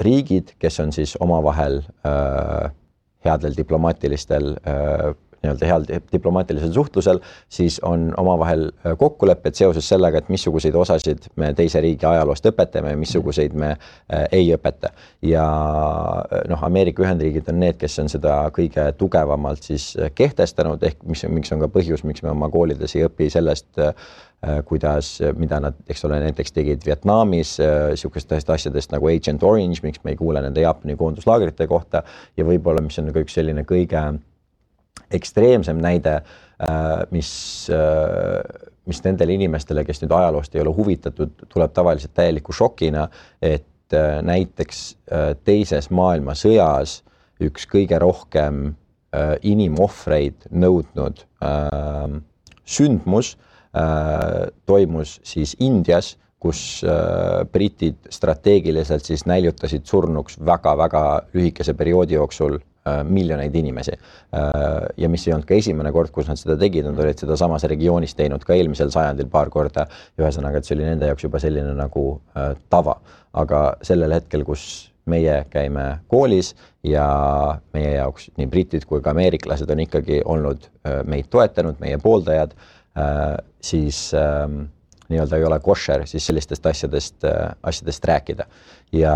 riigid, 0.00 0.54
kes 0.58 0.80
on 0.80 0.92
siis 0.94 1.16
omavahel 1.20 1.80
äh, 2.06 2.70
headel 3.24 3.54
diplomaatilistel 3.56 4.56
nii-öelda 5.42 5.68
heal 5.68 5.86
diplomaatilisel 6.12 6.72
suhtlusel, 6.72 7.20
siis 7.48 7.78
on 7.86 8.08
omavahel 8.16 8.68
kokkulepped 8.98 9.54
seoses 9.58 9.88
sellega, 9.88 10.18
et 10.18 10.28
missuguseid 10.32 10.74
osasid 10.74 11.28
me 11.36 11.52
teise 11.58 11.80
riigi 11.84 12.06
ajaloost 12.06 12.46
õpetame 12.50 12.94
ja 12.94 13.00
missuguseid 13.00 13.54
me 13.54 13.74
ei 14.32 14.50
õpeta. 14.54 14.90
ja 15.22 15.44
noh, 16.48 16.64
Ameerika 16.64 17.02
Ühendriigid 17.02 17.48
on 17.52 17.60
need, 17.60 17.78
kes 17.80 17.98
on 18.02 18.08
seda 18.12 18.40
kõige 18.54 18.88
tugevamalt 18.98 19.62
siis 19.70 19.90
kehtestanud, 20.14 20.82
ehk 20.82 21.02
mis, 21.06 21.24
miks 21.28 21.52
on 21.54 21.62
ka 21.62 21.70
põhjus, 21.72 22.04
miks 22.04 22.22
me 22.22 22.32
oma 22.34 22.50
koolides 22.52 22.96
ei 22.96 23.06
õpi 23.06 23.30
sellest 23.32 23.78
Äh, 24.46 24.60
kuidas, 24.64 25.18
mida 25.34 25.58
nad, 25.58 25.74
eks 25.90 26.04
ole, 26.06 26.20
näiteks 26.22 26.52
tegid 26.54 26.84
Vietnamis 26.86 27.56
niisugustest 27.58 28.46
äh, 28.46 28.54
asjadest 28.54 28.92
nagu 28.94 29.08
Agent 29.10 29.42
Orange, 29.42 29.82
miks 29.82 29.98
me 30.04 30.12
ei 30.14 30.18
kuule 30.20 30.38
nende 30.44 30.62
Jaapani 30.62 30.94
koonduslaagrite 31.00 31.66
kohta 31.66 32.04
ja 32.38 32.46
võib-olla, 32.46 32.78
mis 32.86 33.00
on 33.02 33.10
ka 33.10 33.24
üks 33.24 33.34
selline 33.34 33.64
kõige 33.66 34.04
ekstreemsem 35.10 35.80
näide, 35.82 36.18
äh, 36.62 36.84
mis, 37.14 37.30
mis 38.88 39.02
nendele 39.04 39.36
inimestele, 39.38 39.84
kes 39.84 40.02
nüüd 40.02 40.14
ajaloost 40.16 40.54
ei 40.56 40.62
ole 40.64 40.74
huvitatud, 40.74 41.46
tuleb 41.48 41.74
tavaliselt 41.76 42.14
täieliku 42.16 42.54
šokina, 42.56 43.08
et 43.42 43.66
näiteks 44.22 44.80
teises 45.48 45.86
maailmasõjas 45.96 46.98
üks 47.40 47.64
kõige 47.70 47.96
rohkem 48.02 48.74
inimohvreid 49.48 50.44
nõudnud 50.52 51.22
sündmus 52.68 53.30
Äh, 53.78 54.48
toimus 54.66 55.20
siis 55.22 55.52
Indias, 55.60 56.16
kus 56.40 56.80
äh, 56.86 57.44
britid 57.52 58.08
strateegiliselt 58.10 59.04
siis 59.04 59.26
näljutasid 59.28 59.84
surnuks 59.84 60.38
väga-väga 60.40 61.02
lühikese 61.34 61.74
perioodi 61.76 62.16
jooksul 62.16 62.56
äh, 62.56 62.67
miljoneid 63.08 63.54
inimesi. 63.54 63.96
ja 64.96 65.08
mis 65.08 65.26
ei 65.26 65.34
olnud 65.34 65.48
ka 65.48 65.56
esimene 65.56 65.92
kord, 65.92 66.10
kus 66.14 66.28
nad 66.28 66.40
seda 66.40 66.56
tegid, 66.60 66.86
nad 66.88 66.98
olid 67.00 67.18
seda 67.20 67.36
samas 67.36 67.64
regioonis 67.70 68.14
teinud 68.18 68.44
ka 68.44 68.56
eelmisel 68.56 68.92
sajandil 68.94 69.28
paar 69.32 69.50
korda. 69.50 69.86
ühesõnaga, 70.20 70.58
et 70.58 70.68
see 70.68 70.76
oli 70.76 70.88
nende 70.88 71.08
jaoks 71.08 71.24
juba 71.24 71.40
selline 71.42 71.74
nagu 71.78 72.06
tava, 72.70 72.98
aga 73.32 73.62
sellel 73.82 74.14
hetkel, 74.16 74.44
kus 74.44 74.90
meie 75.08 75.44
käime 75.48 76.00
koolis 76.12 76.54
ja 76.84 77.06
meie 77.72 77.94
jaoks 77.96 78.28
nii 78.36 78.46
britid 78.46 78.84
kui 78.84 79.00
ka 79.00 79.14
ameeriklased 79.16 79.70
on 79.70 79.80
ikkagi 79.86 80.20
olnud 80.24 80.68
meid 81.08 81.30
toetanud, 81.32 81.80
meie 81.80 81.96
pooldajad 82.02 82.52
Äh, 82.98 83.36
siis 83.60 84.12
ähm, 84.14 84.70
nii-öelda 85.08 85.36
ei 85.36 85.44
ole 85.44 85.60
koššer, 85.60 86.06
siis 86.06 86.26
sellistest 86.26 86.66
asjadest, 86.66 87.24
äh, 87.24 87.54
asjadest 87.62 88.04
rääkida. 88.04 88.46
ja 88.92 89.14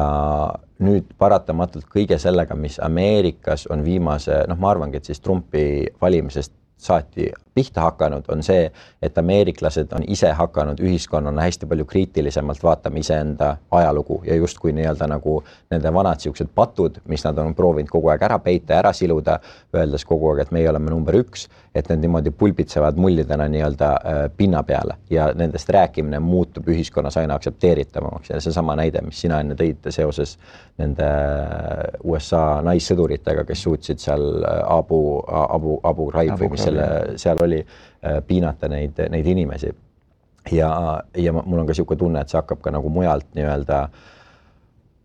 nüüd 0.83 1.15
paratamatult 1.19 1.87
kõige 1.89 2.19
sellega, 2.21 2.55
mis 2.55 2.77
Ameerikas 2.83 3.67
on 3.71 3.85
viimase, 3.85 4.43
noh, 4.49 4.59
ma 4.59 4.71
arvangi, 4.71 5.01
et 5.01 5.09
siis 5.09 5.21
Trumpi 5.21 5.87
valimisest 6.01 6.53
saati 6.83 7.31
pihta 7.55 7.81
hakanud, 7.81 8.25
on 8.33 8.43
see, 8.43 8.67
et 9.03 9.19
ameeriklased 9.19 9.93
on 9.93 10.05
ise 10.09 10.31
hakanud 10.37 10.81
ühiskonnana 10.81 11.45
hästi 11.47 11.69
palju 11.69 11.85
kriitilisemalt 11.85 12.63
vaatama 12.63 12.99
iseenda 13.03 13.57
ajalugu 13.71 14.23
ja 14.27 14.35
justkui 14.35 14.73
nii-öelda 14.73 15.09
nagu 15.11 15.43
nende 15.71 15.93
vanad 15.95 16.21
niisugused 16.23 16.53
patud, 16.55 17.01
mis 17.09 17.25
nad 17.25 17.39
on 17.39 17.55
proovinud 17.55 17.91
kogu 17.91 18.13
aeg 18.13 18.23
ära 18.23 18.39
peita, 18.39 18.79
ära 18.79 18.93
siluda, 18.97 19.39
öeldes 19.75 20.05
kogu 20.09 20.31
aeg, 20.33 20.47
et 20.47 20.55
meie 20.55 20.71
oleme 20.71 20.93
number 20.93 21.17
üks, 21.21 21.49
et 21.75 21.89
need 21.89 22.05
niimoodi 22.05 22.31
pulbitsevad 22.37 22.99
mullidena 23.01 23.49
nii-öelda 23.49 23.91
äh, 23.93 24.23
pinna 24.37 24.63
peale 24.63 24.97
ja 25.11 25.31
nendest 25.35 25.69
rääkimine 25.73 26.21
muutub 26.21 26.69
ühiskonnas 26.69 27.17
aina 27.21 27.35
aktsepteeritavamaks. 27.35 28.31
Ja 28.31 28.41
seesama 28.41 28.77
näide, 28.77 29.01
mis 29.05 29.21
sina 29.21 29.41
enne 29.41 29.57
tõid 29.59 29.89
seoses 29.91 30.37
nende 30.81 31.07
äh, 31.07 32.01
USA 32.05 32.61
naissõduritega, 32.65 33.45
kes 33.49 33.65
suutsid 33.65 34.01
seal 34.03 34.27
äh, 34.45 34.61
Abu, 34.73 35.01
Abu, 35.29 35.79
Abu 35.85 36.09
Ghraib 36.11 36.37
või 36.41 36.53
mis 36.55 36.67
selle 36.69 36.89
seal 37.21 37.42
oli 37.43 37.61
äh, 37.63 38.21
piinata 38.27 38.69
neid, 38.69 38.99
neid 39.11 39.27
inimesi. 39.27 39.75
ja, 40.53 41.03
ja 41.17 41.33
mul 41.33 41.59
on 41.59 41.67
ka 41.67 41.71
niisugune 41.71 41.99
tunne, 41.99 42.21
et 42.21 42.33
see 42.33 42.41
hakkab 42.41 42.63
ka 42.63 42.71
nagu 42.75 42.89
mujalt 42.91 43.29
nii-öelda, 43.35 43.83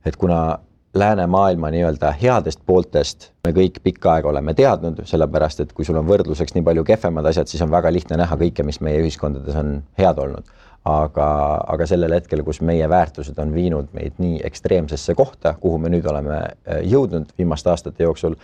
et 0.05 0.15
kuna 0.15 0.57
läänemaailma 0.99 1.71
nii-öelda 1.71 2.11
headest 2.21 2.59
pooltest 2.65 3.31
me 3.45 3.51
kõik 3.55 3.79
pikka 3.83 4.13
aega 4.13 4.29
oleme 4.29 4.53
teadnud, 4.57 5.03
sellepärast 5.05 5.63
et 5.63 5.73
kui 5.73 5.85
sul 5.85 5.99
on 5.99 6.07
võrdluseks 6.07 6.55
nii 6.55 6.65
palju 6.65 6.83
kehvemad 6.87 7.27
asjad, 7.29 7.49
siis 7.51 7.63
on 7.65 7.71
väga 7.71 7.91
lihtne 7.93 8.17
näha 8.21 8.37
kõike, 8.39 8.65
mis 8.65 8.79
meie 8.81 9.01
ühiskondades 9.03 9.57
on 9.59 9.81
head 9.99 10.23
olnud. 10.23 10.55
aga, 10.87 11.25
aga 11.67 11.85
sellel 11.89 12.13
hetkel, 12.15 12.45
kus 12.47 12.61
meie 12.63 12.85
väärtused 12.89 13.39
on 13.43 13.49
viinud 13.51 13.89
meid 13.91 14.21
nii 14.23 14.37
ekstreemsesse 14.47 15.15
kohta, 15.19 15.51
kuhu 15.59 15.81
me 15.83 15.89
nüüd 15.91 16.05
oleme 16.07 16.37
äh, 16.37 16.77
jõudnud 16.87 17.33
viimaste 17.37 17.69
aastate 17.69 18.03
jooksul, 18.03 18.37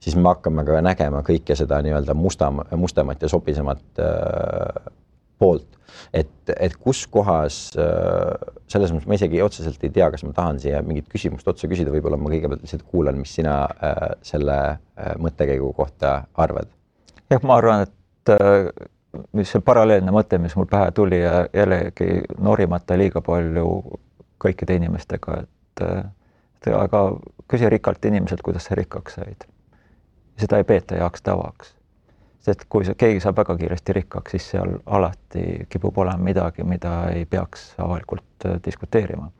siis 0.00 0.16
me 0.16 0.28
hakkame 0.30 0.64
ka 0.66 0.82
nägema 0.84 1.22
kõike 1.26 1.56
seda 1.58 1.80
nii-öelda 1.84 2.14
musta, 2.14 2.50
mustemat 2.76 3.22
ja 3.22 3.30
sobisemat 3.30 4.02
äh, 4.02 4.92
poolt. 5.38 5.66
et, 6.14 6.50
et 6.60 6.76
kus 6.76 7.06
kohas 7.10 7.56
äh, 7.78 8.52
selles 8.70 8.92
mõttes 8.94 9.08
ma 9.10 9.16
isegi 9.18 9.40
otseselt 9.42 9.82
ei 9.84 9.90
tea, 9.94 10.10
kas 10.12 10.22
ma 10.26 10.32
tahan 10.36 10.60
siia 10.62 10.82
mingit 10.86 11.08
küsimust 11.10 11.48
otse 11.50 11.68
küsida, 11.70 11.92
võib-olla 11.94 12.18
ma 12.20 12.30
kõigepealt 12.32 12.62
lihtsalt 12.64 12.84
kuulan, 12.90 13.18
mis 13.18 13.34
sina 13.38 13.60
äh, 13.66 14.04
selle 14.26 14.58
äh, 14.68 15.16
mõttekäigu 15.18 15.72
kohta 15.76 16.20
arvad. 16.38 16.70
jah, 17.30 17.42
ma 17.42 17.58
arvan, 17.58 17.86
et 17.88 18.34
äh, 18.36 18.70
mis 19.36 19.50
see 19.52 19.64
paralleelne 19.64 20.14
mõte, 20.14 20.38
mis 20.42 20.54
mul 20.56 20.68
pähe 20.70 20.92
tuli 20.94 21.22
ja 21.22 21.42
jällegi 21.52 22.22
norimata 22.38 22.98
liiga 23.00 23.24
palju 23.24 23.68
kõikide 24.38 24.78
inimestega, 24.78 25.42
et, 25.42 25.84
äh, 25.84 26.74
aga 26.78 27.04
küsi 27.50 27.70
rikkalt 27.72 28.04
inimeselt, 28.04 28.44
kuidas 28.46 28.68
sa 28.68 28.78
rikkaks 28.78 29.18
said 29.18 29.48
seda 30.38 30.60
ei 30.60 30.64
peeta 30.64 30.98
heaks 30.98 31.22
tavaks. 31.22 31.74
sest 32.40 32.64
kui 32.68 32.84
sa, 32.86 32.94
keegi 32.96 33.20
saab 33.20 33.36
väga 33.42 33.56
kiiresti 33.58 33.92
rikkaks, 33.92 34.30
siis 34.30 34.50
seal 34.54 34.78
alati 34.86 35.66
kipub 35.68 35.98
olema 35.98 36.22
midagi, 36.30 36.64
mida 36.64 37.10
ei 37.12 37.26
peaks 37.26 37.72
avalikult 37.78 38.46
äh, 38.46 38.60
diskuteerima. 38.64 39.30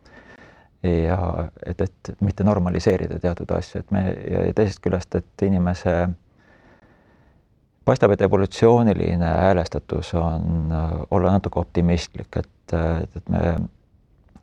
ja 0.83 1.49
et, 1.67 1.81
et 1.81 2.11
mitte 2.21 2.45
normaliseerida 2.45 3.19
teatud 3.19 3.51
asju, 3.51 3.81
et 3.81 3.91
me 3.91 4.03
ja 4.31 4.53
teisest 4.55 4.79
küljest, 4.83 5.15
et 5.15 5.43
inimese 5.43 5.95
paistab, 7.85 8.13
et 8.15 8.23
evolutsiooniline 8.23 9.27
häälestatus 9.27 10.15
on 10.15 10.73
äh, 10.73 10.93
olla 11.11 11.33
natuke 11.33 11.61
optimistlik, 11.61 12.37
et, 12.37 12.77
et 13.17 13.29
me 13.29 13.57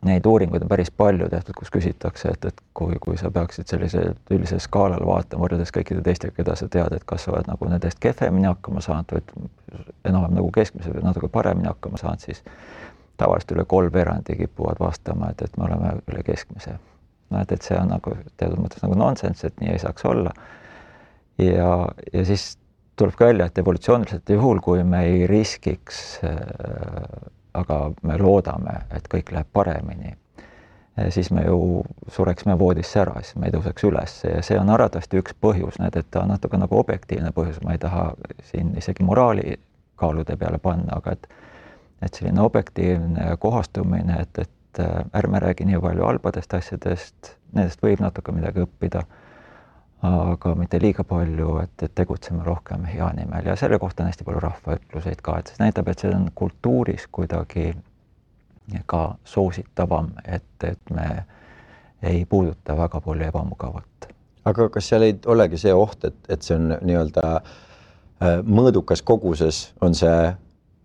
neid 0.06 0.26
uuringuid 0.30 0.64
on 0.64 0.70
päris 0.70 0.92
palju 0.92 1.28
tehtud, 1.30 1.56
kus 1.58 1.72
küsitakse, 1.74 2.32
et, 2.36 2.46
et 2.46 2.62
kui, 2.78 2.98
kui 3.02 3.18
sa 3.18 3.32
peaksid 3.34 3.70
sellisel 3.72 4.14
üldisel 4.32 4.62
skaalal 4.64 5.06
vaatama 5.08 5.46
võrreldes 5.46 5.74
kõikide 5.76 6.04
teistega, 6.06 6.36
keda 6.38 6.56
sa 6.60 6.68
tead, 6.72 6.94
et 6.96 7.06
kas 7.10 7.26
sa 7.26 7.34
oled 7.34 7.50
nagu 7.50 7.70
nendest 7.70 8.00
kehvemini 8.04 8.50
hakkama 8.50 8.84
saanud 8.86 9.16
või 9.16 9.50
enam-vähem 10.06 10.36
nagu 10.40 10.52
keskmiselt 10.56 10.98
või 10.98 11.06
natuke 11.08 11.30
paremini 11.32 11.72
hakkama 11.72 12.02
saanud, 12.02 12.26
siis 12.26 12.44
tavaliselt 13.18 13.56
üle 13.56 13.66
kolmveerandi 13.70 14.36
kipuvad 14.42 14.80
vastama, 14.80 15.32
et, 15.32 15.42
et 15.42 15.58
me 15.58 15.70
oleme 15.70 15.96
üle 16.12 16.26
keskmise. 16.28 16.78
no 17.30 17.42
et, 17.42 17.52
et 17.52 17.66
see 17.66 17.78
on 17.80 17.90
nagu 17.96 18.14
teatud 18.38 18.60
mõttes 18.62 18.84
nagu 18.86 18.98
nonsenss, 19.00 19.48
et 19.48 19.58
nii 19.62 19.74
ei 19.74 19.82
saaks 19.82 20.06
olla. 20.06 20.34
ja, 21.42 21.72
ja 22.14 22.26
siis 22.26 22.56
tuleb 22.96 23.16
ka 23.20 23.32
välja, 23.32 23.48
et 23.50 23.58
evolutsiooniliselt 23.58 24.30
juhul, 24.30 24.62
kui 24.64 24.84
me 24.84 25.04
ei 25.08 25.26
riskiks 25.28 26.20
äh, 26.24 27.32
aga 27.56 27.80
me 28.04 28.18
loodame, 28.20 28.80
et 28.96 29.08
kõik 29.12 29.32
läheb 29.34 29.48
paremini, 29.54 30.14
siis 31.10 31.32
me 31.32 31.44
ju 31.46 31.84
sureksime 32.08 32.58
voodisse 32.60 33.02
ära, 33.02 33.16
siis 33.22 33.36
me 33.40 33.50
ei 33.50 33.56
tõuseks 33.56 33.88
üles. 33.88 34.18
Ja 34.24 34.42
see 34.46 34.60
on 34.60 34.70
arvatavasti 34.72 35.20
üks 35.20 35.36
põhjus, 35.42 35.80
näed, 35.82 35.98
et 36.00 36.12
ta 36.12 36.24
on 36.24 36.32
natuke 36.36 36.60
nagu 36.60 36.80
objektiivne 36.80 37.32
põhjus, 37.36 37.60
ma 37.64 37.76
ei 37.76 37.82
taha 37.82 38.12
siin 38.52 38.76
isegi 38.80 39.04
moraali 39.04 39.58
kaalude 40.00 40.38
peale 40.40 40.60
panna, 40.62 41.00
aga 41.00 41.18
et 41.18 41.28
et 42.04 42.14
selline 42.14 42.42
objektiivne 42.44 43.38
kohastumine, 43.40 44.18
et, 44.22 44.40
et 44.40 44.82
ärme 45.16 45.40
räägi 45.40 45.66
nii 45.66 45.80
palju 45.82 46.04
halbadest 46.06 46.54
asjadest, 46.54 47.32
nendest 47.56 47.82
võib 47.82 48.04
natuke 48.04 48.34
midagi 48.36 48.62
õppida 48.66 49.06
aga 50.06 50.56
mitte 50.56 50.80
liiga 50.82 51.04
palju, 51.08 51.58
et, 51.64 51.84
et 51.84 51.96
tegutseme 51.96 52.44
rohkem 52.44 52.86
hea 52.90 53.08
nimel 53.18 53.52
ja 53.52 53.56
selle 53.60 53.80
kohta 53.80 54.04
on 54.04 54.12
hästi 54.12 54.28
palju 54.28 54.44
rahvaütluseid 54.44 55.22
ka, 55.26 55.40
et 55.40 55.52
see 55.52 55.62
näitab, 55.64 55.90
et 55.92 56.04
see 56.04 56.14
on 56.14 56.30
kultuuris 56.36 57.08
kuidagi 57.12 57.74
ka 58.90 59.04
soositavam, 59.24 60.12
et, 60.26 60.48
et 60.64 60.94
me 60.94 61.08
ei 62.04 62.26
puuduta 62.26 62.78
väga 62.78 63.02
palju 63.02 63.28
ebamugavat. 63.28 64.10
aga 64.46 64.70
kas 64.70 64.90
seal 64.90 65.02
ei 65.02 65.20
olegi 65.26 65.58
see 65.58 65.74
oht, 65.74 66.04
et, 66.06 66.18
et 66.30 66.42
see 66.42 66.58
on 66.58 66.76
nii-öelda 66.82 67.26
äh, 67.36 68.42
mõõdukas 68.46 69.02
koguses, 69.06 69.72
on 69.82 69.96
see 69.98 70.18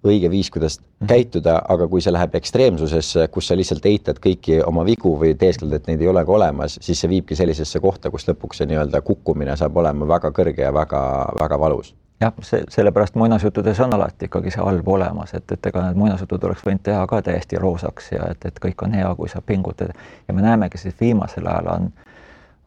õige 0.06 0.30
viis, 0.32 0.50
kuidas 0.50 0.78
mhm. 0.80 1.08
käituda, 1.08 1.60
aga 1.68 1.88
kui 1.88 2.02
see 2.04 2.12
läheb 2.12 2.34
ekstreemsusesse, 2.38 3.28
kus 3.32 3.50
sa 3.50 3.56
lihtsalt 3.58 3.86
eitad 3.86 4.20
kõiki 4.22 4.60
oma 4.66 4.84
vigu 4.86 5.14
või 5.20 5.34
teeskled, 5.38 5.72
et 5.76 5.88
neid 5.90 6.00
ei 6.00 6.10
olegi 6.12 6.36
olemas, 6.36 6.78
siis 6.80 7.00
see 7.00 7.10
viibki 7.12 7.36
sellisesse 7.38 7.80
kohta, 7.80 8.10
kus 8.10 8.28
lõpuks 8.28 8.62
see 8.62 8.70
nii-öelda 8.70 9.02
kukkumine 9.06 9.56
saab 9.60 9.76
olema 9.76 10.08
väga 10.08 10.32
kõrge 10.36 10.64
ja 10.64 10.72
väga-väga 10.74 11.60
valus 11.60 11.94
jah, 12.20 12.34
see, 12.44 12.62
sellepärast 12.68 13.16
muinasjuttudes 13.16 13.80
on 13.80 13.94
alati 13.96 14.28
ikkagi 14.28 14.52
see 14.52 14.64
halb 14.64 14.88
olemas, 14.88 15.34
et, 15.36 15.46
et 15.52 15.66
ega 15.70 15.86
need 15.86 16.00
muinasjutud 16.00 16.44
oleks 16.48 16.64
võinud 16.66 16.84
teha 16.84 17.06
ka 17.08 17.22
täiesti 17.24 17.60
roosaks 17.60 18.12
ja 18.12 18.28
et, 18.34 18.44
et 18.44 18.60
kõik 18.60 18.84
on 18.84 18.96
hea, 18.96 19.08
kui 19.16 19.28
sa 19.32 19.40
pingutad 19.44 19.92
ja 20.28 20.36
me 20.36 20.44
näemegi, 20.44 20.80
siis 20.80 20.96
viimasel 21.00 21.48
ajal 21.48 21.74
on 21.76 21.92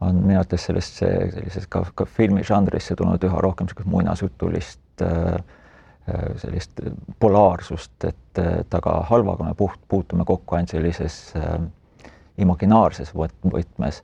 on 0.03 0.15
minu 0.19 0.39
arvates 0.39 0.65
sellesse 0.67 1.07
sellisesse 1.31 1.69
ka, 1.71 1.85
ka 1.95 2.05
filmižanrisse 2.05 2.95
tulnud 2.99 3.23
üha 3.23 3.41
rohkem 3.41 3.69
niisugust 3.69 3.87
muinasjutulist 3.87 5.03
sellist 6.41 6.81
polaarsust, 7.19 7.95
et, 8.09 8.39
et 8.41 8.75
aga 8.75 8.97
halvaga 9.07 9.45
me 9.47 9.53
puht, 9.55 9.79
puutume 9.87 10.25
kokku 10.27 10.57
ainult 10.57 10.73
sellises 10.73 11.17
imaginaarses 12.43 13.13
võtmes 13.15 14.01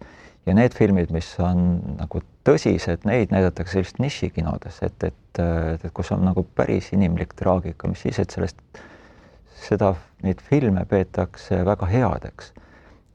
ja 0.50 0.56
need 0.58 0.76
filmid, 0.78 1.12
mis 1.14 1.30
on 1.44 1.66
nagu 2.00 2.22
tõsised, 2.48 3.04
neid 3.08 3.34
näidatakse 3.34 3.78
sellist 3.78 4.00
nišikinodes, 4.02 4.80
et, 4.86 5.10
et, 5.10 5.42
et, 5.42 5.84
et 5.86 5.92
kus 5.96 6.12
on 6.16 6.24
nagu 6.26 6.46
päris 6.58 6.92
inimlik 6.96 7.36
traagika, 7.40 7.90
mis 7.92 8.02
siis, 8.06 8.20
et 8.22 8.34
sellest, 8.34 8.62
seda, 9.60 9.94
neid 10.26 10.42
filme 10.46 10.86
peetakse 10.90 11.62
väga 11.68 11.92
headeks. 11.92 12.54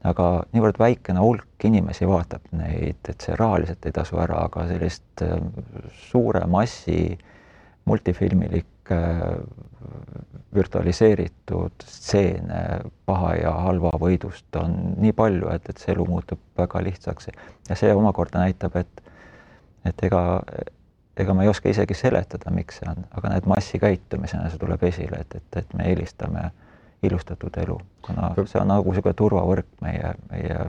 aga 0.05 0.25
niivõrd 0.53 0.77
väikene 0.77 1.17
hulk 1.17 1.63
inimesi 1.65 2.05
vaatab 2.05 2.43
neid, 2.53 2.99
et 3.09 3.23
see 3.25 3.33
rahaliselt 3.39 3.85
ei 3.89 3.93
tasu 3.95 4.19
ära, 4.21 4.43
aga 4.45 4.67
sellist 4.69 5.23
äh, 5.25 5.39
suure 6.11 6.43
massi 6.45 7.17
multifilmilik 7.89 8.67
virtualiseeritud 10.55 11.85
stseene 11.85 12.61
paha 13.05 13.33
ja 13.35 13.51
halva 13.65 13.91
võidust 13.99 14.55
on 14.59 14.75
nii 15.01 15.13
palju, 15.17 15.49
et, 15.53 15.69
et 15.69 15.81
see 15.81 15.93
elu 15.95 16.05
muutub 16.09 16.39
väga 16.57 16.83
lihtsaks 16.85 17.29
ja 17.69 17.77
see 17.77 17.93
omakorda 17.93 18.43
näitab, 18.45 18.77
et 18.79 19.03
et 19.85 20.03
ega, 20.07 20.41
ega 21.17 21.33
ma 21.37 21.43
ei 21.45 21.49
oska 21.51 21.69
isegi 21.69 21.93
seletada, 21.97 22.51
miks 22.53 22.79
see 22.81 22.89
on, 22.89 23.03
aga 23.17 23.35
näed, 23.35 23.49
massikäitumisena 23.49 24.49
see 24.49 24.61
tuleb 24.61 24.83
esile, 24.89 25.21
et, 25.21 25.35
et, 25.37 25.59
et 25.61 25.75
me 25.77 25.89
eelistame 25.91 26.47
ilustatud 27.05 27.57
elu, 27.61 27.77
kuna 28.05 28.31
see 28.45 28.61
on 28.61 28.71
nagu 28.71 28.93
niisugune 28.93 29.17
turvavõrk 29.19 29.67
meie, 29.85 30.15
meie 30.31 30.63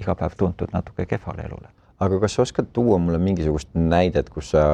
iga 0.00 0.14
päev 0.16 0.36
tuntud 0.38 0.72
natuke 0.72 1.06
kehvale 1.08 1.44
elule. 1.48 1.68
aga 2.00 2.20
kas 2.20 2.36
sa 2.36 2.42
oskad 2.42 2.72
tuua 2.72 2.98
mulle 3.00 3.18
mingisugust 3.18 3.68
näidet, 3.74 4.30
kus 4.30 4.50
sa 4.54 4.64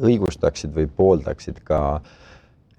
õigustaksid 0.00 0.74
või 0.74 0.88
pooldaksid 0.96 1.62
ka 1.64 2.00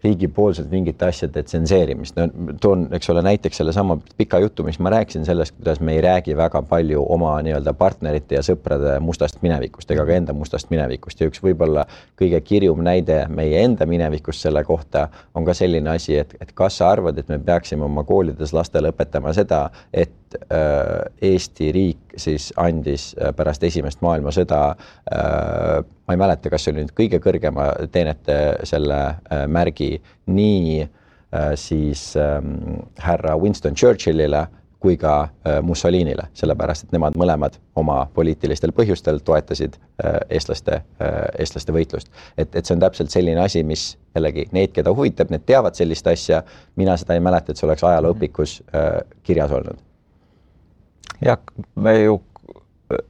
riigipoolselt 0.04 0.72
mingite 0.72 1.06
asjade 1.06 1.44
tsenseerimist, 1.46 2.18
no 2.18 2.56
toon, 2.62 2.88
eks 2.96 3.10
ole, 3.14 3.22
näiteks 3.26 3.60
sellesama 3.62 4.00
pika 4.18 4.40
jutu, 4.42 4.64
mis 4.66 4.80
ma 4.82 4.90
rääkisin 4.96 5.26
sellest, 5.26 5.54
kuidas 5.58 5.80
me 5.80 5.94
ei 5.94 6.02
räägi 6.02 6.34
väga 6.38 6.62
palju 6.66 7.04
oma 7.14 7.36
nii-öelda 7.46 7.74
partnerite 7.78 8.40
ja 8.40 8.42
sõprade 8.46 8.96
mustast 9.04 9.42
minevikust 9.46 9.94
ega 9.94 10.06
ka 10.08 10.16
enda 10.18 10.34
mustast 10.34 10.74
minevikust. 10.74 11.22
Ja 11.22 11.30
üks 11.30 11.44
võib-olla 11.44 11.86
kõige 12.20 12.42
kirjum 12.42 12.82
näide 12.86 13.26
meie 13.30 13.62
enda 13.62 13.86
minevikust 13.86 14.48
selle 14.48 14.64
kohta 14.66 15.08
on 15.38 15.46
ka 15.46 15.54
selline 15.58 15.94
asi, 15.94 16.18
et, 16.24 16.34
et 16.42 16.56
kas 16.58 16.82
sa 16.82 16.90
arvad, 16.96 17.22
et 17.22 17.30
me 17.30 17.38
peaksime 17.38 17.86
oma 17.86 18.04
koolides 18.08 18.56
lastele 18.58 18.90
õpetama 18.96 19.36
seda, 19.38 19.68
et 19.94 20.18
Eesti 21.22 21.72
riik 21.72 22.16
siis 22.18 22.52
andis 22.58 23.12
äh, 23.20 23.34
pärast 23.36 23.64
esimest 23.64 24.02
maailmasõda 24.06 24.62
äh, 24.72 25.84
ma 26.12 26.16
ei 26.16 26.20
mäleta, 26.20 26.50
kas 26.52 26.66
see 26.66 26.74
oli 26.74 26.84
nüüd 26.84 26.96
kõige 26.98 27.20
kõrgema 27.24 27.72
teenete 27.92 28.38
selle 28.68 28.98
äh, 29.08 29.46
märgi 29.48 29.94
nii 30.28 30.82
äh, 30.84 31.54
siis 31.56 32.10
ähm, 32.20 32.82
härra 33.00 33.38
Winston 33.40 33.78
Churchillile 33.80 34.48
kui 34.82 34.98
ka 35.00 35.14
äh, 35.24 35.60
Mussolinile, 35.64 36.26
sellepärast 36.36 36.88
et 36.88 36.96
nemad 36.96 37.16
mõlemad 37.22 37.56
oma 37.80 38.02
poliitilistel 38.16 38.74
põhjustel 38.76 39.22
toetasid 39.24 39.78
eestlaste, 40.34 40.80
eestlaste 41.40 41.76
võitlust. 41.76 42.10
et, 42.36 42.50
et 42.56 42.66
see 42.66 42.76
on 42.76 42.82
täpselt 42.82 43.14
selline 43.14 43.40
asi, 43.44 43.62
mis 43.64 43.94
jällegi 44.18 44.48
neid, 44.52 44.74
keda 44.76 44.92
huvitab, 44.98 45.32
need 45.32 45.46
teavad 45.46 45.78
sellist 45.78 46.10
asja. 46.12 46.42
mina 46.76 46.98
seda 46.98 47.16
ei 47.16 47.24
mäleta, 47.24 47.54
et 47.54 47.62
see 47.62 47.70
oleks 47.70 47.86
ajalooõpikus 47.86 48.58
kirjas 49.24 49.54
olnud. 49.62 49.91
Jah, 51.26 51.40
me 51.76 51.96
ju 52.04 52.22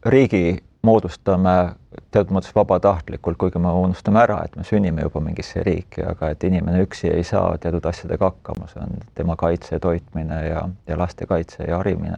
riigi 0.06 0.60
moodustame 0.86 1.76
teatud 2.12 2.34
mõttes 2.36 2.54
vabatahtlikult, 2.56 3.38
kuigi 3.40 3.60
me 3.62 3.72
unustame 3.84 4.22
ära, 4.24 4.40
et 4.46 4.56
me 4.58 4.66
sünnime 4.68 5.06
juba 5.06 5.22
mingisse 5.24 5.64
riiki, 5.66 6.04
aga 6.08 6.32
et 6.34 6.44
inimene 6.48 6.84
üksi 6.86 7.12
ei 7.12 7.24
saa 7.28 7.58
teatud 7.62 7.86
asjadega 7.88 8.32
hakkama, 8.32 8.68
see 8.72 8.84
on 8.84 9.02
tema 9.18 9.36
kaitse, 9.40 9.80
toitmine 9.80 10.40
ja, 10.48 10.64
ja 10.88 10.98
laste 11.00 11.28
kaitse 11.30 11.68
ja 11.68 11.82
harimine. 11.82 12.18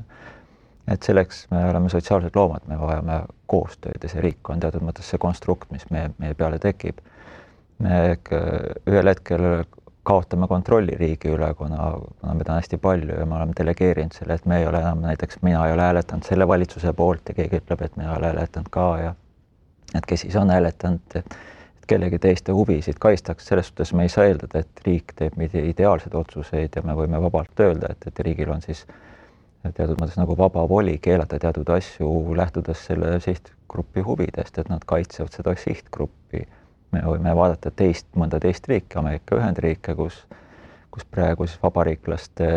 et 0.88 1.04
selleks 1.04 1.46
me 1.52 1.62
oleme 1.70 1.90
sotsiaalsed 1.90 2.36
loomad, 2.36 2.66
me 2.68 2.76
vajame 2.80 3.22
koostööd 3.48 4.04
ja 4.04 4.10
see 4.12 4.22
riik 4.22 4.50
on 4.50 4.60
teatud 4.60 4.84
mõttes 4.84 5.08
see 5.10 5.20
konstrukt, 5.20 5.70
mis 5.72 5.86
meie, 5.92 6.12
meie 6.20 6.34
peale 6.34 6.60
tekib. 6.60 7.00
me 7.80 8.18
ühel 8.88 9.08
hetkel 9.10 9.66
kaotame 10.04 10.48
kontrolli 10.52 10.98
riigi 11.00 11.32
üle, 11.32 11.54
kuna, 11.56 11.94
kuna 12.20 12.34
meid 12.36 12.50
on 12.50 12.58
hästi 12.60 12.78
palju 12.84 13.20
ja 13.20 13.26
me 13.26 13.38
oleme 13.38 13.56
delegeerinud 13.58 14.16
selle, 14.16 14.36
et 14.40 14.46
me 14.50 14.60
ei 14.60 14.68
ole 14.68 14.82
enam 14.84 15.04
näiteks, 15.06 15.40
mina 15.42 15.64
ei 15.68 15.76
ole 15.78 15.86
hääletanud 15.88 16.28
selle 16.28 16.48
valitsuse 16.48 16.94
poolt 16.94 17.32
ja 17.32 17.38
keegi 17.38 17.62
ütleb, 17.62 17.86
et 17.86 17.96
mina 18.00 18.12
ei 18.12 18.18
ole 18.18 18.32
hääletanud 18.34 18.72
ka 18.74 18.88
ja 19.00 19.14
et 19.96 20.06
kes 20.10 20.26
siis 20.26 20.36
on 20.40 20.52
hääletanud, 20.52 21.16
et 21.16 21.38
kellegi 21.88 22.20
teiste 22.20 22.52
huvisid 22.56 23.00
kaitstakse, 23.00 23.48
selles 23.48 23.72
suhtes 23.72 23.94
me 23.94 24.04
ei 24.08 24.12
saa 24.12 24.28
eeldada, 24.28 24.64
et 24.64 24.86
riik 24.86 25.16
teeb 25.16 25.40
ideaalseid 25.44 26.16
otsuseid 26.16 26.76
ja 26.76 26.84
me 26.84 26.96
võime 27.00 27.22
vabalt 27.24 27.60
öelda, 27.60 27.92
et, 27.96 28.08
et 28.08 28.24
riigil 28.28 28.52
on 28.52 28.64
siis 28.64 28.86
teatud 29.72 29.96
mõttes 30.02 30.20
nagu 30.20 30.36
vaba 30.38 30.66
voli 30.70 30.98
keelata 31.00 31.40
teatud 31.40 31.70
asju, 31.76 32.10
lähtudes 32.36 32.84
selle 32.90 33.16
sihtgrupi 33.24 34.04
huvidest, 34.04 34.60
et 34.60 34.70
nad 34.72 34.84
kaitsevad 34.88 35.32
seda 35.36 35.56
sihtgruppi 35.60 36.44
me 36.94 37.02
võime 37.06 37.34
vaadata 37.36 37.72
teist, 37.72 38.08
mõnda 38.20 38.40
teist 38.44 38.68
riiki, 38.70 38.98
Ameerika 39.00 39.38
Ühendriike, 39.40 39.96
kus, 39.98 40.24
kus 40.94 41.06
praegu 41.10 41.48
siis 41.48 41.62
vabariiklaste 41.64 42.50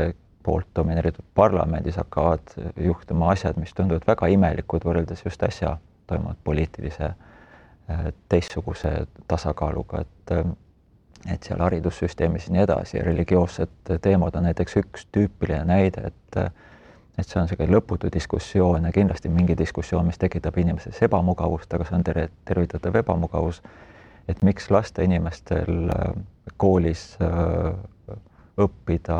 poolt 0.46 0.68
domineeritud 0.76 1.24
parlamendis 1.34 1.96
hakkavad 1.98 2.54
juhtuma 2.78 3.32
asjad, 3.32 3.58
mis 3.58 3.74
tunduvad 3.74 4.06
väga 4.06 4.28
imelikud 4.30 4.84
võrreldes 4.86 5.24
just 5.24 5.42
äsja 5.42 5.76
toimunud 6.06 6.38
poliitilise 6.44 7.08
äh, 7.10 8.06
teistsuguse 8.28 8.92
tasakaaluga, 9.28 10.04
et 10.06 10.36
äh, 10.38 10.46
et 11.32 11.42
seal 11.42 11.58
haridussüsteemis 11.58 12.46
ja 12.46 12.52
nii 12.54 12.62
edasi, 12.62 12.98
religioossed 13.02 13.96
teemad 14.02 14.36
on 14.38 14.46
näiteks 14.46 14.76
üks 14.82 15.08
tüüpiline 15.12 15.64
näide, 15.66 16.12
et 16.12 16.52
et 17.16 17.24
see 17.24 17.38
on 17.40 17.46
niisugune 17.46 17.72
lõputu 17.72 18.10
diskussioon 18.12 18.84
ja 18.84 18.92
kindlasti 18.92 19.30
mingi 19.32 19.54
diskussioon, 19.58 20.04
mis 20.06 20.18
tekitab 20.20 20.58
inimeses 20.60 20.98
ebamugavust, 21.02 21.72
aga 21.72 21.86
see 21.88 21.96
on 21.96 22.04
ter-, 22.04 22.28
tervitatav 22.44 22.98
ebamugavus 23.00 23.62
et 24.28 24.42
miks 24.42 24.70
lasta 24.70 25.04
inimestel 25.06 25.90
äh, 25.90 26.14
koolis 26.56 27.16
äh, 27.22 28.18
õppida 28.56 29.18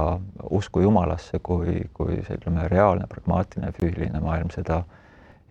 usku 0.50 0.80
Jumalasse, 0.80 1.38
kui, 1.44 1.82
kui 1.94 2.22
ütleme, 2.22 2.68
reaalne, 2.72 3.04
pragmaatiline, 3.10 3.72
füüsiline 3.76 4.22
maailm 4.24 4.50
seda 4.54 4.80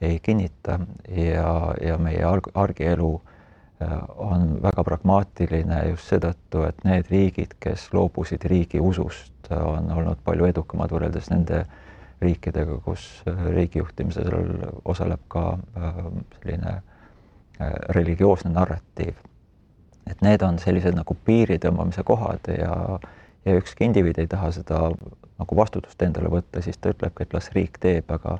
ei 0.01 0.17
kinnita. 0.19 0.79
Ja, 1.13 1.75
ja 1.81 1.99
meie 2.01 2.23
arg, 2.25 2.49
argielu 2.57 3.11
äh, 3.15 3.93
on 4.17 4.57
väga 4.63 4.83
pragmaatiline 4.87 5.83
just 5.91 6.11
seetõttu, 6.11 6.65
et 6.67 6.83
need 6.87 7.11
riigid, 7.13 7.55
kes 7.61 7.91
loobusid 7.93 8.47
riigi 8.49 8.81
usust, 8.81 9.51
on 9.53 9.91
olnud 9.93 10.23
palju 10.25 10.49
edukamad 10.49 10.89
võrreldes 10.89 11.29
nende 11.29 11.61
riikidega, 12.23 12.79
kus 12.81 13.21
riigi 13.53 13.77
juhtimisel 13.83 14.33
osaleb 14.87 15.21
ka 15.29 15.59
selline 16.39 16.79
religioosne 17.93 18.49
narratiiv 18.55 19.19
et 20.09 20.21
need 20.21 20.41
on 20.45 20.59
sellised 20.61 20.95
nagu 20.97 21.17
piiri 21.25 21.57
tõmbamise 21.61 22.03
kohad 22.05 22.49
ja, 22.51 22.99
ja 23.45 23.55
ükski 23.59 23.87
indiviid 23.89 24.19
ei 24.21 24.27
taha 24.31 24.51
seda 24.55 24.89
nagu 25.39 25.57
vastutust 25.57 26.01
endale 26.05 26.29
võtta, 26.31 26.61
siis 26.63 26.77
ta 26.77 26.93
ütlebki, 26.93 27.25
et 27.25 27.33
las 27.35 27.51
riik 27.55 27.79
teeb, 27.83 28.11
aga 28.13 28.37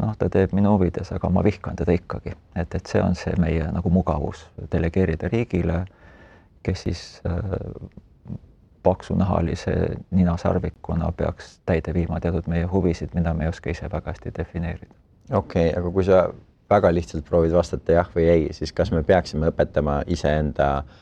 noh, 0.00 0.12
ta 0.18 0.28
teeb 0.32 0.54
minu 0.56 0.74
huvides, 0.74 1.12
aga 1.14 1.30
ma 1.30 1.44
vihkan 1.46 1.78
teda 1.78 1.94
ikkagi, 1.94 2.34
et, 2.56 2.74
et 2.74 2.92
see 2.92 3.02
on 3.04 3.16
see 3.18 3.34
meie 3.40 3.68
nagu 3.70 3.92
mugavus, 3.92 4.46
delegeerida 4.72 5.30
riigile, 5.32 5.84
kes 6.66 6.86
siis 6.88 7.04
äh, 7.28 7.42
paksunahalise 8.82 9.76
ninasarvikuna 10.10 11.12
peaks 11.16 11.58
täide 11.68 11.94
viima 11.94 12.20
teatud 12.20 12.48
meie 12.48 12.64
huvisid, 12.68 13.14
mida 13.14 13.34
me 13.34 13.44
ei 13.44 13.52
oska 13.52 13.70
ise 13.70 13.90
väga 13.92 14.12
hästi 14.12 14.32
defineerida. 14.38 14.94
okei 15.32 15.68
okay,, 15.68 15.80
aga 15.80 15.90
kui 15.90 16.04
sa 16.04 16.22
väga 16.70 16.92
lihtsalt 16.94 17.26
proovid 17.28 17.54
vastata 17.54 17.98
jah 17.98 18.10
või 18.14 18.26
ei, 18.30 18.48
siis 18.56 18.72
kas 18.72 18.92
me 18.94 19.02
peaksime 19.06 19.50
õpetama 19.50 20.00
iseenda 20.06 20.70
äh, 20.78 20.99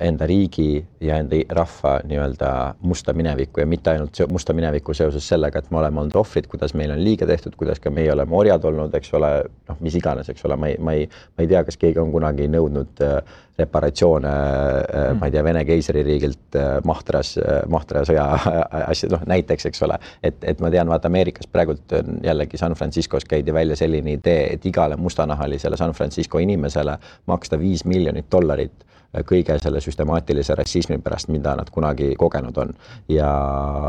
enda 0.00 0.26
riigi 0.26 0.84
ja 1.00 1.16
enda 1.20 1.38
rahva 1.56 1.98
nii-öelda 2.04 2.50
musta 2.80 3.12
minevikku 3.16 3.60
ja 3.60 3.66
mitte 3.66 3.90
ainult 3.94 4.18
musta 4.32 4.52
minevikku 4.56 4.94
seoses 4.94 5.28
sellega, 5.28 5.58
et 5.58 5.70
me 5.70 5.78
oleme 5.80 6.00
olnud 6.00 6.16
ohvrid, 6.20 6.48
kuidas 6.50 6.74
meile 6.74 6.96
on 6.96 7.04
liiga 7.04 7.26
tehtud, 7.26 7.56
kuidas 7.56 7.80
ka 7.80 7.90
meie 7.90 8.12
oleme 8.12 8.36
orjad 8.36 8.64
olnud, 8.64 8.94
eks 8.94 9.14
ole, 9.16 9.30
noh, 9.68 9.78
mis 9.80 9.96
iganes, 9.96 10.28
eks 10.28 10.44
ole, 10.48 10.58
ma 10.60 10.72
ei, 10.72 10.76
ma 10.78 10.96
ei, 10.96 11.06
ma 11.08 11.44
ei 11.44 11.52
tea, 11.52 11.62
kas 11.64 11.80
keegi 11.80 12.02
on 12.02 12.12
kunagi 12.12 12.48
nõudnud 12.52 13.04
äh, 13.06 13.38
reparatsioone 13.60 14.34
mm., 14.34 15.20
ma 15.20 15.28
ei 15.28 15.34
tea, 15.34 15.44
Vene 15.44 15.64
keisririigilt 15.68 16.58
Mahtras, 16.84 17.34
Mahtra 17.72 18.04
sõja 18.08 18.26
asju, 18.92 19.10
noh 19.14 19.24
näiteks, 19.30 19.70
eks 19.70 19.86
ole, 19.86 19.96
et, 20.22 20.44
et 20.52 20.60
ma 20.60 20.72
tean, 20.72 20.90
vaata 20.92 21.08
Ameerikas 21.10 21.48
praegult 21.50 21.96
jällegi 22.24 22.60
San 22.60 22.76
Franciscos 22.78 23.24
käidi 23.28 23.54
välja 23.54 23.78
selline 23.80 24.16
idee, 24.18 24.46
et 24.54 24.66
igale 24.68 25.00
mustanahalisele 25.00 25.80
San 25.80 25.96
Francisco 25.96 26.40
inimesele 26.42 26.96
maksta 27.30 27.58
viis 27.60 27.84
miljonit 27.88 28.28
dollarit 28.32 28.86
kõige 29.26 29.58
selle 29.58 29.80
süstemaatilise 29.82 30.54
rassismi 30.58 30.98
pärast, 31.02 31.28
mida 31.28 31.56
nad 31.58 31.70
kunagi 31.70 32.14
kogenud 32.18 32.58
on. 32.62 32.74
ja, 33.08 33.30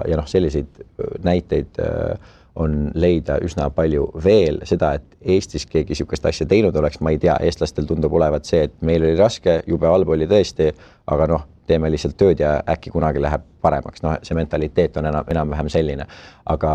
ja 0.08 0.18
noh, 0.18 0.28
selliseid 0.28 0.86
näiteid 1.24 1.80
äh, 1.80 2.32
on 2.56 2.92
leida 2.94 3.38
üsna 3.44 3.70
palju 3.72 4.10
veel 4.24 4.60
seda, 4.68 4.96
et 4.98 5.04
Eestis 5.36 5.66
keegi 5.70 5.94
niisugust 5.94 6.26
asja 6.26 6.46
teinud 6.50 6.76
oleks, 6.76 7.00
ma 7.00 7.14
ei 7.14 7.20
tea, 7.22 7.38
eestlastel 7.46 7.88
tundub 7.88 8.14
olevat 8.18 8.48
see, 8.50 8.66
et 8.68 8.74
meil 8.82 9.06
oli 9.06 9.16
raske, 9.20 9.62
jube 9.68 9.88
halb 9.88 10.10
oli 10.12 10.28
tõesti, 10.28 10.72
aga 11.14 11.28
noh, 11.32 11.46
teeme 11.70 11.92
lihtsalt 11.94 12.18
tööd 12.20 12.42
ja 12.44 12.58
äkki 12.70 12.92
kunagi 12.92 13.22
läheb 13.24 13.46
paremaks, 13.64 14.04
noh, 14.04 14.18
see 14.26 14.36
mentaliteet 14.36 14.98
on 15.00 15.08
enam, 15.12 15.30
enam-vähem 15.32 15.70
selline. 15.72 16.08
aga 16.46 16.74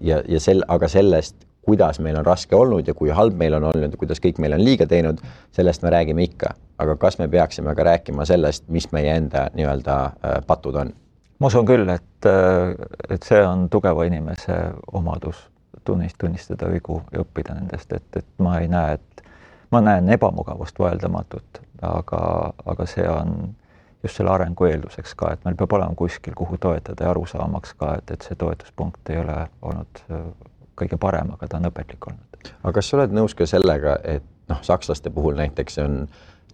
ja, 0.00 0.20
ja 0.28 0.40
sel, 0.40 0.62
aga 0.68 0.88
sellest, 0.88 1.45
kuidas 1.66 1.98
meil 2.00 2.16
on 2.16 2.26
raske 2.26 2.56
olnud 2.56 2.86
ja 2.86 2.94
kui 2.94 3.10
halb 3.10 3.34
meil 3.38 3.56
on 3.58 3.66
olnud 3.70 3.90
ja 3.90 3.98
kuidas 3.98 4.22
kõik 4.22 4.38
meile 4.42 4.58
on 4.58 4.64
liiga 4.64 4.86
teinud, 4.86 5.18
sellest 5.56 5.82
me 5.82 5.90
räägime 5.90 6.22
ikka. 6.28 6.54
aga 6.78 6.96
kas 7.00 7.18
me 7.18 7.28
peaksime 7.28 7.74
ka 7.74 7.82
rääkima 7.82 8.24
sellest, 8.24 8.68
mis 8.68 8.90
meie 8.92 9.16
enda 9.16 9.48
nii-öelda 9.54 9.96
äh, 10.04 10.38
patud 10.46 10.76
on? 10.76 10.92
ma 11.38 11.46
usun 11.50 11.66
küll, 11.66 11.88
et, 11.88 12.28
äh, 12.28 12.74
et 13.10 13.22
see 13.22 13.42
on 13.42 13.68
tugeva 13.70 14.04
inimese 14.04 14.56
omadus, 14.92 15.42
tunnist, 15.84 16.16
tunnistada 16.18 16.70
vigu 16.72 17.02
ja 17.12 17.24
õppida 17.24 17.56
nendest, 17.58 17.92
et, 17.92 18.08
et 18.16 18.28
ma 18.38 18.58
ei 18.60 18.68
näe, 18.68 18.96
et 19.00 19.24
ma 19.70 19.80
näen 19.80 20.08
ebamugavust 20.14 20.78
vaieldamatut, 20.78 21.62
aga, 21.82 22.52
aga 22.66 22.86
see 22.86 23.08
on 23.08 23.54
just 24.02 24.20
selle 24.20 24.30
arengu 24.30 24.68
eelduseks 24.68 25.14
ka, 25.18 25.32
et 25.34 25.44
meil 25.44 25.56
peab 25.58 25.72
olema 25.72 25.94
kuskil, 25.98 26.34
kuhu 26.36 26.58
toetada 26.62 27.08
ja 27.08 27.10
arusaamaks 27.10 27.74
ka, 27.80 27.96
et, 27.98 28.12
et 28.14 28.28
see 28.28 28.38
toetuspunkt 28.38 29.10
ei 29.10 29.18
ole 29.24 29.38
olnud 29.62 30.04
äh, 30.10 30.28
kõige 30.76 30.98
parem, 31.00 31.32
aga 31.34 31.48
ta 31.48 31.60
on 31.60 31.68
õpetlik 31.70 32.08
olnud. 32.10 32.48
aga 32.62 32.72
kas 32.78 32.90
sa 32.90 32.98
oled 33.00 33.14
nõus 33.16 33.34
ka 33.34 33.46
sellega, 33.48 33.98
et 34.04 34.24
noh, 34.50 34.62
sakslaste 34.62 35.10
puhul 35.10 35.38
näiteks 35.38 35.78
on 35.84 36.00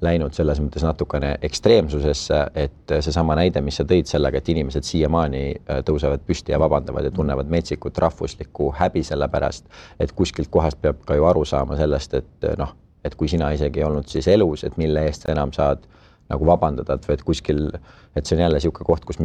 läinud 0.02 0.34
selles 0.34 0.58
mõttes 0.58 0.82
natukene 0.82 1.36
ekstreemsusesse, 1.46 2.38
et 2.58 2.94
seesama 3.04 3.36
näide, 3.38 3.60
mis 3.62 3.76
sa 3.78 3.86
tõid 3.86 4.10
sellega, 4.10 4.40
et 4.40 4.48
inimesed 4.50 4.86
siiamaani 4.86 5.42
äh, 5.52 5.82
tõusevad 5.86 6.24
püsti 6.26 6.54
ja 6.54 6.58
vabandavad 6.62 7.06
ja 7.06 7.14
tunnevad 7.14 7.50
metsikut 7.50 7.98
rahvuslikku 8.02 8.72
häbi 8.80 9.04
selle 9.06 9.28
pärast, 9.30 9.68
et 10.00 10.12
kuskilt 10.18 10.50
kohast 10.50 10.80
peab 10.82 11.04
ka 11.06 11.18
ju 11.18 11.28
aru 11.28 11.44
saama 11.46 11.78
sellest, 11.78 12.18
et 12.18 12.48
noh, 12.58 12.74
et 13.04 13.14
kui 13.18 13.30
sina 13.30 13.50
isegi 13.54 13.82
ei 13.82 13.86
olnud 13.86 14.10
siis 14.10 14.28
elus, 14.30 14.64
et 14.66 14.76
mille 14.80 15.06
eest 15.06 15.26
sa 15.26 15.32
enam 15.34 15.54
saad 15.54 15.86
nagu 16.32 16.46
vabandada, 16.46 16.96
et 16.96 17.10
et 17.10 17.22
kuskil, 17.26 17.68
et 18.16 18.26
see 18.26 18.36
on 18.36 18.44
jälle 18.44 18.58
niisugune 18.58 18.86
koht, 18.88 19.04
kus 19.06 19.18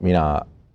mina 0.00 0.24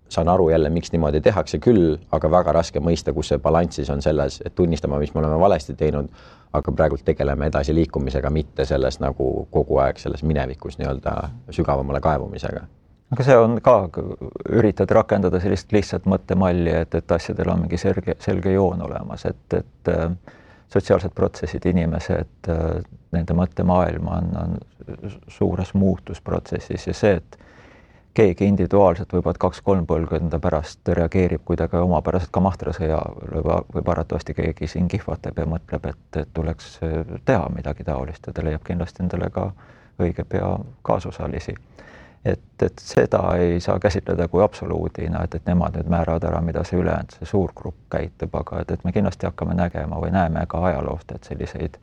saan 0.10 0.30
aru 0.30 0.49
jälle, 0.49 0.70
miks 0.70 0.91
niimoodi 0.91 1.22
tehakse 1.22 1.60
küll, 1.60 1.97
aga 2.12 2.32
väga 2.32 2.53
raske 2.55 2.80
mõista, 2.84 3.14
kus 3.14 3.32
see 3.34 3.41
balanss 3.43 3.80
siis 3.80 3.89
on 3.93 4.01
selles, 4.01 4.39
et 4.45 4.55
tunnistama, 4.55 4.99
mis 4.99 5.14
me 5.14 5.22
oleme 5.22 5.39
valesti 5.39 5.76
teinud, 5.78 6.10
aga 6.53 6.72
praegult 6.72 7.03
tegeleme 7.05 7.49
edasiliikumisega, 7.51 8.32
mitte 8.34 8.66
selles 8.66 8.99
nagu 9.03 9.47
kogu 9.51 9.80
aeg 9.84 9.99
selles 9.99 10.24
minevikus 10.24 10.80
nii-öelda 10.80 11.16
sügavamale 11.55 12.01
kaevumisega. 12.01 12.66
aga 13.12 13.24
see 13.24 13.38
on 13.39 13.60
ka, 13.64 13.76
üritad 14.49 14.91
rakendada 14.91 15.39
sellist 15.43 15.72
lihtsat 15.72 16.05
mõttemalli, 16.05 16.74
et, 16.82 16.95
et 16.95 17.12
asjadel 17.12 17.53
on 17.53 17.64
mingi 17.66 17.80
selge, 17.80 18.18
selge 18.24 18.51
joon 18.51 18.84
olemas, 18.84 19.26
et, 19.26 19.60
et 19.60 19.91
äh, 19.93 20.10
sotsiaalsed 20.74 21.16
protsessid, 21.16 21.66
inimesed, 21.72 22.51
äh, 22.51 22.66
nende 23.16 23.36
mõttemaailm 23.36 24.08
on, 24.12 24.32
on 24.41 24.58
suures 25.32 25.74
muutusprotsessis 25.74 26.88
ja 26.88 26.95
see, 26.95 27.20
et 27.22 27.39
keegi 28.18 28.47
individuaalselt 28.49 29.13
võib-olla 29.13 29.38
kaks-kolm 29.39 29.86
põlvkonda 29.89 30.39
pärast 30.41 30.89
reageerib 30.97 31.43
kuidagi 31.45 31.78
omapäraselt 31.78 32.32
ka 32.34 32.41
mahtrasõjale 32.41 33.43
või 33.43 33.84
arvatavasti 33.84 34.34
keegi 34.38 34.70
siin 34.72 34.88
kihvatab 34.89 35.38
ja 35.38 35.45
mõtleb, 35.49 35.86
et, 35.91 36.22
tuleks 36.34 36.80
teha 37.26 37.49
midagi 37.53 37.86
taolist 37.88 38.28
ja 38.28 38.34
ta 38.34 38.45
leiab 38.45 38.63
kindlasti 38.65 39.03
endale 39.05 39.30
ka 39.34 39.51
õige 40.01 40.26
pea 40.30 40.49
kaasosalisi. 40.88 41.55
et, 42.26 42.41
et 42.61 42.80
seda 42.82 43.22
ei 43.38 43.59
saa 43.59 43.80
käsitleda 43.80 44.28
kui 44.28 44.43
absoluudina, 44.43 45.22
et, 45.24 45.36
et 45.36 45.45
nemad 45.45 45.78
nüüd 45.78 45.91
määravad 45.93 46.26
ära, 46.28 46.41
mida 46.41 46.63
see 46.65 46.80
ülejäänud, 46.82 47.13
see 47.20 47.30
suur 47.30 47.53
grupp 47.55 47.78
käitub, 47.93 48.34
aga 48.36 48.63
et, 48.63 48.72
et 48.72 48.84
me 48.84 48.91
kindlasti 48.91 49.30
hakkame 49.30 49.53
nägema 49.55 50.01
või 50.01 50.11
näeme 50.11 50.43
ka 50.49 50.63
ajaloost, 50.72 51.13
et 51.15 51.30
selliseid 51.30 51.78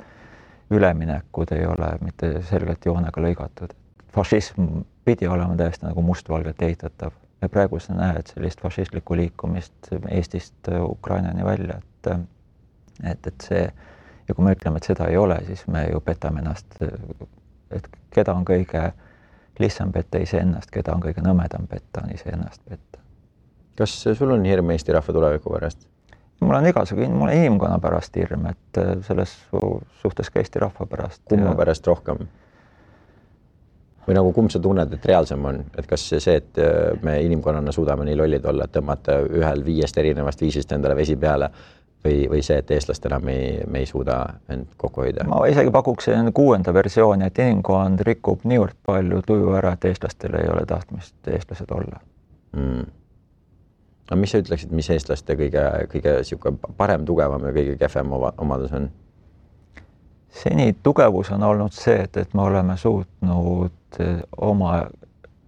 üleminekud 0.70 1.55
ei 1.55 1.66
ole 1.66 1.95
mitte 2.01 2.35
selgelt 2.51 2.85
joonega 2.87 3.22
lõigatud. 3.22 3.72
Fašism 4.15 4.85
pidi 5.05 5.29
olema 5.29 5.57
täiesti 5.57 5.87
nagu 5.87 6.03
mustvalgelt 6.03 6.62
ehitatav 6.62 7.12
ja 7.43 7.49
praegu 7.49 7.81
sa 7.81 7.95
näed 7.95 8.31
sellist 8.33 8.61
fašistlikku 8.62 9.17
liikumist 9.17 9.91
Eestist 10.11 10.71
Ukrainani 10.83 11.45
välja, 11.45 11.79
et 11.79 12.12
et, 13.11 13.27
et 13.27 13.47
see 13.49 13.62
ja 14.29 14.35
kui 14.35 14.45
me 14.45 14.55
ütleme, 14.55 14.81
et 14.81 14.89
seda 14.89 15.09
ei 15.11 15.17
ole, 15.21 15.39
siis 15.47 15.67
me 15.69 15.87
ju 15.91 16.01
petame 16.01 16.41
ennast, 16.41 16.79
et 17.75 17.89
keda 18.15 18.35
on 18.35 18.45
kõige 18.49 18.85
lihtsam 19.61 19.93
petta 19.93 20.21
iseennast, 20.23 20.71
keda 20.73 20.95
on 20.95 21.03
kõige 21.03 21.25
nõmedam 21.25 21.67
petta, 21.71 22.05
on 22.05 22.15
iseennast 22.15 22.62
petta. 22.69 23.03
kas 23.79 23.97
sul 24.19 24.31
on 24.31 24.45
hirm 24.45 24.71
Eesti 24.71 24.95
rahva 24.95 25.12
tuleviku 25.12 25.53
pärast? 25.53 25.89
mul 26.41 26.55
on 26.55 26.67
igasugu, 26.67 27.09
mul 27.09 27.29
on 27.29 27.35
inimkonna 27.35 27.79
pärast 27.81 28.17
hirm, 28.17 28.47
et 28.47 28.81
selles 29.07 29.37
suhtes 30.03 30.31
ka 30.31 30.41
Eesti 30.41 30.62
rahva 30.65 30.87
pärast. 30.87 31.23
kumma 31.29 31.55
pärast 31.55 31.87
rohkem? 31.87 32.27
Või 34.07 34.17
nagu 34.19 34.33
kumb 34.37 34.53
sa 34.53 34.61
tunned, 34.63 34.93
et 34.93 35.07
reaalsem 35.07 35.45
on, 35.45 35.63
et 35.79 35.87
kas 35.89 36.09
see, 36.13 36.35
et 36.35 36.61
äh, 36.61 36.93
me 37.03 37.17
inimkonnana 37.25 37.73
suudame 37.73 38.07
nii 38.09 38.19
lollid 38.21 38.45
olla, 38.51 38.67
et 38.67 38.75
tõmmata 38.75 39.21
ühel 39.25 39.65
viiest 39.65 39.99
erinevast 39.99 40.45
viisist 40.45 40.73
endale 40.77 40.97
vesi 40.97 41.17
peale 41.17 41.51
või, 42.05 42.25
või 42.31 42.43
see, 42.45 42.59
et 42.61 42.71
eestlastena 42.71 43.19
me 43.21 43.37
ei, 43.37 43.55
me 43.67 43.85
ei 43.85 43.87
suuda 43.87 44.19
end 44.53 44.75
kokku 44.81 45.05
hoida? 45.05 45.27
ma 45.29 45.45
isegi 45.51 45.73
pakuks 45.75 46.11
kuuenda 46.35 46.75
versiooni, 46.75 47.31
et 47.31 47.39
inimkond 47.45 48.05
rikub 48.07 48.45
niivõrd 48.49 48.77
palju 48.87 49.23
tuju 49.27 49.55
ära, 49.61 49.75
et 49.77 49.89
eestlastel 49.91 50.37
ei 50.41 50.51
ole 50.53 50.67
tahtmist 50.69 51.33
eestlased 51.37 51.73
olla 51.75 52.01
mm.. 52.57 52.85
aga 54.11 54.21
mis 54.21 54.35
sa 54.35 54.43
ütleksid, 54.45 54.75
mis 54.77 54.91
eestlaste 54.91 55.39
kõige, 55.41 55.65
kõige 55.95 56.19
niisugune 56.21 56.75
parem, 56.77 57.09
tugevam 57.09 57.49
ja 57.49 57.57
kõige 57.57 57.79
kehvem 57.81 58.13
omadus 58.19 58.77
on? 58.77 58.91
Seni 60.35 60.72
tugevus 60.82 61.30
on 61.30 61.43
olnud 61.43 61.72
see, 61.72 62.03
et, 62.03 62.16
et 62.16 62.35
me 62.35 62.43
oleme 62.43 62.76
suutnud 62.76 64.01
eh, 64.01 64.20
oma 64.37 64.85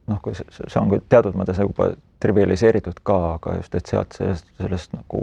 noh, 0.07 0.20
kui 0.22 0.34
see 0.37 0.80
on 0.80 0.93
teatud 1.09 1.37
mõttes 1.39 1.59
nagu 1.61 1.74
trivialiseeritud 2.22 3.03
ka, 3.07 3.18
aga 3.34 3.57
just, 3.59 3.74
et 3.74 3.91
sealt 3.91 4.16
sellest, 4.16 4.49
sellest 4.61 4.95
nagu 4.97 5.22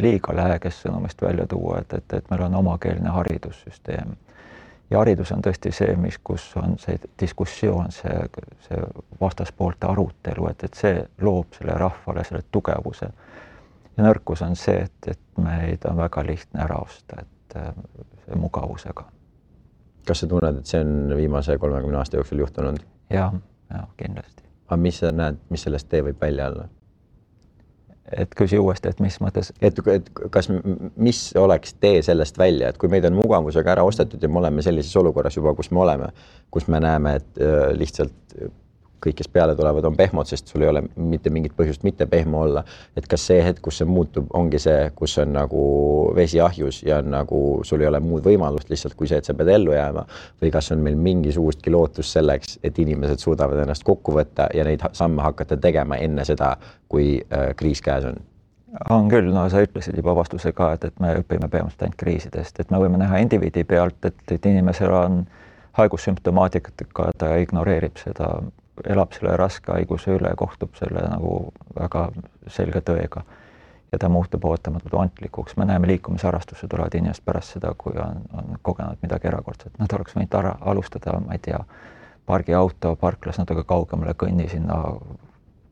liiga 0.00 0.34
läägest 0.36 0.86
sõnumist 0.86 1.22
välja 1.22 1.46
tuua, 1.50 1.80
et, 1.82 1.94
et, 1.98 2.18
et 2.20 2.30
meil 2.30 2.46
on 2.46 2.58
omakeelne 2.62 3.12
haridussüsteem. 3.16 4.14
ja 4.90 4.98
haridus 4.98 5.32
on 5.32 5.42
tõesti 5.42 5.72
see, 5.72 5.96
mis, 5.96 6.18
kus 6.24 6.46
on 6.56 6.78
see 6.78 6.98
diskussioon, 7.20 7.92
see, 7.94 8.16
see 8.68 8.80
vastaspoolte 9.20 9.86
arutelu, 9.86 10.48
et, 10.50 10.64
et 10.64 10.74
see 10.74 11.04
loob 11.20 11.58
selle 11.58 11.76
rahvale 11.78 12.24
selle 12.24 12.42
tugevuse. 12.50 13.10
ja 13.96 14.06
nõrkus 14.06 14.42
on 14.46 14.56
see, 14.56 14.86
et, 14.86 15.12
et 15.14 15.42
meid 15.42 15.84
on 15.90 16.00
väga 16.00 16.24
lihtne 16.26 16.64
ära 16.64 16.80
osta, 16.86 17.20
et 17.20 17.28
mugavusega. 18.36 19.04
kas 20.06 20.20
sa 20.22 20.26
tunned, 20.26 20.58
et 20.58 20.66
see 20.66 20.80
on 20.80 21.16
viimase 21.16 21.58
kolmekümne 21.58 21.98
aasta 22.00 22.16
jooksul 22.16 22.38
juhtunud? 22.38 22.82
ja, 23.10 23.32
ja 23.70 23.86
kindlasti. 23.96 24.44
aga 24.66 24.76
mis 24.76 25.00
sa 25.02 25.12
näed, 25.12 25.40
mis 25.50 25.66
sellest 25.66 25.88
tee 25.88 26.02
võib 26.04 26.20
välja 26.20 26.50
olla? 26.50 26.68
et 28.16 28.32
küsi 28.34 28.58
uuesti, 28.58 28.90
et 28.90 29.00
mis 29.00 29.20
mõttes? 29.22 29.52
et, 29.60 29.82
et 29.92 30.08
kas, 30.30 30.48
mis 30.96 31.20
oleks 31.38 31.74
tee 31.82 32.02
sellest 32.02 32.38
välja, 32.38 32.70
et 32.70 32.78
kui 32.78 32.90
meid 32.90 33.06
on 33.06 33.18
mugavusega 33.18 33.76
ära 33.76 33.84
ostetud 33.86 34.22
ja 34.22 34.28
me 34.28 34.40
oleme 34.42 34.62
sellises 34.66 34.96
olukorras 34.96 35.36
juba, 35.36 35.54
kus 35.54 35.70
me 35.70 35.84
oleme, 35.84 36.10
kus 36.50 36.66
me 36.68 36.80
näeme, 36.82 37.16
et 37.20 37.42
äh, 37.44 37.70
lihtsalt 37.76 38.34
kõik, 39.04 39.16
kes 39.20 39.28
peale 39.32 39.54
tulevad, 39.56 39.84
on 39.88 39.96
pehmod, 39.96 40.28
sest 40.28 40.52
sul 40.52 40.64
ei 40.64 40.70
ole 40.70 40.82
mitte 40.96 41.30
mingit 41.32 41.54
põhjust 41.56 41.84
mitte 41.86 42.06
pehmo 42.06 42.42
olla. 42.46 42.64
et 42.96 43.06
kas 43.08 43.26
see 43.26 43.42
hetk, 43.44 43.62
kus 43.64 43.80
see 43.80 43.88
muutub, 43.88 44.26
ongi 44.36 44.58
see, 44.58 44.90
kus 44.96 45.18
on 45.22 45.32
nagu 45.32 45.64
vesi 46.16 46.40
ahjus 46.40 46.82
ja 46.86 47.00
nagu 47.02 47.60
sul 47.64 47.80
ei 47.80 47.88
ole 47.88 48.00
muud 48.00 48.24
võimalust 48.26 48.70
lihtsalt 48.70 48.94
kui 48.94 49.08
see, 49.08 49.18
et 49.18 49.28
sa 49.28 49.34
pead 49.34 49.52
ellu 49.54 49.74
jääma 49.74 50.06
või 50.42 50.52
kas 50.52 50.72
on 50.74 50.82
meil 50.84 50.96
mingisugustki 50.96 51.72
lootust 51.72 52.16
selleks, 52.18 52.58
et 52.62 52.78
inimesed 52.78 53.22
suudavad 53.22 53.62
ennast 53.64 53.84
kokku 53.86 54.14
võtta 54.16 54.48
ja 54.54 54.64
neid 54.64 54.84
samme 54.92 55.22
hakata 55.22 55.56
tegema 55.56 56.00
enne 56.00 56.24
seda, 56.28 56.56
kui 56.88 57.18
äh, 57.20 57.52
kriis 57.56 57.82
käes 57.84 58.08
on? 58.10 58.20
on 58.90 59.08
küll, 59.10 59.30
no 59.34 59.48
sa 59.50 59.62
ütlesid 59.64 59.96
juba 59.98 60.14
vastuse 60.14 60.52
ka, 60.56 60.72
et, 60.76 60.86
et 60.90 61.02
me 61.02 61.14
õpime 61.18 61.48
põhimõtteliselt 61.50 61.86
ainult 61.86 62.00
kriisidest, 62.00 62.60
et 62.62 62.70
me 62.70 62.78
võime 62.82 63.00
näha 63.00 63.18
indiviidi 63.24 63.64
pealt, 63.66 63.98
et, 64.06 64.20
et 64.30 64.46
inimesel 64.46 64.94
on 64.94 65.20
haigussümptomaatikaga, 65.78 67.10
ta 67.18 67.34
ignoreerib 67.42 67.98
seda 68.00 68.30
elab 68.86 69.12
selle 69.12 69.36
raske 69.36 69.72
haiguse 69.72 70.16
üle, 70.16 70.32
kohtub 70.36 70.74
selle 70.78 71.04
nagu 71.08 71.52
väga 71.76 72.08
selge 72.48 72.82
tõega. 72.86 73.24
Ja 73.92 73.98
ta 73.98 74.08
muutub 74.08 74.44
ootamatult 74.46 74.92
vantlikuks. 74.92 75.56
me 75.56 75.64
näeme 75.64 75.86
liikumisharrastusse 75.86 76.68
tulevad 76.68 76.94
inimesed 76.94 77.24
pärast 77.24 77.56
seda, 77.56 77.72
kui 77.78 77.96
on, 77.98 78.22
on 78.32 78.58
kogenud 78.62 79.02
midagi 79.02 79.26
erakordset, 79.26 79.72
nad 79.78 79.92
oleks 79.92 80.14
võinud 80.14 80.36
ära 80.38 80.54
alustada, 80.60 81.18
ma 81.26 81.34
ei 81.34 81.42
tea, 81.42 81.58
pargiauto 82.26 82.94
parklas 82.96 83.40
natuke 83.40 83.64
kaugemale, 83.66 84.14
kõnni 84.14 84.46
sinna 84.48 84.76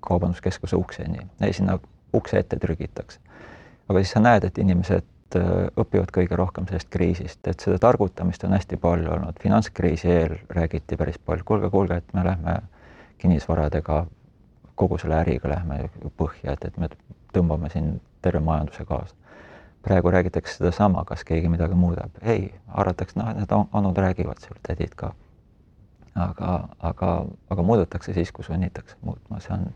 kaubanduskeskuse 0.01 0.77
ukseni, 0.77 1.27
sinna 1.53 1.79
ukse 2.15 2.39
ette 2.39 2.57
trügitakse. 2.57 3.21
aga 3.89 4.03
siis 4.03 4.11
sa 4.13 4.21
näed, 4.21 4.45
et 4.45 4.59
inimesed 4.59 5.37
äh, 5.37 5.53
õpivad 5.81 6.11
kõige 6.13 6.37
rohkem 6.37 6.67
sellest 6.69 6.91
kriisist, 6.93 7.41
et 7.49 7.61
seda 7.61 7.79
targutamist 7.81 8.45
on 8.45 8.53
hästi 8.57 8.77
palju 8.83 9.13
olnud, 9.15 9.39
finantskriisi 9.43 10.11
eel 10.13 10.35
räägiti 10.51 10.97
päris 10.97 11.19
palju, 11.19 11.45
kuulge, 11.45 11.71
kuulge, 11.71 12.03
et 12.03 12.13
me 12.15 12.25
lähme 12.27 12.59
kinnisvaradega, 13.19 14.07
kogu 14.79 14.99
selle 14.99 15.19
äriga 15.19 15.51
lähme 15.51 15.89
põhja, 16.16 16.55
et, 16.55 16.64
et 16.64 16.77
me 16.79 16.89
tõmbame 17.35 17.71
siin 17.73 17.97
terve 18.23 18.41
majanduse 18.45 18.85
kaasa. 18.89 19.14
praegu 19.83 20.11
räägitakse 20.11 20.57
sedasama, 20.57 21.05
kas 21.05 21.25
keegi 21.25 21.49
midagi 21.49 21.75
muudab, 21.75 22.11
ei, 22.23 22.53
arvatakse, 22.69 23.19
noh, 23.19 23.31
need 23.37 23.53
anud 23.53 23.99
räägivad 23.99 24.43
seal, 24.43 24.59
tädid 24.66 24.95
ka. 24.97 25.14
aga, 26.14 26.69
aga, 26.79 27.27
aga 27.51 27.62
muudetakse 27.62 28.12
siis, 28.14 28.33
kui 28.33 28.45
sunnitakse 28.45 28.97
muutma, 29.03 29.41
see 29.41 29.55
on 29.55 29.69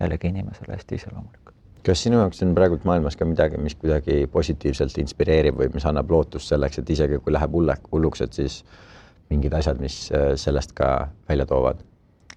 jällegi 0.00 0.28
inimesele 0.28 0.76
hästi 0.76 1.00
iseloomulik 1.00 1.46
kas 1.86 2.02
sinu 2.02 2.18
jaoks 2.18 2.42
on 2.42 2.54
praegult 2.54 2.84
maailmas 2.84 3.16
ka 3.16 3.24
midagi, 3.28 3.58
mis 3.62 3.76
kuidagi 3.78 4.26
positiivselt 4.32 4.96
inspireerib 4.98 5.58
või 5.60 5.68
mis 5.74 5.86
annab 5.86 6.10
lootust 6.10 6.50
selleks, 6.50 6.80
et 6.80 6.90
isegi 6.90 7.20
kui 7.22 7.34
läheb 7.34 7.52
hulle, 7.54 7.76
hulluks, 7.92 8.24
et 8.26 8.34
siis 8.34 8.62
mingid 9.30 9.54
asjad, 9.54 9.78
mis 9.82 10.06
äh, 10.14 10.32
sellest 10.40 10.74
ka 10.76 11.08
välja 11.28 11.46
toovad? 11.46 11.82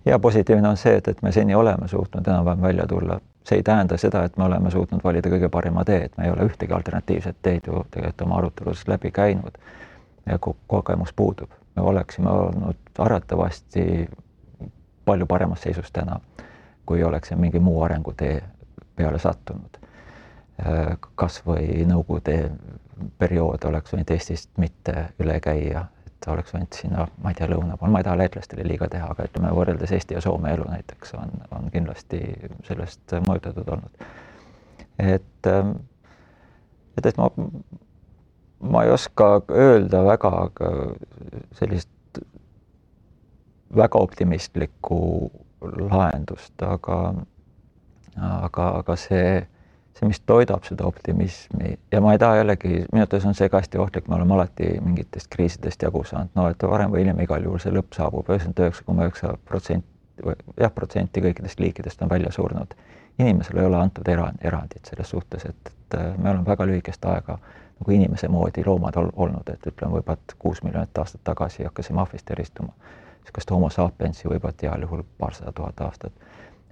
Ja 0.05 0.19
positiivne 0.19 0.69
on 0.69 0.77
see, 0.77 0.95
et, 0.95 1.07
et 1.07 1.21
me 1.21 1.31
seni 1.31 1.55
oleme 1.55 1.87
suutnud 1.87 2.27
enam-vähem 2.27 2.61
välja 2.61 2.87
tulla. 2.87 3.19
see 3.43 3.57
ei 3.57 3.63
tähenda 3.63 3.97
seda, 3.97 4.23
et 4.23 4.37
me 4.37 4.43
oleme 4.43 4.71
suutnud 4.71 5.01
valida 5.03 5.29
kõige 5.29 5.49
parima 5.49 5.83
tee, 5.85 6.03
et 6.05 6.17
me 6.17 6.25
ei 6.25 6.31
ole 6.31 6.45
ühtegi 6.45 6.73
alternatiivset 6.73 7.37
teed 7.41 7.67
ju 7.67 7.85
tegelikult 7.91 8.21
oma 8.21 8.37
aruteludes 8.37 8.87
läbi 8.87 9.11
käinud 9.11 9.57
ja 10.25 10.37
ko 10.37 10.55
kogemus 10.67 11.13
puudub. 11.13 11.49
me 11.75 11.81
oleksime 11.81 12.29
olnud 12.29 12.77
arvatavasti 12.97 14.09
palju 15.05 15.25
paremas 15.25 15.61
seisus 15.61 15.91
täna, 15.91 16.19
kui 16.85 17.03
oleksime 17.03 17.41
mingi 17.41 17.59
muu 17.59 17.83
arengutee 17.83 18.43
peale 18.95 19.19
sattunud. 19.19 19.77
kas 21.15 21.41
või 21.47 21.85
Nõukogude 21.87 22.51
periood 23.17 23.63
oleks 23.65 23.93
võinud 23.93 24.11
Eestist 24.11 24.49
mitte 24.57 25.05
üle 25.19 25.39
käia 25.39 25.85
et 26.19 26.27
oleks 26.27 26.53
võinud 26.53 26.75
sinna, 26.75 27.05
ma 27.23 27.31
ei 27.31 27.37
tea, 27.37 27.47
lõuna 27.47 27.77
pool, 27.79 27.91
ma 27.93 28.01
ei 28.01 28.07
taha 28.07 28.19
lätlastele 28.19 28.65
liiga 28.67 28.89
teha, 28.91 29.07
aga 29.13 29.27
ütleme, 29.29 29.51
võrreldes 29.55 29.93
Eesti 29.95 30.17
ja 30.17 30.23
Soome 30.23 30.51
elu 30.53 30.65
näiteks 30.67 31.13
on, 31.15 31.31
on 31.55 31.69
kindlasti 31.71 32.19
sellest 32.67 33.15
mõjutatud 33.27 33.71
olnud. 33.75 34.03
et, 34.99 35.47
ähm, 35.47 35.71
et, 36.97 37.05
et 37.05 37.17
ma, 37.17 37.29
ma 38.59 38.83
ei 38.83 38.91
oska 38.91 39.31
öelda 39.49 40.03
väga 40.05 40.33
sellist 41.61 41.89
väga 43.75 43.99
optimistlikku 43.99 45.31
lahendust, 45.61 46.55
aga, 46.63 46.99
aga, 48.17 48.67
aga 48.81 48.95
see 48.99 49.47
see, 49.99 50.07
mis 50.07 50.19
toidab 50.25 50.63
seda 50.67 50.85
optimismi. 50.87 51.77
Ja 51.91 52.01
ma 52.01 52.13
ei 52.13 52.19
taha 52.19 52.39
jällegi, 52.39 52.69
minu 52.91 53.03
arvates 53.03 53.25
on 53.25 53.35
see 53.37 53.49
ka 53.49 53.61
hästi 53.61 53.81
ohtlik, 53.81 54.07
me 54.07 54.15
oleme 54.15 54.33
alati 54.33 54.71
mingitest 54.81 55.27
kriisidest 55.35 55.83
jagu 55.83 56.03
saanud, 56.07 56.31
no 56.35 56.47
et 56.49 56.63
varem 56.63 56.93
või 56.93 57.03
hiljem 57.03 57.19
igal 57.25 57.43
juhul 57.43 57.61
see 57.63 57.73
lõpp 57.75 57.97
saabub, 57.97 58.29
üheksakümmend 58.29 58.63
üheksa 58.65 58.85
koma 58.87 59.07
üheksa 59.07 59.33
protsenti, 59.45 59.87
jah, 60.59 60.71
protsenti 60.75 61.23
kõikidest 61.25 61.59
liikidest 61.59 62.01
on 62.05 62.11
välja 62.11 62.31
surnud. 62.31 62.75
inimesele 63.19 63.59
ei 63.59 63.67
ole 63.67 63.77
antud 63.77 64.07
era-, 64.07 64.31
erandit 64.41 64.85
selles 64.85 65.09
suhtes, 65.09 65.45
et, 65.45 65.71
et 65.73 65.99
äh, 65.99 66.13
me 66.17 66.29
oleme 66.29 66.45
väga 66.45 66.65
lühikest 66.65 67.05
aega 67.05 67.39
nagu 67.79 67.91
inimese 67.91 68.27
moodi 68.27 68.63
loomad 68.65 68.95
ol, 68.95 69.11
olnud, 69.15 69.49
et 69.51 69.67
ütleme, 69.67 69.97
võib-olla 69.97 70.39
kuus 70.39 70.63
miljonit 70.63 70.97
aastat 70.97 71.21
tagasi 71.23 71.63
hakkasime 71.63 72.01
ahvist 72.01 72.31
eristuma. 72.31 72.73
niisugust 73.19 73.51
homo 73.51 73.69
sapiensi 73.69 74.27
võib-olla 74.27 74.55
heal 74.63 74.81
juhul 74.81 75.03
paarsada 75.17 75.51
tuhat 75.51 75.81
aastat 75.81 76.13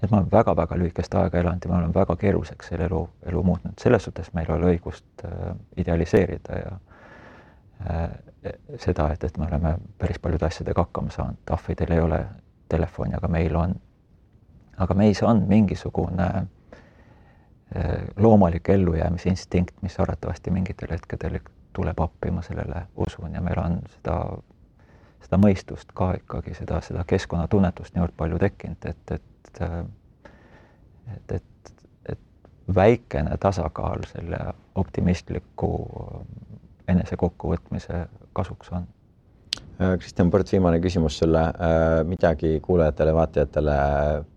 et 0.03 0.11
ma 0.11 0.17
olen 0.17 0.31
väga-väga 0.31 0.77
lühikest 0.77 1.15
aega 1.15 1.39
elanud 1.39 1.65
ja 1.65 1.71
ma 1.71 1.77
olen 1.77 1.93
väga 1.93 2.15
keeruliseks 2.15 2.67
selle 2.71 2.85
elu, 2.85 3.01
elu 3.25 3.43
muutnud, 3.43 3.73
selles 3.81 4.03
suhtes 4.03 4.33
meil 4.33 4.49
ei 4.49 4.55
ole 4.55 4.73
õigust 4.75 5.25
äh, 5.25 5.55
idealiseerida 5.77 6.59
ja 6.59 6.73
äh, 7.89 8.09
seda, 8.77 9.09
et, 9.13 9.23
et 9.23 9.37
me 9.37 9.47
oleme 9.47 9.77
päris 9.97 10.19
paljude 10.19 10.45
asjadega 10.45 10.85
hakkama 10.85 11.11
saanud, 11.11 11.41
ahvidel 11.51 11.95
ei 11.95 12.03
ole 12.03 12.21
telefoni, 12.69 13.15
aga 13.17 13.27
meil 13.27 13.55
on. 13.55 13.75
aga 14.77 14.93
meis 14.93 15.23
on 15.23 15.43
mingisugune 15.47 16.27
äh, 16.35 16.45
loomulik 18.17 18.69
ellujäämisinstinkt, 18.69 19.81
mis 19.81 19.99
arvatavasti 19.99 20.51
mingitel 20.51 20.91
hetkedel 20.91 21.39
tuleb 21.73 21.99
appi, 21.99 22.31
ma 22.31 22.41
sellele 22.41 22.87
usun. 22.95 23.33
Ja 23.33 23.41
meil 23.41 23.59
on 23.61 23.79
seda, 23.95 24.19
seda 25.25 25.39
mõistust 25.41 25.93
ka 25.93 26.13
ikkagi, 26.17 26.53
seda, 26.57 26.81
seda 26.81 27.03
keskkonnatunnetust 27.07 27.95
niivõrd 27.95 28.15
palju 28.17 28.39
tekkinud, 28.41 28.85
et, 28.89 29.11
et 29.11 29.25
et, 29.47 31.31
et, 31.31 31.71
et 32.13 32.19
väikene 32.75 33.37
tasakaal 33.39 34.05
selle 34.11 34.39
optimistliku 34.75 35.71
enesekokkuvõtmise 36.87 38.05
kasuks 38.33 38.71
on. 38.75 38.87
Kristjan 39.77 40.31
Põrd, 40.33 40.49
viimane 40.51 40.79
küsimus 40.81 41.19
sulle, 41.19 41.41
midagi 42.09 42.55
kuulajatele-vaatajatele 42.65 43.75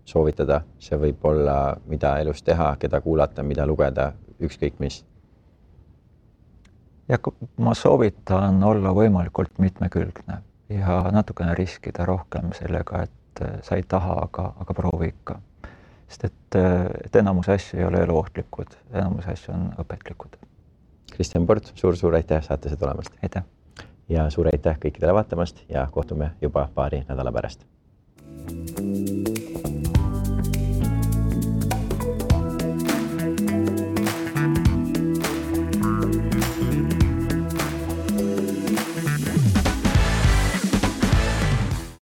soovitada, 0.05 0.59
see 0.81 0.97
võib 1.01 1.23
olla, 1.25 1.55
mida 1.89 2.17
elus 2.21 2.43
teha, 2.45 2.75
keda 2.81 3.01
kuulata, 3.01 3.43
mida 3.43 3.65
lugeda, 3.65 4.11
ükskõik 4.41 4.77
mis? 4.83 5.01
ja 7.11 7.17
ma 7.59 7.73
soovitan 7.75 8.63
olla 8.63 8.93
võimalikult 8.95 9.57
mitmekülgne 9.59 10.37
ja 10.71 11.01
natukene 11.11 11.55
riskida 11.57 12.05
rohkem 12.07 12.53
sellega, 12.55 13.03
et 13.03 13.11
et 13.31 13.41
äh, 13.45 13.57
sa 13.63 13.75
ei 13.75 13.83
taha, 13.87 14.19
aga, 14.25 14.53
aga 14.59 14.73
proovi 14.73 15.07
ikka. 15.13 15.39
sest 16.07 16.23
et, 16.27 16.55
äh, 16.55 16.85
et 17.05 17.15
enamus 17.15 17.49
asju 17.49 17.79
ei 17.79 17.85
ole 17.85 18.03
eluohtlikud, 18.03 18.75
enamus 18.93 19.27
asju 19.27 19.53
on 19.53 19.69
õpetlikud. 19.79 20.35
Kristjan 21.13 21.47
Port 21.47 21.65
suur,, 21.65 21.77
suur-suur 21.79 22.15
aitäh 22.15 22.43
saatesse 22.43 22.75
tulemast! 22.75 23.15
aitäh! 23.23 23.43
ja 24.09 24.29
suur 24.29 24.51
aitäh 24.51 24.79
kõikidele 24.79 25.13
vaatamast 25.15 25.63
ja 25.69 25.87
kohtume 25.91 26.31
juba 26.41 26.67
paari 26.75 27.05
nädala 27.07 27.31
pärast 27.31 27.63